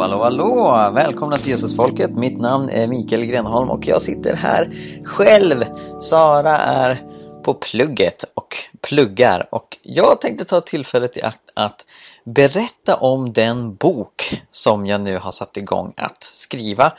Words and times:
Hallå, 0.00 0.22
hallå, 0.22 0.70
hallå! 0.70 0.94
Välkomna 0.94 1.36
till 1.36 1.50
Jesusfolket. 1.50 2.10
Mitt 2.10 2.38
namn 2.38 2.68
är 2.68 2.86
Mikael 2.86 3.24
Grenholm 3.24 3.70
och 3.70 3.86
jag 3.86 4.02
sitter 4.02 4.36
här 4.36 4.70
själv. 5.04 5.64
Sara 6.00 6.58
är 6.58 7.02
på 7.44 7.54
plugget 7.54 8.24
och 8.34 8.56
pluggar 8.80 9.48
och 9.50 9.78
jag 9.82 10.20
tänkte 10.20 10.44
ta 10.44 10.60
tillfället 10.60 11.16
i 11.16 11.22
akt 11.22 11.50
att 11.54 11.84
berätta 12.24 12.96
om 12.96 13.32
den 13.32 13.74
bok 13.74 14.42
som 14.50 14.86
jag 14.86 15.00
nu 15.00 15.18
har 15.18 15.32
satt 15.32 15.56
igång 15.56 15.92
att 15.96 16.22
skriva. 16.22 16.92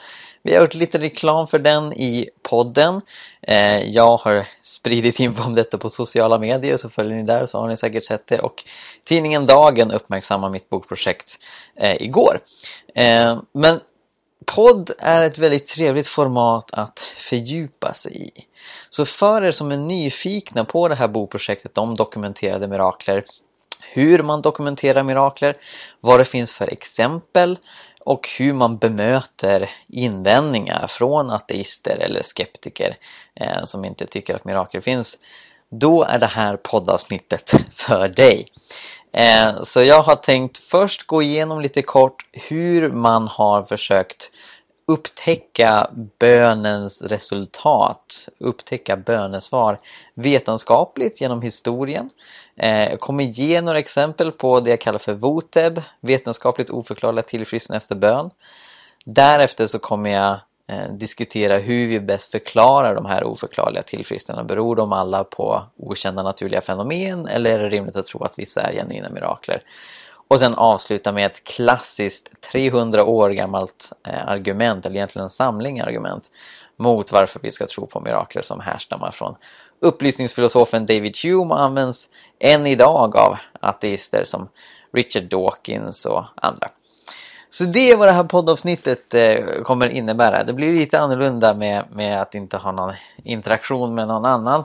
Vi 0.44 0.54
har 0.54 0.62
gjort 0.62 0.74
lite 0.74 1.00
reklam 1.00 1.48
för 1.48 1.60
den 1.60 1.94
i 1.94 2.30
podden. 2.42 3.02
Eh, 3.42 3.84
jag 3.84 4.18
har 4.18 4.48
spridit 4.62 5.20
info 5.20 5.44
om 5.44 5.56
detta 5.56 5.78
på 5.78 5.90
sociala 5.90 6.40
medier 6.40 6.78
så 6.78 6.90
följer 6.90 7.18
ni 7.18 7.24
där 7.24 7.46
så 7.46 7.60
har 7.60 7.68
ni 7.68 7.78
säkert 7.78 8.06
sett 8.06 8.28
det 8.28 8.40
och 8.40 8.64
tidningen 9.06 9.46
Dagen 9.46 9.92
uppmärksammar 9.92 10.50
mitt 10.50 10.70
bokprojekt 10.70 11.40
eh, 11.76 12.02
igår. 12.02 12.40
Eh, 12.96 13.42
men 13.52 13.80
podd 14.46 14.92
är 15.00 15.22
ett 15.22 15.38
väldigt 15.38 15.68
trevligt 15.68 16.08
format 16.08 16.70
att 16.72 17.00
fördjupa 17.18 17.94
sig 17.94 18.28
i. 18.28 18.32
Så 18.90 19.06
för 19.06 19.44
er 19.44 19.52
som 19.52 19.72
är 19.72 19.78
nyfikna 19.78 20.66
på 20.66 20.88
det 20.88 20.96
här 20.96 21.08
bokprojektet 21.08 21.78
om 21.78 21.96
dokumenterade 21.96 22.68
mirakler 22.68 23.24
hur 23.94 24.24
man 24.24 24.42
dokumenterar 24.42 25.04
mirakler, 25.04 25.58
vad 26.00 26.20
det 26.20 26.26
finns 26.26 26.54
för 26.54 26.74
exempel 26.74 27.58
och 28.06 28.30
hur 28.38 28.54
man 28.54 28.78
bemöter 28.78 29.70
invändningar 29.88 30.88
från 30.88 31.30
ateister 31.30 31.98
eller 31.98 32.22
skeptiker 32.24 32.98
eh, 33.36 33.64
som 33.64 33.86
inte 33.86 34.08
tycker 34.08 34.36
att 34.36 34.46
mirakel 34.46 34.82
finns. 34.82 35.18
Då 35.70 36.04
är 36.04 36.20
det 36.20 36.26
här 36.26 36.58
poddavsnittet 36.58 37.52
för 37.76 38.08
dig. 38.08 38.48
Eh, 39.14 39.64
så 39.64 39.84
jag 39.84 40.04
har 40.04 40.16
tänkt 40.16 40.58
först 40.58 41.04
gå 41.04 41.22
igenom 41.22 41.62
lite 41.62 41.82
kort 41.82 42.26
hur 42.32 42.92
man 42.92 43.28
har 43.28 43.64
försökt 43.64 44.32
upptäcka 44.92 45.90
bönens 46.20 47.02
resultat, 47.02 48.30
upptäcka 48.38 48.98
bönesvar 48.98 49.80
vetenskapligt 50.14 51.22
genom 51.22 51.42
historien. 51.42 52.10
Eh, 52.56 52.80
jag 52.80 52.92
eh, 52.92 52.98
kommer 52.98 53.24
ge 53.24 53.62
några 53.62 53.80
exempel 53.80 54.32
på 54.32 54.60
det 54.60 54.70
jag 54.70 54.82
kallar 54.82 55.00
för 55.00 55.14
VOTEB, 55.14 55.82
vetenskapligt 56.02 56.70
oförklarliga 56.70 57.24
tillfrisknande 57.24 57.78
efter 57.78 57.96
bön. 57.96 58.30
Därefter 59.06 59.68
så 59.68 59.80
kommer 59.80 60.10
jag 60.10 60.40
eh, 60.68 60.92
diskutera 60.94 61.58
hur 61.58 61.88
vi 61.88 62.00
bäst 62.00 62.32
förklarar 62.32 62.96
de 62.96 63.06
här 63.06 63.24
oförklarliga 63.24 63.84
tillfrisknandena. 63.84 64.48
Beror 64.48 64.76
de 64.76 64.94
alla 64.94 65.24
på 65.24 65.64
okända 65.78 66.24
naturliga 66.24 66.62
fenomen 66.62 67.28
eller 67.28 67.60
är 67.60 67.64
det 67.64 67.70
rimligt 67.70 67.96
att 67.96 68.06
tro 68.06 68.24
att 68.24 68.40
vissa 68.40 68.62
är 68.62 68.74
genuina 68.74 69.10
mirakler? 69.10 69.64
Och 70.32 70.40
sen 70.40 70.56
avsluta 70.56 71.12
med 71.12 71.26
ett 71.26 71.44
klassiskt 71.44 72.42
300 72.52 73.04
år 73.04 73.30
gammalt 73.30 73.94
eh, 74.08 74.28
argument, 74.28 74.86
eller 74.86 74.96
egentligen 74.96 75.24
en 75.24 75.30
samling 75.30 75.80
argument 75.80 76.32
mot 76.78 77.12
varför 77.12 77.40
vi 77.44 77.52
ska 77.52 77.68
tro 77.68 77.88
på 77.88 78.00
mirakler 78.00 78.42
som 78.42 78.60
härstammar 78.60 79.12
från 79.12 79.36
upplysningsfilosofen 79.80 80.86
David 80.86 81.18
Hume 81.24 81.54
och 81.54 81.62
används 81.62 82.10
än 82.40 82.68
idag 82.68 83.18
av 83.18 83.38
ateister 83.60 84.24
som 84.26 84.50
Richard 84.94 85.24
Dawkins 85.24 86.06
och 86.06 86.26
andra. 86.36 86.70
Så 87.50 87.64
det 87.64 87.92
är 87.92 87.98
vad 87.98 88.08
det 88.08 88.14
här 88.14 88.24
poddavsnittet 88.24 89.14
eh, 89.14 89.62
kommer 89.64 89.88
innebära. 89.88 90.44
Det 90.44 90.54
blir 90.54 90.74
lite 90.74 91.00
annorlunda 91.00 91.54
med, 91.54 91.86
med 91.92 92.22
att 92.22 92.36
inte 92.36 92.58
ha 92.58 92.72
någon 92.72 92.94
interaktion 93.24 93.96
med 93.96 94.08
någon 94.08 94.26
annan. 94.26 94.64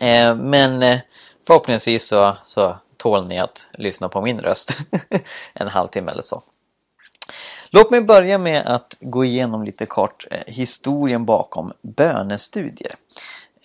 Eh, 0.00 0.34
men 0.34 0.82
eh, 0.82 0.98
förhoppningsvis 1.46 2.08
så, 2.08 2.36
så 2.46 2.76
tål 3.06 3.26
ni 3.26 3.38
att 3.38 3.66
lyssna 3.72 4.08
på 4.08 4.20
min 4.20 4.40
röst 4.40 4.78
en 5.54 5.68
halvtimme 5.68 6.12
eller 6.12 6.22
så. 6.22 6.42
Låt 7.70 7.90
mig 7.90 8.00
börja 8.00 8.38
med 8.38 8.66
att 8.66 8.96
gå 9.00 9.24
igenom 9.24 9.64
lite 9.64 9.86
kort 9.86 10.26
eh, 10.30 10.40
historien 10.46 11.24
bakom 11.24 11.72
bönestudier. 11.82 12.94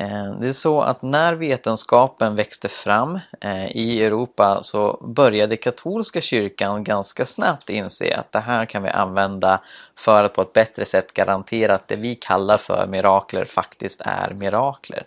Eh, 0.01 0.31
det 0.39 0.47
är 0.47 0.53
så 0.53 0.81
att 0.81 1.01
när 1.01 1.33
vetenskapen 1.33 2.35
växte 2.35 2.69
fram 2.69 3.19
eh, 3.41 3.67
i 3.67 4.03
Europa 4.03 4.59
så 4.63 4.97
började 5.01 5.57
katolska 5.57 6.21
kyrkan 6.21 6.83
ganska 6.83 7.25
snabbt 7.25 7.69
inse 7.69 8.15
att 8.15 8.31
det 8.31 8.39
här 8.39 8.65
kan 8.65 8.83
vi 8.83 8.89
använda 8.89 9.61
för 9.95 10.23
att 10.23 10.33
på 10.33 10.41
ett 10.41 10.53
bättre 10.53 10.85
sätt 10.85 11.13
garantera 11.13 11.75
att 11.75 11.87
det 11.87 11.95
vi 11.95 12.15
kallar 12.15 12.57
för 12.57 12.87
mirakler 12.87 13.45
faktiskt 13.45 14.01
är 14.05 14.33
mirakler. 14.33 15.03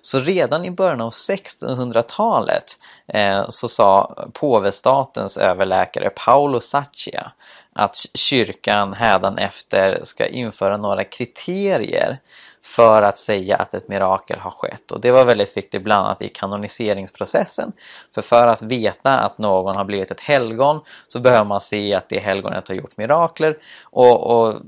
Så 0.00 0.20
redan 0.20 0.64
i 0.64 0.70
början 0.70 1.00
av 1.00 1.10
1600-talet 1.10 2.78
eh, 3.06 3.48
så 3.48 3.68
sa 3.68 4.14
påvestatens 4.32 5.36
överläkare 5.36 6.10
Paolo 6.10 6.60
Saccia 6.60 7.32
att 7.72 7.96
kyrkan 8.14 8.94
hädanefter 8.94 10.00
ska 10.04 10.26
införa 10.26 10.76
några 10.76 11.04
kriterier 11.04 12.20
för 12.66 13.02
att 13.02 13.18
säga 13.18 13.56
att 13.56 13.74
ett 13.74 13.88
mirakel 13.88 14.38
har 14.38 14.50
skett. 14.50 14.92
Och 14.92 15.00
det 15.00 15.10
var 15.10 15.24
väldigt 15.24 15.56
viktigt 15.56 15.82
bland 15.82 16.06
annat 16.06 16.22
i 16.22 16.28
kanoniseringsprocessen. 16.28 17.72
För 18.14 18.22
för 18.22 18.46
att 18.46 18.62
veta 18.62 19.18
att 19.18 19.38
någon 19.38 19.76
har 19.76 19.84
blivit 19.84 20.10
ett 20.10 20.20
helgon 20.20 20.80
så 21.08 21.20
behöver 21.20 21.44
man 21.44 21.60
se 21.60 21.94
att 21.94 22.08
det 22.08 22.18
helgonet 22.18 22.68
har 22.68 22.74
gjort 22.74 22.96
mirakler. 22.96 23.58
Och, 23.84 24.30
och 24.30 24.60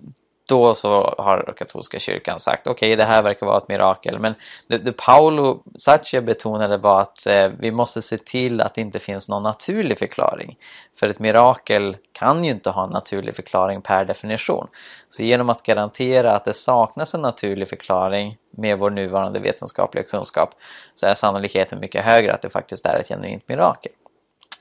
då 0.48 0.74
så 0.74 1.14
har 1.18 1.54
katolska 1.56 1.98
kyrkan 1.98 2.40
sagt 2.40 2.66
okej 2.66 2.88
okay, 2.88 2.96
det 2.96 3.04
här 3.04 3.22
verkar 3.22 3.46
vara 3.46 3.58
ett 3.58 3.68
mirakel 3.68 4.18
men 4.18 4.34
det, 4.66 4.78
det 4.78 4.92
Paolo 4.92 5.62
Saccia 5.78 6.20
betonade 6.20 6.76
var 6.76 7.00
att 7.00 7.26
eh, 7.26 7.48
vi 7.58 7.70
måste 7.70 8.02
se 8.02 8.18
till 8.18 8.60
att 8.60 8.74
det 8.74 8.80
inte 8.80 8.98
finns 8.98 9.28
någon 9.28 9.42
naturlig 9.42 9.98
förklaring. 9.98 10.58
För 11.00 11.08
ett 11.08 11.18
mirakel 11.18 11.96
kan 12.12 12.44
ju 12.44 12.50
inte 12.50 12.70
ha 12.70 12.84
en 12.84 12.90
naturlig 12.90 13.36
förklaring 13.36 13.82
per 13.82 14.04
definition. 14.04 14.68
Så 15.10 15.22
genom 15.22 15.50
att 15.50 15.62
garantera 15.62 16.36
att 16.36 16.44
det 16.44 16.54
saknas 16.54 17.14
en 17.14 17.22
naturlig 17.22 17.68
förklaring 17.68 18.36
med 18.50 18.78
vår 18.78 18.90
nuvarande 18.90 19.40
vetenskapliga 19.40 20.04
kunskap 20.04 20.54
så 20.94 21.06
är 21.06 21.14
sannolikheten 21.14 21.80
mycket 21.80 22.04
högre 22.04 22.34
att 22.34 22.42
det 22.42 22.50
faktiskt 22.50 22.86
är 22.86 23.00
ett 23.00 23.08
genuint 23.08 23.48
mirakel. 23.48 23.92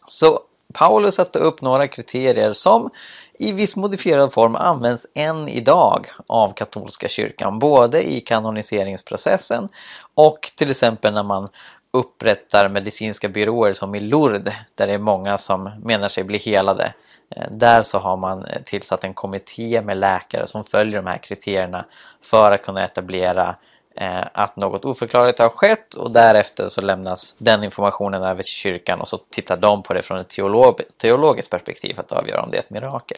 Så 0.08 0.42
Paulus 0.78 1.16
satte 1.16 1.40
upp 1.40 1.62
några 1.62 1.88
kriterier 1.88 2.54
som 2.54 2.90
i 3.34 3.52
viss 3.52 3.76
modifierad 3.76 4.34
form 4.34 4.56
används 4.56 5.06
än 5.14 5.50
idag 5.50 6.08
av 6.28 6.54
katolska 6.54 7.08
kyrkan 7.08 7.60
både 7.60 8.12
i 8.12 8.20
kanoniseringsprocessen 8.20 9.70
och 10.16 10.52
till 10.56 10.72
exempel 10.72 11.14
när 11.14 11.24
man 11.24 11.50
upprättar 11.92 12.70
medicinska 12.70 13.30
byråer 13.30 13.74
som 13.74 13.96
i 13.96 14.00
Lourdes 14.00 14.54
där 14.76 14.88
det 14.88 14.94
är 14.94 14.98
många 14.98 15.38
som 15.38 15.72
menar 15.84 16.10
sig 16.10 16.24
bli 16.24 16.38
helade. 16.38 16.94
Eh, 17.36 17.52
där 17.52 17.84
så 17.84 17.98
har 17.98 18.18
man 18.18 18.46
eh, 18.46 18.62
tillsatt 18.62 19.04
en 19.04 19.14
kommitté 19.14 19.82
med 19.82 19.98
läkare 19.98 20.48
som 20.48 20.64
följer 20.64 21.02
de 21.02 21.08
här 21.08 21.18
kriterierna 21.18 21.86
för 22.22 22.52
att 22.52 22.62
kunna 22.62 22.84
etablera 22.84 23.48
Eh, 23.50 23.56
Eh, 24.02 24.24
att 24.34 24.56
något 24.56 24.86
oförklarligt 24.86 25.40
har 25.40 25.50
skett 25.50 25.94
och 25.94 26.12
därefter 26.12 26.70
så 26.70 26.82
lämnas 26.82 27.36
den 27.38 27.64
informationen 27.64 28.24
över 28.24 28.44
till 28.44 28.52
kyrkan 28.52 29.02
och 29.02 29.08
så 29.08 29.18
tittar 29.18 29.58
de 29.58 29.84
på 29.84 29.94
det 29.94 30.02
från 30.02 30.20
ett 30.20 30.30
teolog 30.30 30.82
teologiskt 30.98 31.52
perspektiv 31.52 31.94
för 31.94 32.02
att 32.02 32.12
avgöra 32.12 32.42
om 32.42 32.52
det 32.52 32.58
är 32.58 32.62
ett 32.62 32.70
mirakel. 32.70 33.18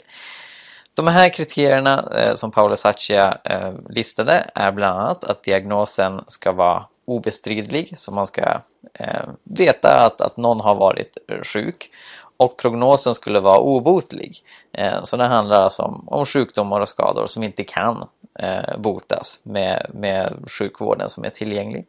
De 0.93 1.07
här 1.07 1.29
kriterierna 1.29 2.09
eh, 2.15 2.35
som 2.35 2.51
Paolo 2.51 2.75
Saccia 2.75 3.37
eh, 3.43 3.73
listade 3.89 4.49
är 4.55 4.71
bland 4.71 4.99
annat 4.99 5.23
att 5.23 5.43
diagnosen 5.43 6.21
ska 6.27 6.51
vara 6.51 6.85
obestridlig, 7.05 7.93
så 7.97 8.11
man 8.11 8.27
ska 8.27 8.41
eh, 8.93 9.23
veta 9.43 10.05
att, 10.05 10.21
att 10.21 10.37
någon 10.37 10.59
har 10.59 10.75
varit 10.75 11.17
sjuk 11.43 11.91
och 12.39 12.57
prognosen 12.57 13.15
skulle 13.15 13.39
vara 13.39 13.59
obotlig. 13.59 14.43
Eh, 14.71 15.03
så 15.03 15.17
det 15.17 15.25
handlar 15.25 15.61
alltså 15.61 15.81
om, 15.81 16.03
om 16.07 16.25
sjukdomar 16.25 16.81
och 16.81 16.89
skador 16.89 17.27
som 17.27 17.43
inte 17.43 17.63
kan 17.63 18.07
eh, 18.39 18.77
botas 18.77 19.39
med, 19.43 19.91
med 19.93 20.33
sjukvården 20.47 21.09
som 21.09 21.23
är 21.23 21.29
tillgänglig. 21.29 21.85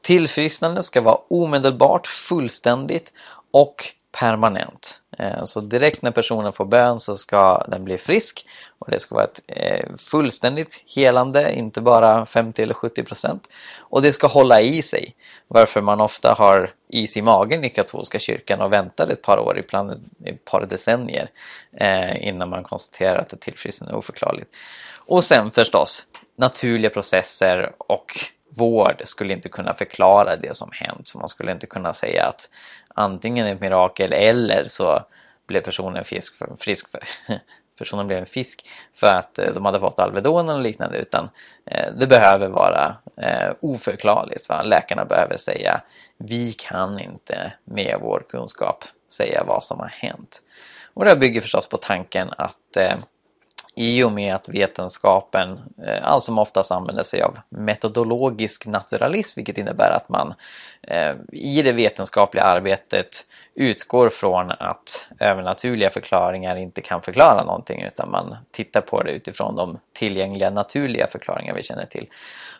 Tillfrisknande 0.00 0.82
ska 0.82 1.00
vara 1.00 1.18
omedelbart, 1.28 2.06
fullständigt 2.06 3.12
och 3.50 3.84
permanent. 4.20 5.00
Eh, 5.18 5.44
så 5.44 5.60
direkt 5.60 6.02
när 6.02 6.10
personen 6.10 6.52
får 6.52 6.64
bön 6.64 7.00
så 7.00 7.16
ska 7.16 7.64
den 7.68 7.84
bli 7.84 7.98
frisk 7.98 8.46
och 8.78 8.90
det 8.90 9.00
ska 9.00 9.14
vara 9.14 9.24
ett 9.24 9.40
eh, 9.46 9.96
fullständigt 9.96 10.82
helande, 10.86 11.54
inte 11.54 11.80
bara 11.80 12.26
50 12.26 12.62
eller 12.62 12.74
70 12.74 13.02
procent. 13.02 13.48
Och 13.78 14.02
det 14.02 14.12
ska 14.12 14.26
hålla 14.26 14.60
i 14.60 14.82
sig, 14.82 15.14
varför 15.48 15.82
man 15.82 16.00
ofta 16.00 16.34
har 16.34 16.70
is 16.88 17.16
i 17.16 17.22
magen 17.22 17.64
i 17.64 17.70
katolska 17.70 18.18
kyrkan 18.18 18.60
och 18.60 18.72
väntar 18.72 19.08
ett 19.08 19.22
par 19.22 19.38
år, 19.38 19.58
ibland 19.58 19.90
ett 20.24 20.44
par 20.44 20.66
decennier 20.66 21.30
eh, 21.76 22.28
innan 22.28 22.50
man 22.50 22.62
konstaterar 22.62 23.18
att 23.18 23.32
ett 23.32 23.40
tillfrisknande 23.40 23.94
är 23.94 23.98
oförklarligt. 23.98 24.50
Och 25.06 25.24
sen 25.24 25.50
förstås 25.50 26.06
naturliga 26.36 26.90
processer 26.90 27.72
och 27.78 28.12
vård 28.56 29.02
skulle 29.04 29.32
inte 29.32 29.48
kunna 29.48 29.74
förklara 29.74 30.36
det 30.36 30.56
som 30.56 30.68
hänt. 30.72 31.08
Så 31.08 31.18
man 31.18 31.28
skulle 31.28 31.52
inte 31.52 31.66
kunna 31.66 31.92
säga 31.92 32.24
att 32.26 32.48
antingen 32.94 33.46
ett 33.46 33.60
mirakel 33.60 34.12
eller 34.12 34.64
så 34.64 35.04
blev 35.46 35.60
personen 35.60 36.04
fisk 36.04 36.34
för, 36.38 36.48
frisk 36.58 36.90
för, 36.90 37.00
personen 37.78 38.06
blev 38.06 38.18
en 38.18 38.26
fisk 38.26 38.66
för 38.94 39.06
att 39.06 39.38
eh, 39.38 39.52
de 39.54 39.64
hade 39.64 39.80
fått 39.80 39.98
Alvedon 39.98 40.48
och 40.48 40.60
liknande 40.60 40.98
utan 40.98 41.30
eh, 41.66 41.92
det 41.94 42.06
behöver 42.06 42.48
vara 42.48 42.96
eh, 43.16 43.52
oförklarligt. 43.60 44.48
Va? 44.48 44.62
Läkarna 44.62 45.04
behöver 45.04 45.36
säga 45.36 45.80
vi 46.16 46.52
kan 46.52 46.98
inte 46.98 47.52
med 47.64 47.98
vår 48.00 48.24
kunskap 48.28 48.84
säga 49.12 49.44
vad 49.46 49.64
som 49.64 49.78
har 49.78 49.88
hänt. 49.88 50.42
Och 50.94 51.04
det 51.04 51.16
bygger 51.16 51.40
förstås 51.40 51.68
på 51.68 51.76
tanken 51.76 52.28
att 52.38 52.76
eh, 52.76 52.96
i 53.74 54.02
och 54.02 54.12
med 54.12 54.34
att 54.34 54.48
vetenskapen 54.48 55.60
eh, 55.86 56.12
allt 56.12 56.24
som 56.24 56.38
oftast 56.38 56.70
använder 56.72 57.02
sig 57.02 57.22
av 57.22 57.38
metodologisk 57.48 58.66
naturalism 58.66 59.38
vilket 59.38 59.58
innebär 59.58 59.90
att 59.90 60.08
man 60.08 60.34
eh, 60.82 61.14
i 61.32 61.62
det 61.62 61.72
vetenskapliga 61.72 62.44
arbetet 62.44 63.26
utgår 63.54 64.08
från 64.08 64.50
att 64.50 65.06
övernaturliga 65.20 65.90
förklaringar 65.90 66.56
inte 66.56 66.80
kan 66.80 67.02
förklara 67.02 67.44
någonting 67.44 67.82
utan 67.82 68.10
man 68.10 68.36
tittar 68.50 68.80
på 68.80 69.02
det 69.02 69.10
utifrån 69.10 69.56
de 69.56 69.78
tillgängliga 69.92 70.50
naturliga 70.50 71.06
förklaringar 71.06 71.54
vi 71.54 71.62
känner 71.62 71.86
till. 71.86 72.08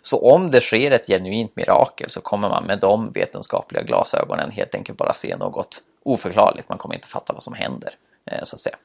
Så 0.02 0.34
om 0.34 0.50
det 0.50 0.60
sker 0.60 0.90
ett 0.90 1.06
genuint 1.06 1.56
mirakel 1.56 2.10
så 2.10 2.20
kommer 2.20 2.48
man 2.48 2.64
med 2.64 2.80
de 2.80 3.12
vetenskapliga 3.12 3.82
glasögonen 3.82 4.50
helt 4.50 4.74
enkelt 4.74 4.98
bara 4.98 5.14
se 5.14 5.36
något 5.36 5.82
oförklarligt. 6.02 6.68
Man 6.68 6.78
kommer 6.78 6.94
inte 6.94 7.08
fatta 7.08 7.32
vad 7.32 7.42
som 7.42 7.54
händer 7.54 7.94
eh, 8.30 8.44
så 8.44 8.56
att 8.56 8.60
säga. 8.60 8.76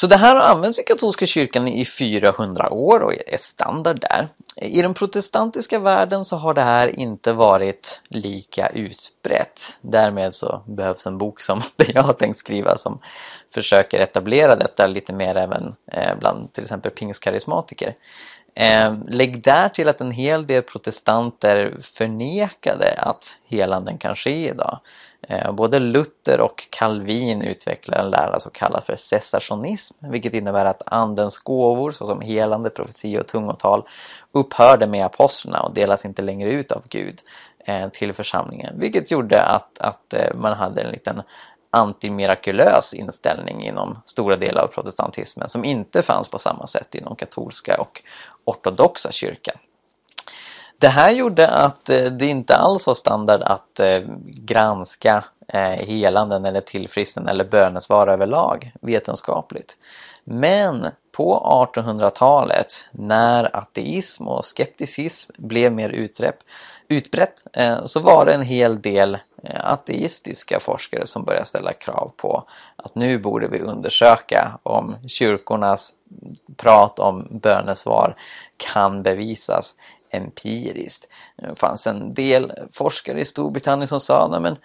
Så 0.00 0.06
det 0.06 0.16
här 0.16 0.36
har 0.36 0.42
använts 0.42 0.78
i 0.78 0.82
katolska 0.82 1.26
kyrkan 1.26 1.68
i 1.68 1.84
400 1.84 2.70
år 2.70 3.00
och 3.00 3.12
är 3.12 3.38
standard 3.38 4.00
där. 4.00 4.28
I 4.56 4.82
den 4.82 4.94
protestantiska 4.94 5.78
världen 5.78 6.24
så 6.24 6.36
har 6.36 6.54
det 6.54 6.60
här 6.60 7.00
inte 7.00 7.32
varit 7.32 8.00
lika 8.08 8.68
utbrett. 8.68 9.76
Därmed 9.80 10.34
så 10.34 10.62
behövs 10.66 11.06
en 11.06 11.18
bok 11.18 11.40
som 11.40 11.62
jag 11.76 12.02
har 12.02 12.12
tänkt 12.12 12.38
skriva 12.38 12.78
som 12.78 12.98
försöker 13.54 14.00
etablera 14.00 14.56
detta 14.56 14.86
lite 14.86 15.12
mer 15.12 15.36
även 15.36 15.74
eh, 15.92 16.18
bland 16.18 16.52
till 16.52 16.62
exempel 16.62 16.90
pingstkarismatiker. 16.90 17.94
Eh, 18.54 18.94
lägg 19.08 19.42
där 19.42 19.68
till 19.68 19.88
att 19.88 20.00
en 20.00 20.12
hel 20.12 20.46
del 20.46 20.62
protestanter 20.62 21.76
förnekade 21.82 22.94
att 22.98 23.36
helanden 23.48 23.98
kan 23.98 24.16
ske 24.16 24.48
idag. 24.48 24.78
Eh, 25.30 25.52
både 25.52 25.78
Luther 25.78 26.40
och 26.40 26.68
Calvin 26.70 27.42
utvecklar 27.42 27.98
en 27.98 28.10
lära 28.10 28.40
som 28.40 28.50
kallas 28.50 28.84
för 28.84 28.96
cessationism, 28.96 29.94
vilket 29.98 30.34
innebär 30.34 30.64
att 30.64 30.82
andens 30.86 31.38
gåvor 31.38 31.90
såsom 31.90 32.20
helande, 32.20 32.70
profetia 32.70 33.20
och 33.20 33.26
tungotal 33.26 33.82
upphörde 34.32 34.86
med 34.86 35.06
apostlarna 35.06 35.60
och 35.60 35.74
delas 35.74 36.04
inte 36.04 36.22
längre 36.22 36.50
ut 36.50 36.72
av 36.72 36.82
Gud 36.88 37.20
eh, 37.58 37.88
till 37.88 38.12
församlingen, 38.12 38.80
vilket 38.80 39.10
gjorde 39.10 39.42
att, 39.42 39.78
att 39.78 40.14
eh, 40.14 40.34
man 40.34 40.52
hade 40.52 40.82
en 40.82 40.90
liten 40.90 41.22
antimirakulös 41.70 42.94
inställning 42.94 43.64
inom 43.64 44.02
stora 44.06 44.36
delar 44.36 44.62
av 44.62 44.66
protestantismen 44.66 45.48
som 45.48 45.64
inte 45.64 46.02
fanns 46.02 46.28
på 46.28 46.38
samma 46.38 46.66
sätt 46.66 46.94
inom 46.94 47.16
katolska 47.16 47.80
och 47.80 48.02
ortodoxa 48.44 49.12
kyrkan. 49.12 49.56
Det 50.80 50.88
här 50.88 51.12
gjorde 51.12 51.48
att 51.48 51.88
eh, 51.88 52.04
det 52.04 52.26
inte 52.26 52.56
alls 52.56 52.86
var 52.86 52.94
standard 52.94 53.42
att 53.42 53.80
eh, 53.80 54.00
granska 54.26 55.24
eh, 55.48 55.60
helanden 55.60 56.44
eller 56.44 56.60
tillfristen 56.60 57.28
eller 57.28 57.44
bönesvar 57.44 58.06
överlag 58.06 58.72
vetenskapligt. 58.80 59.76
Men 60.24 60.86
på 61.12 61.40
1800-talet 61.74 62.84
när 62.90 63.56
ateism 63.56 64.28
och 64.28 64.44
skepticism 64.44 65.32
blev 65.36 65.72
mer 65.72 65.88
utbrett 66.88 67.42
så 67.84 68.00
var 68.00 68.26
det 68.26 68.34
en 68.34 68.42
hel 68.42 68.82
del 68.82 69.18
ateistiska 69.54 70.60
forskare 70.60 71.06
som 71.06 71.24
började 71.24 71.44
ställa 71.44 71.72
krav 71.72 72.12
på 72.16 72.44
att 72.76 72.94
nu 72.94 73.18
borde 73.18 73.48
vi 73.48 73.60
undersöka 73.60 74.58
om 74.62 74.96
kyrkornas 75.08 75.92
prat 76.56 76.98
om 76.98 77.26
bönesvar 77.30 78.16
kan 78.56 79.02
bevisas 79.02 79.74
empiriskt. 80.10 81.08
Det 81.36 81.58
fanns 81.58 81.86
en 81.86 82.14
del 82.14 82.52
forskare 82.72 83.20
i 83.20 83.24
Storbritannien 83.24 83.88
som 83.88 84.00
sa 84.00 84.38
men 84.40 84.56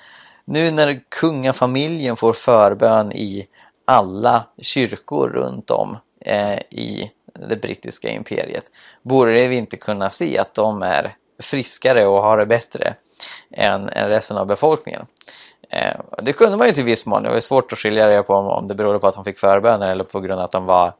nu 0.45 0.72
när 0.72 1.04
kungafamiljen 1.10 2.16
får 2.16 2.34
förbön 2.34 3.12
i 3.12 3.48
alla 3.86 4.45
kyrkor 4.57 5.30
runt 5.30 5.72
om 5.72 5.98
eh, 6.19 6.57
i 6.57 7.12
det 7.50 7.56
brittiska 7.56 8.10
imperiet 8.10 8.72
borde 9.01 9.48
vi 9.48 9.56
inte 9.56 9.78
kunna 9.78 10.10
se 10.10 10.38
att 10.38 10.54
de 10.54 10.84
är 10.84 11.16
friskare 11.40 12.07
och 12.07 12.22
har 12.22 12.38
det 12.38 12.46
bättre 12.46 12.96
än, 13.51 13.89
än 13.89 14.10
resten 14.10 14.38
av 14.38 14.46
befolkningen. 14.46 15.06
Eh, 15.69 16.00
det 16.22 16.34
kunde 16.34 16.57
man 16.57 16.68
ju 16.68 16.74
till 16.74 16.84
viss 16.84 17.06
mån. 17.06 17.24
Det 17.24 17.30
var 17.30 17.39
svårt 17.39 17.74
att 17.74 17.80
skilja 17.80 18.07
det 18.07 18.24
på 18.24 18.34
om, 18.34 18.48
om 18.48 18.68
det 18.68 18.75
berodde 18.75 19.00
på 19.00 19.07
att 19.07 19.16
de 19.16 19.24
fick 19.24 19.39
förböner 19.39 19.89
eller 19.89 20.04
på 20.04 20.19
grund 20.19 20.39
av 20.39 20.46
att 20.46 20.51
de 20.51 20.66
var 20.66 20.94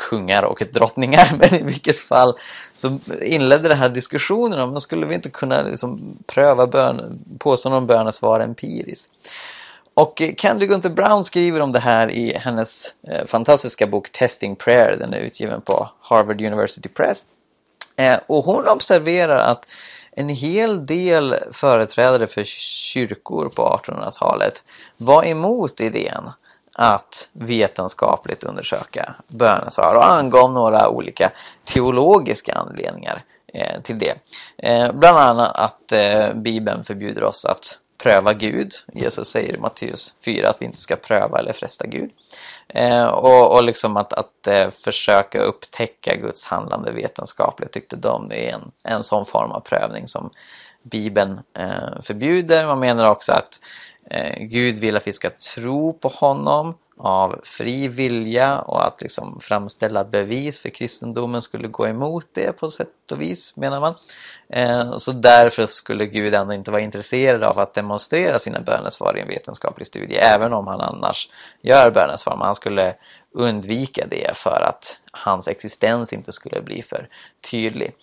kungar 0.00 0.42
och 0.42 0.62
drottningar 0.72 1.32
men 1.38 1.54
i 1.54 1.62
vilket 1.62 1.98
fall 1.98 2.38
så 2.72 2.98
inledde 3.22 3.68
det 3.68 3.74
här 3.74 3.88
diskussionen 3.88 4.60
om 4.60 4.80
skulle 4.80 5.06
vi 5.06 5.14
inte 5.14 5.30
kunna 5.30 5.62
liksom 5.62 6.18
pröva 6.26 6.66
bön, 6.66 7.24
påståenden 7.38 7.78
om 7.78 7.86
bönesvar 7.86 8.40
empiriskt. 8.40 9.10
Och 9.94 10.22
Candy 10.36 10.66
Gunther 10.66 10.90
Brown 10.90 11.24
skriver 11.24 11.60
om 11.60 11.72
det 11.72 11.78
här 11.78 12.10
i 12.10 12.32
hennes 12.32 12.94
eh, 13.08 13.26
fantastiska 13.26 13.86
bok 13.86 14.12
Testing 14.12 14.56
Prayer, 14.56 14.96
den 14.96 15.14
är 15.14 15.18
utgiven 15.18 15.60
på 15.60 15.90
Harvard 16.00 16.40
University 16.40 16.88
Press. 16.88 17.24
Eh, 17.96 18.18
och 18.26 18.44
hon 18.44 18.68
observerar 18.68 19.38
att 19.38 19.64
en 20.12 20.28
hel 20.28 20.86
del 20.86 21.36
företrädare 21.52 22.26
för 22.26 22.44
kyrkor 22.44 23.48
på 23.48 23.80
1800-talet 23.84 24.64
var 24.96 25.24
emot 25.24 25.80
idén 25.80 26.30
att 26.72 27.28
vetenskapligt 27.32 28.44
undersöka 28.44 29.14
bönesvar 29.28 29.94
och 29.94 30.12
angav 30.12 30.52
några 30.52 30.88
olika 30.88 31.30
teologiska 31.64 32.52
anledningar 32.52 33.22
eh, 33.54 33.80
till 33.82 33.98
det. 33.98 34.14
Eh, 34.56 34.92
bland 34.92 35.18
annat 35.18 35.56
att 35.56 35.92
eh, 35.92 36.34
Bibeln 36.34 36.84
förbjuder 36.84 37.24
oss 37.24 37.44
att 37.44 37.78
pröva 37.98 38.32
Gud. 38.32 38.72
Jesus 38.92 39.28
säger 39.28 39.54
i 39.54 39.58
Matteus 39.58 40.14
4 40.24 40.48
att 40.48 40.56
vi 40.60 40.64
inte 40.66 40.78
ska 40.78 40.96
pröva 40.96 41.38
eller 41.38 41.52
fresta 41.52 41.86
Gud. 41.86 42.10
Eh, 42.68 43.06
och, 43.06 43.52
och 43.52 43.64
liksom 43.64 43.96
att, 43.96 44.12
att 44.12 44.46
eh, 44.46 44.70
försöka 44.70 45.40
upptäcka 45.40 46.16
Guds 46.16 46.44
handlande 46.44 46.92
vetenskapligt 46.92 47.72
tyckte 47.72 47.96
de 47.96 48.32
är 48.32 48.52
en, 48.52 48.70
en 48.82 49.02
sån 49.02 49.26
form 49.26 49.50
av 49.50 49.60
prövning 49.60 50.08
som 50.08 50.30
Bibeln 50.82 51.40
eh, 51.58 52.02
förbjuder. 52.02 52.66
Man 52.66 52.80
menar 52.80 53.10
också 53.10 53.32
att 53.32 53.60
Eh, 53.89 53.89
Eh, 54.10 54.42
Gud 54.44 54.78
vill 54.78 54.96
att 54.96 55.06
vi 55.06 55.12
ska 55.12 55.30
tro 55.30 55.92
på 55.92 56.08
honom 56.08 56.74
av 57.02 57.40
fri 57.44 57.88
vilja 57.88 58.58
och 58.58 58.86
att 58.86 59.00
liksom 59.02 59.40
framställa 59.40 60.04
bevis 60.04 60.60
för 60.60 60.68
kristendomen 60.68 61.42
skulle 61.42 61.68
gå 61.68 61.88
emot 61.88 62.26
det 62.32 62.52
på 62.52 62.70
sätt 62.70 63.12
och 63.12 63.20
vis 63.20 63.56
menar 63.56 63.80
man. 63.80 63.94
Eh, 64.48 64.96
så 64.96 65.12
därför 65.12 65.66
skulle 65.66 66.06
Gud 66.06 66.34
ändå 66.34 66.54
inte 66.54 66.70
vara 66.70 66.82
intresserad 66.82 67.42
av 67.42 67.58
att 67.58 67.74
demonstrera 67.74 68.38
sina 68.38 68.60
bönesvar 68.60 69.16
i 69.18 69.20
en 69.20 69.28
vetenskaplig 69.28 69.86
studie 69.86 70.16
även 70.16 70.52
om 70.52 70.66
han 70.66 70.80
annars 70.80 71.28
gör 71.60 71.90
bönesvar. 71.90 72.36
Men 72.36 72.46
han 72.46 72.54
skulle 72.54 72.94
undvika 73.32 74.06
det 74.06 74.36
för 74.36 74.60
att 74.68 74.98
hans 75.12 75.48
existens 75.48 76.12
inte 76.12 76.32
skulle 76.32 76.62
bli 76.62 76.82
för 76.82 77.08
tydlig. 77.50 77.94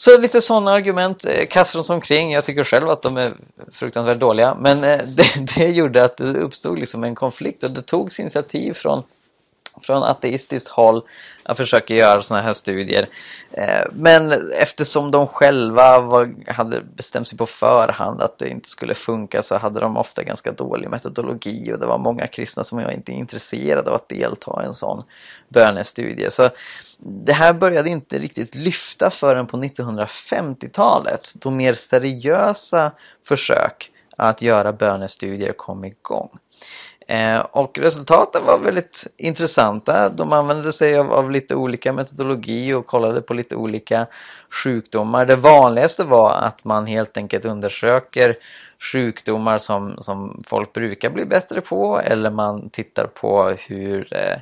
Så 0.00 0.18
lite 0.18 0.40
sådana 0.40 0.70
argument 0.72 1.24
eh, 1.24 1.46
kastades 1.46 1.90
omkring. 1.90 2.32
Jag 2.32 2.44
tycker 2.44 2.64
själv 2.64 2.88
att 2.88 3.02
de 3.02 3.16
är 3.16 3.36
fruktansvärt 3.72 4.20
dåliga. 4.20 4.54
Men 4.54 4.84
eh, 4.84 4.98
det, 5.16 5.54
det 5.56 5.68
gjorde 5.68 6.04
att 6.04 6.16
det 6.16 6.24
uppstod 6.24 6.78
liksom 6.78 7.04
en 7.04 7.14
konflikt 7.14 7.64
och 7.64 7.70
det 7.70 7.82
togs 7.82 8.20
initiativ 8.20 8.72
från 8.72 9.02
från 9.82 10.02
ateistiskt 10.02 10.68
håll 10.68 11.02
att 11.42 11.56
försöka 11.56 11.94
göra 11.94 12.22
sådana 12.22 12.42
här 12.42 12.52
studier. 12.52 13.08
Eh, 13.52 13.84
men 13.92 14.32
eftersom 14.58 15.10
de 15.10 15.26
själva 15.26 16.00
var, 16.00 16.52
hade 16.52 16.80
bestämt 16.80 17.28
sig 17.28 17.38
på 17.38 17.46
förhand 17.46 18.22
att 18.22 18.38
det 18.38 18.48
inte 18.48 18.68
skulle 18.68 18.94
funka 18.94 19.42
så 19.42 19.56
hade 19.56 19.80
de 19.80 19.96
ofta 19.96 20.22
ganska 20.22 20.52
dålig 20.52 20.90
metodologi 20.90 21.72
och 21.72 21.78
det 21.78 21.86
var 21.86 21.98
många 21.98 22.26
kristna 22.26 22.64
som 22.64 22.78
var 22.78 22.90
inte 22.90 23.12
intresserade 23.12 23.90
av 23.90 23.96
att 23.96 24.08
delta 24.08 24.60
i 24.62 24.66
en 24.66 24.74
sån 24.74 25.04
bönestudie. 25.48 26.30
Så 26.30 26.50
det 26.98 27.32
här 27.32 27.52
började 27.52 27.90
inte 27.90 28.18
riktigt 28.18 28.54
lyfta 28.54 29.10
förrän 29.10 29.46
på 29.46 29.56
1950-talet 29.56 31.32
då 31.34 31.50
mer 31.50 31.74
seriösa 31.74 32.92
försök 33.28 33.90
att 34.16 34.42
göra 34.42 34.72
bönestudier 34.72 35.52
kom 35.52 35.84
igång. 35.84 36.38
Eh, 37.10 37.38
och 37.38 37.78
resultaten 37.78 38.44
var 38.44 38.58
väldigt 38.58 39.06
intressanta. 39.16 40.08
De 40.08 40.32
använde 40.32 40.72
sig 40.72 40.98
av, 40.98 41.12
av, 41.12 41.30
lite 41.30 41.54
olika 41.54 41.92
metodologi 41.92 42.72
och 42.72 42.86
kollade 42.86 43.22
på 43.22 43.34
lite 43.34 43.56
olika 43.56 44.06
sjukdomar. 44.64 45.26
Det 45.26 45.36
vanligaste 45.36 46.04
var 46.04 46.32
att 46.32 46.64
man 46.64 46.86
helt 46.86 47.16
enkelt 47.16 47.44
undersöker 47.44 48.36
sjukdomar 48.92 49.58
som, 49.58 49.96
som 49.98 50.42
folk 50.46 50.72
brukar 50.72 51.10
bli 51.10 51.24
bättre 51.24 51.60
på 51.60 52.00
eller 52.00 52.30
man 52.30 52.70
tittar 52.70 53.06
på 53.06 53.56
hur 53.58 54.14
eh, 54.14 54.38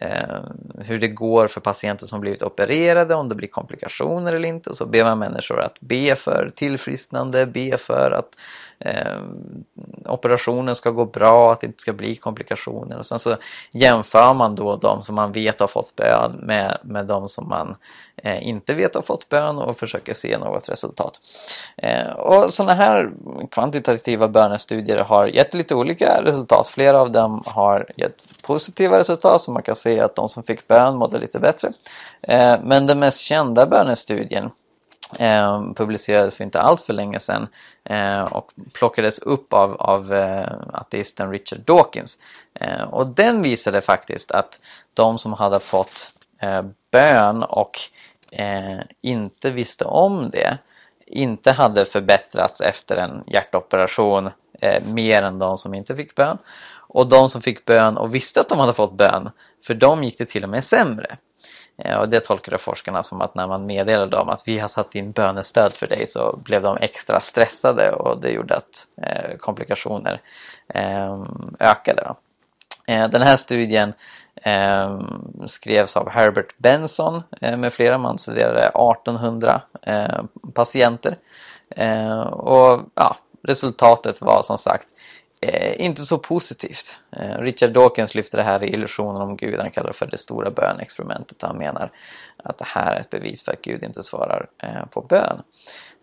eh, 0.00 0.40
hur 0.78 0.98
det 0.98 1.08
går 1.08 1.48
för 1.48 1.60
patienter 1.60 2.06
som 2.06 2.20
blivit 2.20 2.42
opererade, 2.42 3.14
om 3.14 3.28
det 3.28 3.34
blir 3.34 3.48
komplikationer 3.48 4.32
eller 4.32 4.48
inte. 4.48 4.70
Och 4.70 4.76
så 4.76 4.86
ber 4.86 5.04
man 5.04 5.18
människor 5.18 5.60
att 5.60 5.80
be 5.80 6.16
för 6.16 6.52
tillfrisknande, 6.56 7.46
be 7.46 7.78
för 7.78 8.10
att 8.10 8.28
eh, 8.80 9.18
operationen 10.06 10.74
ska 10.74 10.90
gå 10.90 11.04
bra, 11.04 11.52
att 11.52 11.60
det 11.60 11.66
inte 11.66 11.80
ska 11.80 11.92
bli 11.92 12.16
komplikationer 12.16 12.98
och 12.98 13.06
sen 13.06 13.18
så 13.18 13.36
jämför 13.70 14.34
man 14.34 14.54
då 14.54 14.76
de 14.76 15.02
som 15.02 15.14
man 15.14 15.32
vet 15.32 15.60
har 15.60 15.66
fått 15.66 15.96
bön 15.96 16.32
med, 16.42 16.78
med 16.82 17.06
de 17.06 17.28
som 17.28 17.48
man 17.48 17.76
eh, 18.16 18.48
inte 18.48 18.74
vet 18.74 18.94
har 18.94 19.02
fått 19.02 19.28
bön 19.28 19.58
och 19.58 19.78
försöker 19.78 20.14
se 20.14 20.38
något 20.38 20.68
resultat. 20.68 21.20
Eh, 21.76 22.10
och 22.10 22.54
sådana 22.54 22.74
här 22.74 23.10
kvantitativa 23.50 24.28
bönestudier 24.28 24.98
har 24.98 25.26
gett 25.26 25.54
lite 25.54 25.74
olika 25.74 26.22
resultat. 26.22 26.68
Flera 26.68 27.00
av 27.00 27.12
dem 27.12 27.42
har 27.46 27.86
gett 27.96 28.14
positiva 28.42 28.98
resultat 28.98 29.42
så 29.42 29.50
man 29.50 29.62
kan 29.62 29.76
se 29.76 30.00
att 30.00 30.14
de 30.14 30.28
som 30.28 30.42
fick 30.42 30.68
bön 30.68 30.96
mådde 30.96 31.18
lite 31.18 31.38
bättre. 31.40 31.72
Eh, 32.22 32.56
men 32.62 32.86
den 32.86 32.98
mest 32.98 33.20
kända 33.20 33.66
bönestudien 33.66 34.50
eh, 35.18 35.62
publicerades 35.76 36.34
för 36.34 36.44
inte 36.44 36.60
allt 36.60 36.80
för 36.80 36.92
länge 36.92 37.20
sedan 37.20 37.48
eh, 37.84 38.22
och 38.22 38.52
plockades 38.72 39.18
upp 39.18 39.52
av, 39.52 39.74
av 39.74 40.14
eh, 40.14 40.52
ateisten 40.72 41.30
Richard 41.30 41.60
Dawkins. 41.60 42.18
Eh, 42.54 42.82
och 42.82 43.06
den 43.06 43.42
visade 43.42 43.80
faktiskt 43.80 44.30
att 44.30 44.58
de 44.94 45.18
som 45.18 45.32
hade 45.32 45.60
fått 45.60 46.10
eh, 46.40 46.62
bön 46.90 47.42
och 47.42 47.80
eh, 48.30 48.80
inte 49.00 49.50
visste 49.50 49.84
om 49.84 50.30
det 50.30 50.58
inte 51.10 51.52
hade 51.52 51.84
förbättrats 51.84 52.60
efter 52.60 52.96
en 52.96 53.24
hjärtoperation 53.26 54.30
eh, 54.60 54.84
mer 54.84 55.22
än 55.22 55.38
de 55.38 55.58
som 55.58 55.74
inte 55.74 55.96
fick 55.96 56.14
bön. 56.14 56.38
Och 56.90 57.08
de 57.08 57.28
som 57.28 57.42
fick 57.42 57.64
bön 57.64 57.96
och 57.96 58.14
visste 58.14 58.40
att 58.40 58.48
de 58.48 58.58
hade 58.58 58.74
fått 58.74 58.92
bön, 58.92 59.30
för 59.66 59.74
dem 59.74 60.04
gick 60.04 60.18
det 60.18 60.26
till 60.26 60.44
och 60.44 60.50
med 60.50 60.64
sämre. 60.64 61.16
Eh, 61.84 61.98
och 61.98 62.08
det 62.08 62.20
tolkade 62.20 62.58
forskarna 62.58 63.02
som 63.02 63.20
att 63.20 63.34
när 63.34 63.46
man 63.46 63.66
meddelade 63.66 64.16
dem 64.16 64.28
att 64.28 64.42
vi 64.44 64.58
har 64.58 64.68
satt 64.68 64.94
in 64.94 65.12
bönestöd 65.12 65.72
för 65.72 65.86
dig 65.86 66.06
så 66.06 66.36
blev 66.44 66.62
de 66.62 66.76
extra 66.76 67.20
stressade 67.20 67.92
och 67.92 68.20
det 68.20 68.30
gjorde 68.30 68.56
att 68.56 68.86
eh, 69.02 69.36
komplikationer 69.36 70.20
eh, 70.68 71.24
ökade. 71.58 72.14
Den 72.86 73.22
här 73.22 73.36
studien 73.36 73.92
skrevs 75.46 75.96
av 75.96 76.08
Herbert 76.08 76.58
Benson 76.58 77.22
med 77.40 77.72
flera. 77.72 77.98
Man 77.98 78.18
studerade 78.18 78.60
1800 78.60 79.62
patienter. 80.54 81.18
Och 82.30 82.80
ja, 82.94 83.16
resultatet 83.42 84.20
var 84.20 84.42
som 84.42 84.58
sagt 84.58 84.88
eh, 85.40 85.84
inte 85.84 86.02
så 86.02 86.18
positivt. 86.18 86.96
Eh, 87.16 87.38
Richard 87.38 87.72
Dawkins 87.72 88.14
lyfter 88.14 88.38
det 88.38 88.44
här 88.44 88.64
i 88.64 88.68
Illusionen 88.68 89.22
om 89.22 89.36
Gud. 89.36 89.60
Han 89.60 89.70
kallar 89.70 89.88
det 89.88 89.96
för 89.96 90.06
det 90.06 90.18
stora 90.18 90.50
bönexperimentet. 90.50 91.42
Han 91.42 91.58
menar 91.58 91.90
att 92.36 92.58
det 92.58 92.64
här 92.66 92.96
är 92.96 93.00
ett 93.00 93.10
bevis 93.10 93.42
för 93.42 93.52
att 93.52 93.62
Gud 93.62 93.82
inte 93.82 94.02
svarar 94.02 94.46
eh, 94.62 94.86
på 94.90 95.00
bön. 95.00 95.42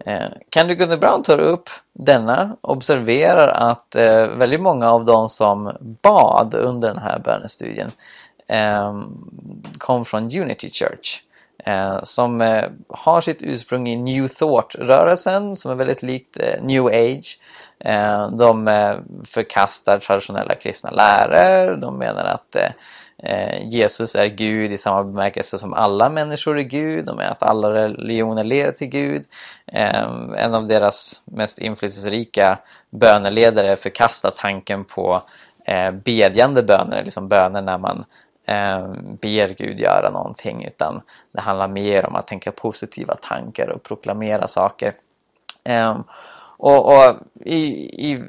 Eh, 0.05 0.29
Candy 0.49 0.75
Gunnar 0.75 0.97
Brown 0.97 1.23
tar 1.23 1.39
upp 1.39 1.69
denna, 1.93 2.57
observerar 2.61 3.47
att 3.47 3.95
eh, 3.95 4.27
väldigt 4.27 4.61
många 4.61 4.91
av 4.91 5.05
de 5.05 5.29
som 5.29 5.77
bad 6.01 6.53
under 6.53 6.87
den 6.87 6.97
här 6.97 7.19
bönestudien 7.19 7.91
eh, 8.47 9.01
kom 9.77 10.05
från 10.05 10.23
Unity 10.23 10.69
Church. 10.69 11.21
Eh, 11.67 12.00
som 12.03 12.41
eh, 12.41 12.63
har 12.89 13.22
sitt 13.22 13.41
ursprung 13.41 13.88
i 13.88 13.95
New 13.95 14.27
Thought-rörelsen 14.27 15.55
som 15.55 15.72
är 15.72 15.75
väldigt 15.75 16.03
likt 16.03 16.38
eh, 16.39 16.63
New 16.63 16.86
Age. 16.86 17.39
Eh, 17.79 18.29
de 18.29 18.67
eh, 18.67 18.95
förkastar 19.25 20.00
traditionella 20.00 20.55
kristna 20.55 20.91
läror. 20.91 21.75
De 21.75 21.98
menar 21.98 22.24
att 22.24 22.55
eh, 22.55 22.72
eh 23.24 23.67
Jesus 23.69 24.15
är 24.15 24.25
Gud 24.25 24.72
i 24.72 24.77
samma 24.77 25.03
bemärkelse 25.03 25.57
som 25.57 25.74
alla 25.74 26.10
människor 26.10 26.60
är 26.60 26.63
Gud. 26.63 27.05
De 27.05 27.17
menar 27.17 27.31
att 27.31 27.43
alla 27.43 27.74
religioner 27.74 28.43
leder 28.43 28.72
till 28.72 28.89
Gud. 28.89 29.25
Eh, 29.67 30.05
en 30.38 30.53
av 30.53 30.67
deras 30.67 31.22
mest 31.25 31.60
inflytelserika 31.60 32.57
böneledare 32.89 33.75
förkastar 33.75 34.31
tanken 34.38 34.86
på 34.86 35.24
eh, 35.65 35.91
bedjande 35.91 36.63
böner, 36.63 37.03
liksom 37.03 37.27
böner 37.27 37.62
när 37.62 37.77
man 37.77 38.05
Eh, 38.45 38.87
ber 39.21 39.47
Gud 39.47 39.79
göra 39.79 40.09
någonting 40.09 40.65
utan 40.65 41.01
det 41.31 41.41
handlar 41.41 41.67
mer 41.67 42.05
om 42.05 42.15
att 42.15 42.27
tänka 42.27 42.51
positiva 42.51 43.15
tankar 43.15 43.67
och 43.69 43.83
proklamera 43.83 44.47
saker. 44.47 44.93
Ehm, 45.63 46.03
och, 46.57 46.85
och 46.85 47.15
i, 47.45 47.57
i, 48.11 48.23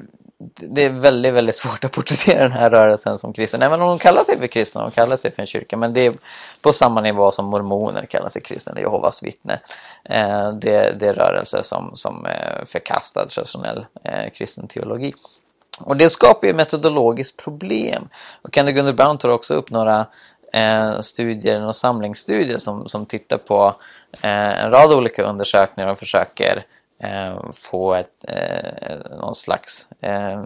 det 0.55 0.83
är 0.83 0.89
väldigt, 0.89 1.33
väldigt 1.33 1.55
svårt 1.55 1.83
att 1.83 1.91
porträttera 1.91 2.39
den 2.39 2.51
här 2.51 2.69
rörelsen 2.69 3.17
som 3.17 3.33
kristen. 3.33 3.61
Även 3.61 3.81
om 3.81 3.87
de 3.87 3.99
kallar 3.99 4.23
sig 4.23 4.39
för 4.39 4.47
kristna, 4.47 4.81
de 4.81 4.91
kallar 4.91 5.15
sig 5.15 5.31
för 5.31 5.41
en 5.41 5.47
kyrka. 5.47 5.77
Men 5.77 5.93
det 5.93 6.05
är 6.05 6.13
på 6.61 6.73
samma 6.73 7.01
nivå 7.01 7.31
som 7.31 7.45
mormoner 7.45 8.05
kallar 8.05 8.29
sig 8.29 8.41
kristna, 8.41 8.71
eller 8.71 8.81
Jehovas 8.81 9.23
vittne. 9.23 9.59
Eh, 10.03 10.51
det, 10.51 10.99
det 10.99 11.07
är 11.07 11.13
rörelser 11.13 11.61
som, 11.61 11.95
som 11.95 12.25
eh, 12.25 12.65
förkastar 12.65 13.25
traditionell 13.25 13.85
eh, 14.03 14.29
kristen 14.29 14.67
teologi. 14.67 15.13
Och 15.79 15.97
det 15.97 16.09
skapar 16.09 16.47
ju 16.47 16.53
metodologiskt 16.53 17.37
problem. 17.37 18.09
Och 18.41 18.55
Kennedy 18.55 18.73
Gunnar 18.73 18.93
Brown 18.93 19.17
tar 19.17 19.29
också 19.29 19.53
upp 19.53 19.69
några 19.71 20.05
eh, 20.53 20.99
studier, 20.99 21.59
några 21.59 21.73
samlingsstudier 21.73 22.57
som, 22.57 22.87
som 22.87 23.05
tittar 23.05 23.37
på 23.37 23.75
eh, 24.21 24.63
en 24.63 24.71
rad 24.71 24.93
olika 24.93 25.23
undersökningar 25.23 25.91
och 25.91 25.99
försöker 25.99 26.65
eh, 27.03 27.51
få 27.53 27.93
ett, 27.93 28.25
eh, 28.27 29.17
någon 29.19 29.35
slags 29.35 29.87
eh, 30.01 30.43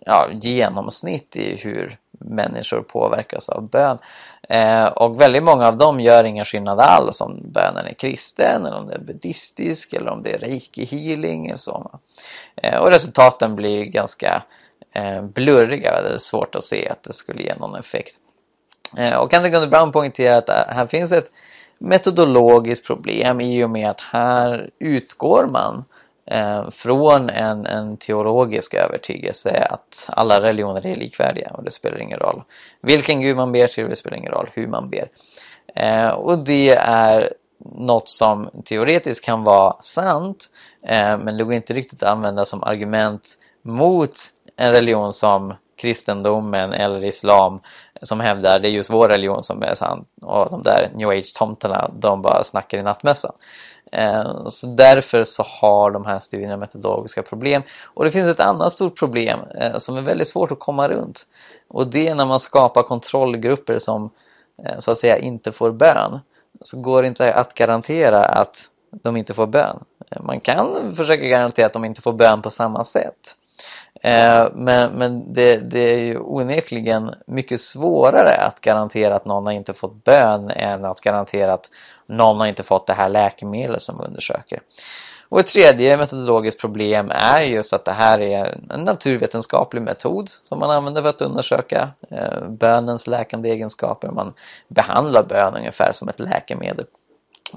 ja, 0.00 0.28
genomsnitt 0.32 1.36
i 1.36 1.56
hur 1.56 1.98
människor 2.18 2.82
påverkas 2.82 3.48
av 3.48 3.68
bön. 3.68 3.98
Eh, 4.48 4.86
och 4.86 5.20
väldigt 5.20 5.42
många 5.42 5.68
av 5.68 5.76
dem 5.76 6.00
gör 6.00 6.24
ingen 6.24 6.44
skillnad 6.44 6.80
alls 6.80 7.20
om 7.20 7.40
bönen 7.44 7.86
är 7.86 7.94
kristen 7.94 8.66
eller 8.66 8.76
om 8.76 8.86
det 8.86 8.94
är 8.94 9.00
buddhistisk 9.00 9.92
eller 9.92 10.10
om 10.10 10.22
det 10.22 10.32
är 10.32 10.38
reiki 10.38 10.84
healing 10.84 11.46
eller 11.46 11.58
så. 11.58 12.00
Eh, 12.56 12.78
och 12.78 12.90
resultaten 12.90 13.56
blir 13.56 13.84
ganska 13.84 14.42
eh, 14.92 15.22
blurriga, 15.22 16.02
det 16.02 16.14
är 16.14 16.18
svårt 16.18 16.54
att 16.54 16.64
se 16.64 16.88
att 16.88 17.02
det 17.02 17.12
skulle 17.12 17.42
ge 17.42 17.54
någon 17.54 17.74
effekt. 17.74 18.18
Eh, 18.96 19.14
och 19.14 19.34
Andy 19.34 19.48
Gunnar 19.48 19.66
Brown 19.66 19.92
poängterar 19.92 20.38
att 20.38 20.48
eh, 20.48 20.74
här 20.74 20.86
finns 20.86 21.12
ett 21.12 21.30
metodologiskt 21.78 22.86
problem 22.86 23.40
i 23.40 23.64
och 23.64 23.70
med 23.70 23.90
att 23.90 24.00
här 24.00 24.70
utgår 24.78 25.46
man 25.50 25.76
eh, 25.76 25.93
Eh, 26.26 26.70
från 26.70 27.30
en, 27.30 27.66
en 27.66 27.96
teologisk 27.96 28.74
övertygelse 28.74 29.66
att 29.70 30.08
alla 30.08 30.40
religioner 30.40 30.86
är 30.86 30.96
likvärdiga 30.96 31.50
och 31.54 31.64
det 31.64 31.70
spelar 31.70 31.98
ingen 31.98 32.18
roll 32.18 32.42
vilken 32.80 33.20
gud 33.20 33.36
man 33.36 33.52
ber 33.52 33.66
till, 33.66 33.88
det 33.88 33.96
spelar 33.96 34.16
ingen 34.16 34.32
roll 34.32 34.48
hur 34.52 34.66
man 34.66 34.90
ber. 34.90 35.08
Eh, 35.74 36.08
och 36.08 36.38
det 36.38 36.70
är 36.76 37.32
något 37.58 38.08
som 38.08 38.50
teoretiskt 38.64 39.24
kan 39.24 39.44
vara 39.44 39.76
sant 39.82 40.50
eh, 40.86 41.18
men 41.18 41.36
det 41.36 41.44
går 41.44 41.52
inte 41.52 41.74
riktigt 41.74 42.02
att 42.02 42.10
använda 42.10 42.44
som 42.44 42.62
argument 42.62 43.38
mot 43.62 44.14
en 44.56 44.72
religion 44.72 45.12
som 45.12 45.54
kristendomen 45.76 46.72
eller 46.72 47.04
islam 47.04 47.60
som 48.02 48.20
hävdar 48.20 48.58
det 48.58 48.68
är 48.68 48.72
just 48.72 48.90
vår 48.90 49.08
religion 49.08 49.42
som 49.42 49.62
är 49.62 49.74
sann 49.74 50.04
och 50.22 50.50
de 50.50 50.62
där 50.62 50.90
new 50.94 51.08
age-tomterna 51.08 51.90
de 51.98 52.22
bara 52.22 52.44
snackar 52.44 52.78
i 52.78 52.82
nattmössan. 52.82 53.32
Eh, 53.94 54.48
så 54.48 54.66
därför 54.66 55.24
så 55.24 55.42
har 55.42 55.90
de 55.90 56.06
här 56.06 56.18
studierna 56.18 56.56
metodologiska 56.56 57.22
problem. 57.22 57.62
Och 57.84 58.04
det 58.04 58.10
finns 58.10 58.28
ett 58.28 58.40
annat 58.40 58.72
stort 58.72 58.98
problem 58.98 59.38
eh, 59.60 59.76
som 59.76 59.96
är 59.96 60.02
väldigt 60.02 60.28
svårt 60.28 60.52
att 60.52 60.58
komma 60.58 60.88
runt. 60.88 61.26
Och 61.68 61.86
det 61.86 62.08
är 62.08 62.14
när 62.14 62.26
man 62.26 62.40
skapar 62.40 62.82
kontrollgrupper 62.82 63.78
som 63.78 64.10
eh, 64.64 64.78
så 64.78 64.90
att 64.90 64.98
säga 64.98 65.18
inte 65.18 65.52
får 65.52 65.70
bön. 65.70 66.20
Så 66.62 66.80
går 66.80 67.02
det 67.02 67.08
inte 67.08 67.34
att 67.34 67.54
garantera 67.54 68.24
att 68.24 68.56
de 69.02 69.16
inte 69.16 69.34
får 69.34 69.46
bön. 69.46 69.84
Eh, 70.10 70.22
man 70.22 70.40
kan 70.40 70.96
försöka 70.96 71.26
garantera 71.26 71.66
att 71.66 71.72
de 71.72 71.84
inte 71.84 72.02
får 72.02 72.12
bön 72.12 72.42
på 72.42 72.50
samma 72.50 72.84
sätt. 72.84 73.36
Eh, 74.04 74.48
men 74.54 74.92
men 74.92 75.32
det, 75.32 75.56
det 75.56 75.94
är 75.94 75.98
ju 75.98 76.18
onekligen 76.18 77.14
mycket 77.26 77.60
svårare 77.60 78.36
att 78.36 78.60
garantera 78.60 79.16
att 79.16 79.24
någon 79.24 79.46
har 79.46 79.52
inte 79.52 79.74
fått 79.74 80.04
bön 80.04 80.50
än 80.50 80.84
att 80.84 81.00
garantera 81.00 81.52
att 81.52 81.70
någon 82.06 82.40
har 82.40 82.46
inte 82.46 82.62
fått 82.62 82.86
det 82.86 82.92
här 82.92 83.08
läkemedlet 83.08 83.82
som 83.82 84.00
undersöker. 84.00 84.60
Och 85.28 85.40
ett 85.40 85.46
tredje 85.46 85.96
metodologiskt 85.96 86.60
problem 86.60 87.10
är 87.10 87.40
just 87.40 87.72
att 87.72 87.84
det 87.84 87.92
här 87.92 88.20
är 88.20 88.58
en 88.70 88.80
naturvetenskaplig 88.80 89.82
metod 89.82 90.30
som 90.48 90.58
man 90.58 90.70
använder 90.70 91.02
för 91.02 91.08
att 91.08 91.22
undersöka 91.22 91.90
eh, 92.10 92.48
bönens 92.48 93.06
läkande 93.06 93.50
egenskaper. 93.50 94.10
Man 94.10 94.34
behandlar 94.68 95.22
bön 95.22 95.54
ungefär 95.56 95.92
som 95.92 96.08
ett 96.08 96.20
läkemedel. 96.20 96.86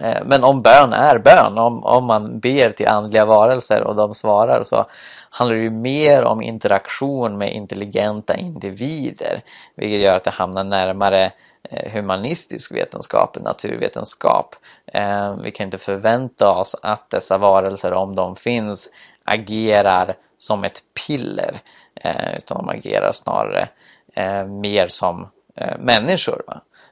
Eh, 0.02 0.24
men 0.26 0.44
om 0.44 0.62
bön 0.62 0.94
är 0.94 1.18
bön, 1.18 1.58
om, 1.58 1.84
om 1.84 2.06
man 2.06 2.40
ber 2.40 2.72
till 2.72 2.88
andliga 2.88 3.26
varelser 3.26 3.84
och 3.84 3.96
de 3.96 4.16
svarar 4.16 4.64
så 4.64 4.86
handlar 5.30 5.56
det 5.56 5.64
ju 5.64 5.70
mer 5.70 6.24
om 6.24 6.42
interaktion 6.42 7.38
med 7.38 7.54
intelligenta 7.54 8.36
individer. 8.36 9.42
Vilket 9.76 10.02
gör 10.02 10.16
att 10.16 10.24
det 10.24 10.32
hamnar 10.32 10.64
närmare 10.64 11.32
eh, 11.64 11.92
humanistisk 11.92 12.72
vetenskap, 12.72 13.38
naturvetenskap. 13.42 14.56
Eh, 14.86 15.36
vi 15.44 15.52
kan 15.52 15.66
inte 15.66 15.78
förvänta 15.78 16.52
oss 16.52 16.76
att 16.82 17.10
dessa 17.10 17.38
varelser, 17.38 17.94
om 17.94 18.16
de 18.16 18.36
finns, 18.36 18.90
agerar 19.24 20.16
som 20.38 20.64
ett 20.64 20.82
piller. 21.08 21.62
Utan 22.38 22.58
de 22.58 22.70
agerar 22.70 23.12
snarare 23.12 23.68
mer 24.48 24.88
som 24.88 25.28
människor. 25.80 26.42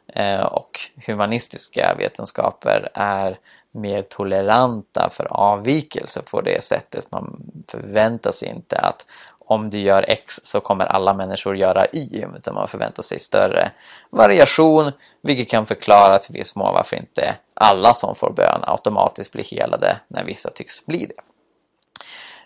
Eh, 0.07 0.43
och 0.43 0.79
humanistiska 1.05 1.95
vetenskaper 1.97 2.89
är 2.93 3.39
mer 3.71 4.01
toleranta 4.01 5.09
för 5.09 5.27
avvikelser 5.29 6.21
på 6.21 6.41
det 6.41 6.63
sättet. 6.63 7.11
Man 7.11 7.51
förväntar 7.67 8.31
sig 8.31 8.49
inte 8.49 8.77
att 8.77 9.05
om 9.47 9.69
du 9.69 9.79
gör 9.79 10.05
X 10.07 10.39
så 10.43 10.59
kommer 10.59 10.85
alla 10.85 11.13
människor 11.13 11.57
göra 11.57 11.85
Y 11.93 12.25
utan 12.37 12.53
man 12.53 12.67
förväntar 12.67 13.03
sig 13.03 13.19
större 13.19 13.71
variation 14.09 14.91
vilket 15.21 15.49
kan 15.49 15.65
förklara 15.65 16.19
till 16.19 16.33
viss 16.33 16.55
mån 16.55 16.73
varför 16.73 16.95
inte 16.95 17.35
alla 17.53 17.93
som 17.93 18.15
får 18.15 18.33
bön 18.33 18.61
automatiskt 18.63 19.31
blir 19.31 19.43
helade 19.43 19.97
när 20.07 20.23
vissa 20.23 20.51
tycks 20.51 20.85
bli 20.85 21.05
det. 21.05 21.34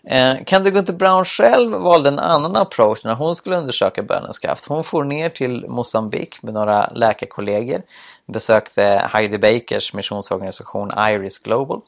Eh, 0.04 0.36
Candy 0.46 0.72
Gunther 0.72 0.94
Brown 0.94 1.26
själv 1.26 1.72
valde 1.72 2.10
en 2.10 2.20
annan 2.20 2.56
approach 2.56 3.04
när 3.04 3.16
hon 3.16 3.36
skulle 3.36 3.58
undersöka 3.58 4.04
bönens 4.04 4.40
kraft. 4.40 4.66
Hon 4.66 4.84
for 4.84 5.04
ner 5.04 5.30
till 5.30 5.66
Mosambik 5.68 6.44
med 6.44 6.54
några 6.54 6.88
läkarkollegor, 6.88 7.82
besökte 8.26 9.10
Heidi 9.14 9.38
Bakers 9.38 9.94
missionsorganisation 9.94 10.92
Iris 10.98 11.38
Global 11.38 11.82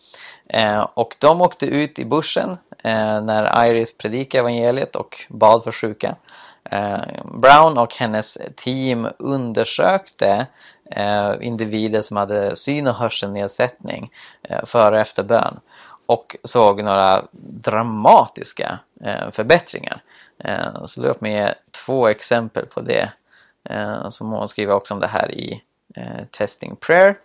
eh, 0.48 0.88
och 0.94 1.15
de 1.20 1.41
åkte 1.41 1.65
ut 1.65 2.00
i 2.00 2.06
bussen 2.06 2.58
eh, 2.84 3.22
när 3.22 3.65
Iris 3.65 3.98
predikade 3.98 4.39
evangeliet 4.39 4.96
och 4.96 5.25
bad 5.30 5.63
för 5.63 5.72
sjuka. 5.72 6.15
Eh, 6.63 7.00
Brown 7.25 7.77
och 7.77 7.96
hennes 7.96 8.38
team 8.56 9.08
undersökte 9.20 10.48
individer 11.41 12.01
som 12.01 12.18
hade 12.18 12.56
syn 12.56 12.88
och 12.88 12.94
hörselnedsättning 12.94 14.12
före 14.65 14.96
och 14.96 15.01
efter 15.01 15.24
bön 15.24 15.60
och 16.05 16.36
såg 16.43 16.84
några 16.84 17.25
dramatiska 17.31 18.79
eh, 19.03 19.31
förbättringar. 19.31 20.01
Eh, 20.43 20.86
så 20.86 21.01
jag 21.01 21.10
upp 21.10 21.27
ge 21.27 21.53
två 21.86 22.08
exempel 22.08 22.65
på 22.65 22.81
det. 22.81 23.12
Eh, 23.70 24.10
så 24.10 24.25
hon 24.25 24.48
skriver 24.48 24.74
också 24.74 24.93
om 24.93 25.00
det 25.00 25.08
här 25.08 25.31
i 25.31 25.63
eh, 25.96 26.25
Testing 26.31 26.75
Prayer. 26.75 27.17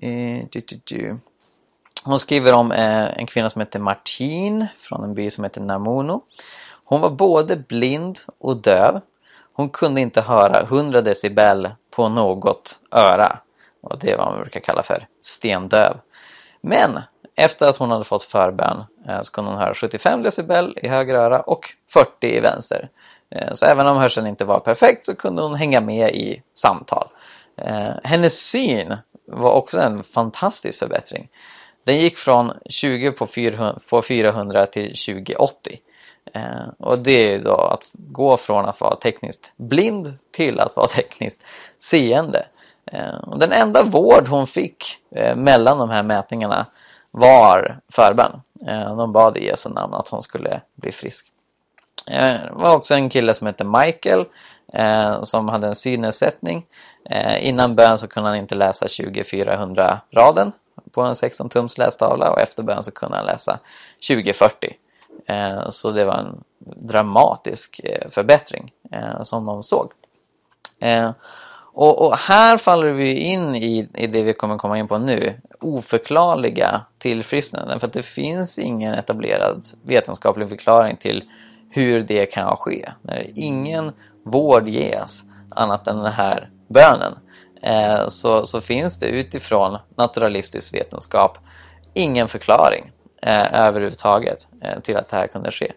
Eh, 0.00 0.46
du, 0.50 0.60
du, 0.60 0.80
du. 0.84 1.18
Hon 2.04 2.18
skriver 2.18 2.52
om 2.52 2.72
eh, 2.72 3.18
en 3.18 3.26
kvinna 3.26 3.50
som 3.50 3.60
heter 3.60 3.78
Martin 3.78 4.66
från 4.78 5.04
en 5.04 5.14
by 5.14 5.30
som 5.30 5.44
heter 5.44 5.60
Namuno. 5.60 6.22
Hon 6.84 7.00
var 7.00 7.10
både 7.10 7.56
blind 7.56 8.18
och 8.38 8.56
döv. 8.56 9.00
Hon 9.52 9.68
kunde 9.68 10.00
inte 10.00 10.20
höra 10.20 10.60
100 10.60 11.00
decibel 11.00 11.70
på 11.90 12.08
något 12.08 12.78
öra. 12.90 13.38
Och 13.80 13.98
det 13.98 14.10
är 14.10 14.16
vad 14.16 14.32
man 14.32 14.40
brukar 14.40 14.60
kalla 14.60 14.82
för 14.82 15.06
stendöv. 15.22 15.96
Men 16.60 17.00
efter 17.36 17.66
att 17.66 17.76
hon 17.76 17.90
hade 17.90 18.04
fått 18.04 18.22
förbön 18.22 18.84
eh, 19.08 19.22
så 19.22 19.32
kunde 19.32 19.50
hon 19.50 19.60
höra 19.60 19.74
75 19.74 20.22
decibel 20.22 20.78
i 20.82 20.88
höger 20.88 21.14
öra 21.14 21.40
och 21.40 21.74
40 21.92 22.10
i 22.20 22.40
vänster. 22.40 22.88
Eh, 23.30 23.54
så 23.54 23.66
även 23.66 23.86
om 23.86 23.96
hörseln 23.96 24.26
inte 24.26 24.44
var 24.44 24.60
perfekt 24.60 25.06
så 25.06 25.14
kunde 25.14 25.42
hon 25.42 25.54
hänga 25.54 25.80
med 25.80 26.14
i 26.14 26.42
samtal. 26.54 27.08
Eh, 27.56 27.90
hennes 28.04 28.40
syn 28.40 28.96
var 29.26 29.52
också 29.52 29.80
en 29.80 30.04
fantastisk 30.04 30.78
förbättring. 30.78 31.28
Den 31.84 31.96
gick 31.96 32.18
från 32.18 32.52
20 32.66 33.12
på 33.88 34.02
400, 34.02 34.66
till 34.66 34.88
2080. 34.88 35.78
Och 36.78 36.98
det 36.98 37.34
är 37.34 37.38
då 37.38 37.54
att 37.54 37.90
gå 37.92 38.36
från 38.36 38.64
att 38.64 38.80
vara 38.80 38.96
tekniskt 38.96 39.52
blind 39.56 40.12
till 40.32 40.60
att 40.60 40.76
vara 40.76 40.86
tekniskt 40.94 41.40
seende. 41.80 42.46
Den 43.36 43.52
enda 43.52 43.82
vård 43.82 44.28
hon 44.28 44.46
fick 44.46 44.98
mellan 45.36 45.78
de 45.78 45.90
här 45.90 46.02
mätningarna 46.02 46.66
var 47.14 47.80
förbön. 47.88 48.40
Eh, 48.66 48.96
de 48.96 49.12
bad 49.12 49.36
i 49.36 49.44
Jesu 49.44 49.68
namn 49.68 49.94
att 49.94 50.08
hon 50.08 50.22
skulle 50.22 50.60
bli 50.74 50.92
frisk. 50.92 51.26
Eh, 52.06 52.16
det 52.24 52.50
var 52.52 52.76
också 52.76 52.94
en 52.94 53.08
kille 53.08 53.34
som 53.34 53.46
hette 53.46 53.64
Michael 53.64 54.24
eh, 54.72 55.22
som 55.22 55.48
hade 55.48 55.66
en 55.66 55.74
synnedsättning. 55.74 56.66
Innan 57.38 57.74
bön 57.74 57.98
så 57.98 58.08
kunde 58.08 58.28
han 58.28 58.38
inte 58.38 58.54
läsa 58.54 58.88
2400 58.88 60.00
raden 60.10 60.52
på 60.92 61.02
en 61.02 61.16
16 61.16 61.48
tums 61.48 61.78
lästavla 61.78 62.30
och 62.30 62.40
efter 62.40 62.62
bön 62.62 62.84
så 62.84 62.90
kunde 62.90 63.16
han 63.16 63.26
läsa 63.26 63.58
2040. 64.08 64.76
Så 65.68 65.90
det 65.90 66.04
var 66.04 66.14
en 66.14 66.44
dramatisk 66.60 67.80
förbättring 68.10 68.72
som 69.24 69.46
de 69.46 69.62
såg. 69.62 69.92
Och, 71.74 72.06
och, 72.06 72.16
här 72.16 72.56
faller 72.56 72.92
vi 72.92 73.14
in 73.14 73.54
i, 73.54 73.88
i 73.94 74.06
det 74.06 74.22
vi 74.22 74.32
kommer 74.32 74.58
komma 74.58 74.78
in 74.78 74.88
på 74.88 74.98
nu. 74.98 75.40
Oförklarliga 75.60 76.80
tillfrisknanden. 76.98 77.80
För 77.80 77.86
att 77.86 77.92
det 77.92 78.02
finns 78.02 78.58
ingen 78.58 78.94
etablerad 78.94 79.66
vetenskaplig 79.82 80.48
förklaring 80.48 80.96
till 80.96 81.24
hur 81.70 82.00
det 82.00 82.26
kan 82.26 82.56
ske. 82.56 82.92
När 83.02 83.30
ingen 83.34 83.92
vård 84.24 84.68
ges 84.68 85.24
annat 85.50 85.86
än 85.86 85.96
den 85.96 86.12
här 86.12 86.50
bönen. 86.68 87.14
Eh, 87.62 88.08
så, 88.08 88.46
så 88.46 88.60
finns 88.60 88.98
det 88.98 89.06
utifrån 89.06 89.78
naturalistisk 89.96 90.74
vetenskap 90.74 91.38
ingen 91.94 92.28
förklaring 92.28 92.92
eh, 93.22 93.66
överhuvudtaget 93.66 94.46
eh, 94.60 94.80
till 94.80 94.96
att 94.96 95.08
det 95.08 95.16
här 95.16 95.26
kunde 95.26 95.50
ske. 95.50 95.72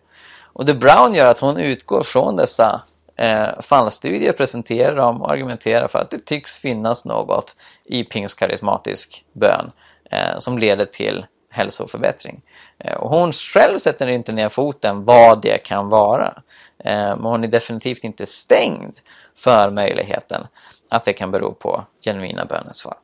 Och 0.54 0.66
det 0.66 0.74
Brown 0.74 1.14
gör 1.14 1.26
att 1.26 1.40
hon 1.40 1.58
utgår 1.58 2.04
från 2.04 2.36
dessa 2.36 2.82
eh, 3.18 3.62
fallstudier 3.62 4.32
presenterar 4.32 4.96
de 4.96 5.22
och 5.22 5.32
argumenterar 5.32 5.88
för 5.88 6.00
att 6.00 6.10
det 6.10 6.26
tycks 6.26 6.58
finnas 6.58 7.06
något 7.06 7.56
i 7.86 8.04
pingstkarismatisk 8.04 9.26
bön 9.34 9.72
eh, 10.12 10.38
som 10.38 10.58
leder 10.58 10.86
till 10.86 11.26
hälsoförbättring. 11.50 12.42
Eh, 12.78 12.94
och 12.94 13.10
hon 13.10 13.34
själv 13.34 13.78
sätter 13.78 14.08
inte 14.08 14.32
ner 14.32 14.50
foten 14.50 15.06
vad 15.06 15.42
det 15.42 15.58
kan 15.58 15.90
vara. 15.90 16.42
Eh, 16.84 17.16
men 17.16 17.26
hon 17.26 17.44
är 17.44 17.48
definitivt 17.48 18.04
inte 18.04 18.26
stängd 18.26 19.00
för 19.36 19.72
möjligheten 19.72 20.48
att 20.90 21.06
det 21.06 21.14
kan 21.14 21.32
bero 21.32 21.54
på 21.54 21.86
genuina 22.02 22.46
bönesvar. 22.46 22.98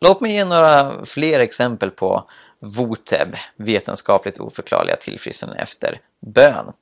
Låt 0.00 0.20
mig 0.20 0.32
ge 0.32 0.44
några 0.44 1.04
fler 1.04 1.40
exempel 1.40 1.90
på 1.90 2.30
VOTEB, 2.60 3.36
vetenskapligt 3.56 4.38
oförklarliga 4.38 4.96
tillfrisknande 4.96 5.58
efter 5.58 6.00
bön. 6.20 6.72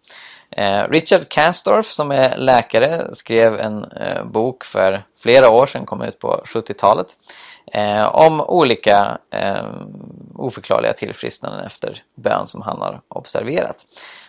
Eh, 0.51 0.89
Richard 0.89 1.29
Castorf 1.29 1.87
som 1.87 2.11
är 2.11 2.37
läkare 2.37 3.15
skrev 3.15 3.61
en 3.61 3.85
eh, 3.85 4.25
bok 4.25 4.65
för 4.65 5.05
flera 5.19 5.51
år 5.51 5.67
sedan, 5.67 5.87
kom 5.87 6.03
ut 6.03 6.19
på 6.19 6.43
70-talet 6.47 7.07
eh, 7.73 8.15
om 8.15 8.41
olika 8.41 9.19
oförklarliga 10.35 10.93
tillfrisknanden 10.93 11.67
efter 11.67 12.03
bön 12.15 12.47
som 12.47 12.63
han 12.63 12.81
har 12.81 13.01
observerat. 13.09 13.77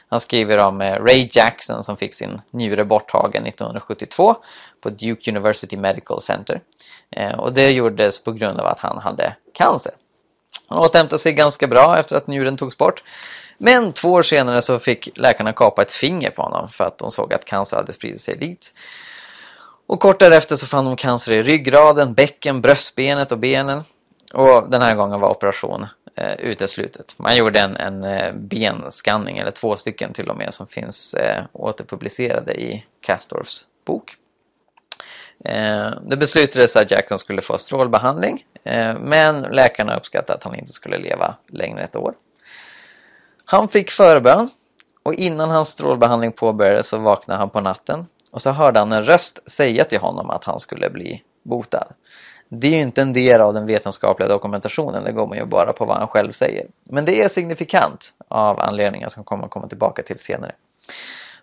Han 0.10 0.20
skriver 0.20 0.64
om 0.64 0.82
Ray 0.82 1.30
Jackson 1.32 1.84
som 1.84 1.98
fick 1.98 2.14
sin 2.14 2.42
njure 2.52 2.86
borttagen 2.86 3.46
1972 3.46 4.36
på 4.82 4.90
Duke 4.90 5.32
University 5.32 5.78
Medical 5.78 6.22
Center. 6.22 6.62
Och 7.38 7.54
det 7.54 7.72
gjordes 7.72 8.24
på 8.24 8.32
grund 8.32 8.60
av 8.60 8.66
att 8.66 8.80
han 8.80 8.98
hade 8.98 9.36
cancer. 9.54 9.92
Han 10.68 10.78
återhämtade 10.78 11.20
sig 11.20 11.34
ganska 11.34 11.68
bra 11.68 12.00
efter 12.00 12.16
att 12.16 12.28
njuren 12.28 12.58
togs 12.58 12.78
bort. 12.78 13.04
Men 13.58 13.94
två 13.94 14.12
år 14.12 14.22
senare 14.22 14.62
så 14.62 14.80
fick 14.80 15.10
läkarna 15.18 15.54
kapa 15.54 15.82
ett 15.82 15.92
finger 15.92 16.30
på 16.30 16.42
honom 16.42 16.70
för 16.70 16.84
att 16.84 16.98
de 16.98 17.12
såg 17.12 17.34
att 17.34 17.46
cancer 17.46 17.78
hade 17.78 17.94
spridit 17.94 18.22
sig 18.22 18.38
dit. 18.38 18.74
Och 19.88 20.00
kort 20.00 20.20
därefter 20.20 20.56
så 20.56 20.68
fann 20.68 20.86
de 20.86 20.96
cancer 20.96 21.32
i 21.32 21.44
ryggraden, 21.44 22.14
bäcken, 22.14 22.62
bröstbenet 22.62 23.32
och 23.32 23.40
benen. 23.40 23.84
Och 24.34 24.70
den 24.70 24.82
här 24.82 24.96
gången 24.96 25.20
var 25.20 25.30
operation 25.30 25.86
eh, 26.16 26.34
uteslutet. 26.34 27.16
Man 27.18 27.38
gjorde 27.38 27.60
en, 27.60 27.76
en 27.76 28.04
eh, 28.04 28.34
benskanning, 28.34 29.38
eller 29.38 29.52
två 29.52 29.76
stycken 29.76 30.14
till 30.14 30.30
och 30.30 30.38
med, 30.38 30.54
som 30.54 30.68
finns 30.68 31.14
eh, 31.14 31.44
återpublicerade 31.54 32.62
i 32.62 32.86
Castorfs 33.02 33.66
bok. 33.86 34.16
Eh, 35.46 35.92
det 36.02 36.18
beslutades 36.18 36.76
att 36.76 36.92
Jackson 36.92 37.20
skulle 37.20 37.42
få 37.42 37.58
strålbehandling, 37.58 38.46
eh, 38.64 39.00
men 39.00 39.42
läkarna 39.42 39.98
uppskattade 39.98 40.38
att 40.38 40.44
han 40.44 40.56
inte 40.56 40.74
skulle 40.74 40.98
leva 40.98 41.36
längre 41.48 41.80
än 41.80 41.86
ett 41.86 41.96
år. 41.96 42.14
Han 43.50 43.68
fick 43.68 43.92
förbön 43.92 44.50
och 45.04 45.14
innan 45.14 45.50
hans 45.50 45.70
strålbehandling 45.70 46.32
påbörjades 46.32 46.88
så 46.88 46.98
vaknade 46.98 47.40
han 47.40 47.50
på 47.50 47.62
natten 47.62 48.08
och 48.32 48.42
så 48.42 48.52
hörde 48.52 48.80
han 48.80 48.92
en 48.92 49.06
röst 49.06 49.52
säga 49.52 49.84
till 49.86 50.00
honom 50.00 50.30
att 50.30 50.44
han 50.44 50.60
skulle 50.60 50.90
bli 50.90 51.24
botad. 51.44 51.88
Det 52.50 52.68
är 52.68 52.72
ju 52.72 52.82
inte 52.82 53.02
en 53.02 53.14
del 53.14 53.42
av 53.42 53.54
den 53.54 53.66
vetenskapliga 53.66 54.30
dokumentationen, 54.30 55.04
det 55.04 55.12
går 55.12 55.28
man 55.28 55.38
ju 55.38 55.46
bara 55.46 55.74
på 55.74 55.86
vad 55.86 55.98
han 55.98 56.08
själv 56.08 56.32
säger. 56.32 56.68
Men 56.84 57.06
det 57.06 57.22
är 57.22 57.30
signifikant 57.30 58.14
av 58.28 58.60
anledningar 58.60 59.10
som 59.10 59.24
kommer 59.24 59.46
att 59.46 59.52
komma 59.52 59.68
tillbaka 59.68 60.04
till 60.04 60.20
senare. 60.20 60.56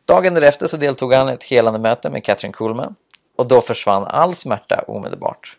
Dagen 0.05 0.35
därefter 0.35 0.67
så 0.67 0.77
deltog 0.77 1.15
han 1.15 1.29
i 1.29 1.33
ett 1.33 1.45
helande 1.45 1.79
möte 1.79 2.11
med 2.11 2.25
Catherine 2.25 2.53
Kuhlman 2.53 2.95
och 3.37 3.49
då 3.49 3.61
försvann 3.61 4.05
all 4.05 4.35
smärta 4.35 4.85
omedelbart. 4.87 5.57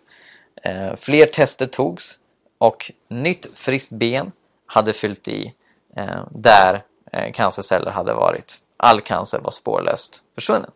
Eh, 0.63 0.95
fler 0.95 1.25
tester 1.25 1.67
togs 1.67 2.17
och 2.57 2.91
nytt 3.07 3.47
friskt 3.55 3.91
ben 3.91 4.31
hade 4.65 4.93
fyllt 4.93 5.27
i 5.27 5.45
eh, 5.45 5.51
Eh, 5.95 6.23
där 6.31 6.83
eh, 7.11 7.33
cancerceller 7.33 7.91
hade 7.91 8.13
varit. 8.13 8.59
All 8.77 9.01
cancer 9.01 9.39
var 9.39 9.51
spårlöst 9.51 10.23
försvunnen. 10.35 10.71